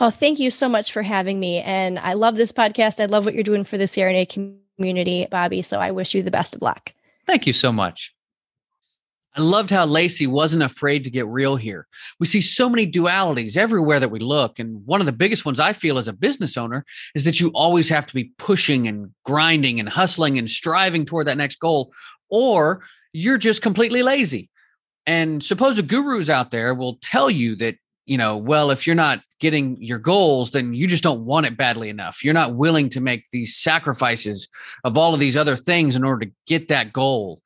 Oh, 0.00 0.10
thank 0.10 0.38
you 0.38 0.50
so 0.50 0.68
much 0.68 0.92
for 0.92 1.02
having 1.02 1.38
me. 1.38 1.60
And 1.60 1.98
I 1.98 2.14
love 2.14 2.36
this 2.36 2.52
podcast. 2.52 3.00
I 3.00 3.06
love 3.06 3.24
what 3.24 3.34
you're 3.34 3.42
doing 3.42 3.64
for 3.64 3.78
the 3.78 3.84
CRNA 3.84 4.54
community, 4.76 5.26
Bobby. 5.30 5.62
So 5.62 5.78
I 5.78 5.90
wish 5.90 6.14
you 6.14 6.22
the 6.22 6.30
best 6.30 6.56
of 6.56 6.62
luck. 6.62 6.92
Thank 7.26 7.46
you 7.46 7.52
so 7.52 7.72
much. 7.72 8.14
I 9.34 9.40
loved 9.40 9.70
how 9.70 9.86
Laci 9.86 10.28
wasn't 10.28 10.62
afraid 10.62 11.04
to 11.04 11.10
get 11.10 11.26
real 11.26 11.56
here. 11.56 11.86
We 12.20 12.26
see 12.26 12.42
so 12.42 12.68
many 12.68 12.90
dualities 12.90 13.56
everywhere 13.56 13.98
that 13.98 14.10
we 14.10 14.18
look. 14.18 14.58
And 14.58 14.84
one 14.84 15.00
of 15.00 15.06
the 15.06 15.12
biggest 15.12 15.46
ones 15.46 15.58
I 15.58 15.72
feel 15.72 15.96
as 15.96 16.06
a 16.06 16.12
business 16.12 16.58
owner 16.58 16.84
is 17.14 17.24
that 17.24 17.40
you 17.40 17.48
always 17.54 17.88
have 17.88 18.06
to 18.06 18.14
be 18.14 18.32
pushing 18.36 18.86
and 18.88 19.10
grinding 19.24 19.80
and 19.80 19.88
hustling 19.88 20.36
and 20.36 20.50
striving 20.50 21.06
toward 21.06 21.28
that 21.28 21.38
next 21.38 21.60
goal, 21.60 21.92
or 22.28 22.82
you're 23.12 23.38
just 23.38 23.62
completely 23.62 24.02
lazy. 24.02 24.50
And 25.06 25.42
suppose 25.42 25.78
a 25.78 25.82
gurus 25.82 26.28
out 26.28 26.50
there 26.50 26.74
will 26.74 26.98
tell 27.02 27.30
you 27.30 27.56
that, 27.56 27.76
you 28.06 28.16
know, 28.16 28.36
well, 28.36 28.70
if 28.70 28.86
you're 28.86 28.96
not 28.96 29.22
getting 29.40 29.76
your 29.82 29.98
goals, 29.98 30.52
then 30.52 30.74
you 30.74 30.86
just 30.86 31.02
don't 31.02 31.24
want 31.24 31.46
it 31.46 31.56
badly 31.56 31.88
enough. 31.88 32.22
You're 32.22 32.34
not 32.34 32.54
willing 32.54 32.88
to 32.90 33.00
make 33.00 33.24
these 33.32 33.56
sacrifices 33.56 34.48
of 34.84 34.96
all 34.96 35.14
of 35.14 35.20
these 35.20 35.36
other 35.36 35.56
things 35.56 35.96
in 35.96 36.04
order 36.04 36.26
to 36.26 36.32
get 36.46 36.68
that 36.68 36.92
goal 36.92 37.40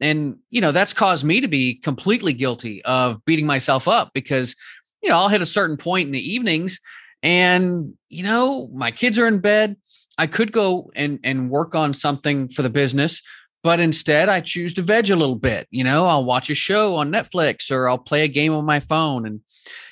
and 0.00 0.36
you 0.50 0.60
know 0.60 0.72
that's 0.72 0.92
caused 0.92 1.24
me 1.24 1.40
to 1.40 1.48
be 1.48 1.74
completely 1.76 2.32
guilty 2.32 2.82
of 2.84 3.24
beating 3.24 3.46
myself 3.46 3.86
up 3.86 4.10
because 4.14 4.56
you 5.02 5.08
know 5.08 5.16
i'll 5.16 5.28
hit 5.28 5.42
a 5.42 5.46
certain 5.46 5.76
point 5.76 6.06
in 6.06 6.12
the 6.12 6.32
evenings 6.32 6.80
and 7.22 7.94
you 8.08 8.22
know 8.22 8.68
my 8.72 8.90
kids 8.90 9.18
are 9.18 9.28
in 9.28 9.38
bed 9.38 9.76
i 10.18 10.26
could 10.26 10.52
go 10.52 10.90
and 10.94 11.20
and 11.22 11.50
work 11.50 11.74
on 11.74 11.94
something 11.94 12.48
for 12.48 12.62
the 12.62 12.70
business 12.70 13.22
but 13.62 13.80
instead 13.80 14.28
i 14.28 14.40
choose 14.40 14.74
to 14.74 14.82
veg 14.82 15.10
a 15.10 15.16
little 15.16 15.36
bit 15.36 15.66
you 15.70 15.84
know 15.84 16.06
i'll 16.06 16.24
watch 16.24 16.50
a 16.50 16.54
show 16.54 16.96
on 16.96 17.10
netflix 17.10 17.70
or 17.70 17.88
i'll 17.88 17.98
play 17.98 18.24
a 18.24 18.28
game 18.28 18.52
on 18.52 18.64
my 18.64 18.80
phone 18.80 19.26
and 19.26 19.40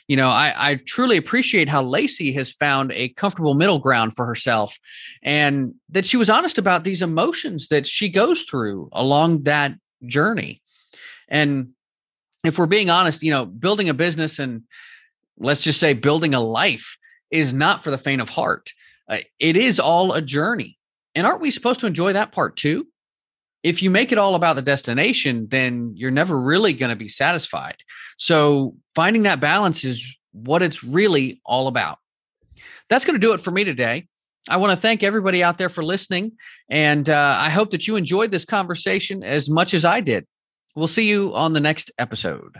you 0.07 0.17
know 0.17 0.29
i 0.29 0.71
i 0.71 0.75
truly 0.87 1.17
appreciate 1.17 1.69
how 1.69 1.83
Laci 1.83 2.35
has 2.35 2.53
found 2.53 2.93
a 2.93 3.11
comfortable 3.11 3.55
middle 3.55 3.79
ground 3.79 4.15
for 4.15 4.27
herself 4.27 4.79
and 5.23 5.75
that 5.89 6.07
she 6.07 6.17
was 6.17 6.31
honest 6.31 6.59
about 6.59 6.85
these 6.85 7.03
emotions 7.03 7.69
that 7.69 7.87
she 7.87 8.09
goes 8.09 8.43
through 8.43 8.89
along 8.93 9.43
that 9.43 9.73
journey. 10.07 10.63
And 11.29 11.71
if 12.45 12.59
we're 12.59 12.67
being 12.67 12.91
honest, 12.91 13.23
you 13.23 13.31
know, 13.31 13.45
building 13.45 13.89
a 13.89 13.95
business 13.95 14.39
and 14.39 14.63
let's 15.39 15.63
just 15.63 15.81
say 15.81 15.93
building 15.95 16.35
a 16.35 16.41
life 16.41 16.97
is 17.31 17.53
not 17.53 17.83
for 17.83 17.91
the 17.91 17.99
faint 17.99 18.21
of 18.21 18.29
heart. 18.29 18.71
Uh, 19.09 19.19
it 19.39 19.57
is 19.57 19.79
all 19.81 20.13
a 20.13 20.23
journey. 20.23 20.79
And 21.15 21.27
aren't 21.27 21.41
we 21.41 21.51
supposed 21.51 21.81
to 21.81 21.87
enjoy 21.87 22.13
that 22.13 22.33
part 22.33 22.57
too? 22.57 22.87
If 23.63 23.83
you 23.83 23.91
make 23.91 24.13
it 24.13 24.19
all 24.19 24.35
about 24.35 24.57
the 24.57 24.63
destination, 24.63 25.49
then 25.51 25.93
you're 25.97 26.11
never 26.11 26.41
really 26.41 26.73
going 26.73 26.91
to 26.91 26.97
be 26.97 27.09
satisfied. 27.09 27.77
So 28.17 28.77
finding 28.95 29.25
that 29.25 29.41
balance 29.41 29.85
is 29.85 30.17
what 30.33 30.63
it's 30.63 30.85
really 30.85 31.41
all 31.45 31.67
about. 31.67 31.99
That's 32.89 33.05
going 33.05 33.15
to 33.15 33.27
do 33.27 33.33
it 33.33 33.41
for 33.41 33.51
me 33.51 33.65
today. 33.65 34.07
I 34.49 34.57
want 34.57 34.71
to 34.71 34.77
thank 34.77 35.03
everybody 35.03 35.43
out 35.43 35.59
there 35.59 35.69
for 35.69 35.85
listening. 35.85 36.33
And 36.71 37.09
uh, 37.09 37.37
I 37.39 37.51
hope 37.51 37.71
that 37.73 37.87
you 37.87 37.97
enjoyed 37.97 38.31
this 38.31 38.45
conversation 38.45 39.23
as 39.23 39.51
much 39.51 39.75
as 39.75 39.85
I 39.85 40.01
did. 40.01 40.27
We'll 40.75 40.87
see 40.87 41.09
you 41.09 41.35
on 41.35 41.53
the 41.53 41.61
next 41.61 41.91
episode. 41.99 42.59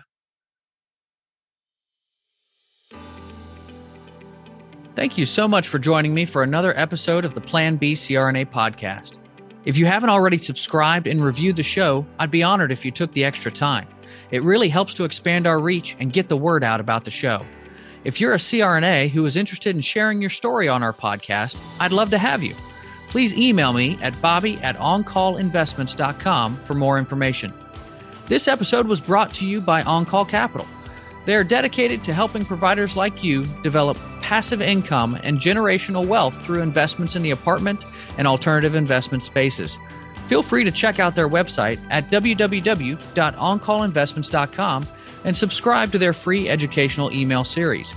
Thank 4.97 5.17
you 5.17 5.27
so 5.27 5.47
much 5.47 5.69
for 5.69 5.79
joining 5.79 6.13
me 6.13 6.25
for 6.25 6.43
another 6.43 6.77
episode 6.77 7.25
of 7.25 7.35
the 7.35 7.41
Plan 7.41 7.77
B 7.77 7.93
CRNA 7.93 8.51
podcast. 8.51 9.21
If 9.69 9.77
you 9.77 9.85
haven't 9.85 10.09
already 10.09 10.39
subscribed 10.39 11.07
and 11.07 11.23
reviewed 11.23 11.57
the 11.57 11.63
show, 11.63 12.07
I'd 12.19 12.31
be 12.31 12.43
honored 12.43 12.73
if 12.73 12.87
you 12.87 12.91
took 12.91 13.13
the 13.13 13.27
extra 13.27 13.53
time. 13.53 13.87
It 14.31 14.43
really 14.43 14.71
helps 14.71 14.95
to 14.95 15.05
expand 15.05 15.47
our 15.47 15.61
reach 15.61 15.95
and 16.01 16.11
get 16.11 16.31
the 16.31 16.39
word 16.39 16.65
out 16.65 16.81
about 16.81 17.05
the 17.05 17.11
show. 17.11 17.45
If 18.03 18.19
you're 18.19 18.33
a 18.33 18.39
CRNA 18.39 19.11
who 19.11 19.27
is 19.27 19.37
interested 19.37 19.77
in 19.77 19.83
sharing 19.83 20.23
your 20.23 20.31
story 20.31 20.69
on 20.69 20.83
our 20.83 20.95
podcast, 20.95 21.61
I'd 21.81 21.93
love 21.93 22.09
to 22.13 22.19
have 22.19 22.43
you. 22.43 22.55
Please 23.11 23.35
email 23.35 23.75
me 23.75 23.99
at 24.01 24.19
bobby 24.23 24.57
at 24.63 24.79
oncallinvestments.com 24.79 26.65
for 26.65 26.73
more 26.73 26.97
information. 26.97 27.53
This 28.25 28.49
episode 28.49 28.87
was 28.87 29.03
brought 29.03 29.35
to 29.35 29.47
you 29.47 29.61
by 29.61 29.83
OnCall 29.83 30.27
Capital. 30.31 30.67
They 31.27 31.35
are 31.35 31.45
dedicated 31.45 32.03
to 32.05 32.15
helping 32.15 32.47
providers 32.47 32.97
like 32.97 33.23
you 33.23 33.45
develop 33.63 33.99
passive 34.23 34.63
income 34.63 35.19
and 35.23 35.41
generational 35.41 36.07
wealth 36.07 36.43
through 36.43 36.63
investments 36.63 37.17
in 37.17 37.23
the 37.23 37.33
apartment 37.33 37.85
and 38.19 38.27
alternative 38.27 38.75
investment 38.75 39.25
spaces. 39.25 39.79
Feel 40.27 40.43
free 40.43 40.65
to 40.65 40.71
check 40.71 40.99
out 40.99 41.17
their 41.17 41.31
website 41.31 41.79
at 41.91 42.11
www.oncallinvestments.com 42.11 44.87
and 45.25 45.37
subscribe 45.37 45.93
to 45.93 45.99
their 45.99 46.13
free 46.13 46.49
educational 46.49 47.13
email 47.13 47.45
series. 47.45 47.95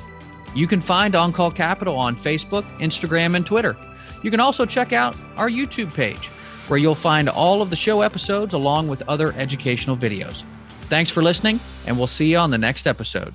You 0.56 0.68
can 0.68 0.82
find 0.82 1.14
OnCall 1.14 1.56
Capital 1.56 1.96
on 1.96 2.16
Facebook, 2.16 2.64
Instagram, 2.80 3.36
and 3.36 3.46
Twitter. 3.46 3.78
You 4.24 4.32
can 4.32 4.40
also 4.40 4.66
check 4.66 4.94
out 4.94 5.16
our 5.36 5.50
YouTube 5.50 5.94
page, 5.94 6.28
where 6.68 6.80
you'll 6.80 6.96
find 6.96 7.30
all 7.30 7.62
of 7.62 7.70
the 7.70 7.76
show 7.76 8.02
episodes 8.02 8.54
along 8.54 8.88
with 8.88 9.04
other 9.08 9.34
educational 9.34 9.98
videos. 9.98 10.44
Thanks 10.84 11.12
for 11.12 11.22
listening, 11.22 11.60
and 11.86 11.98
we'll 11.98 12.08
see 12.08 12.32
you 12.32 12.38
on 12.38 12.52
the 12.52 12.58
next 12.58 12.88
episode. 12.88 13.34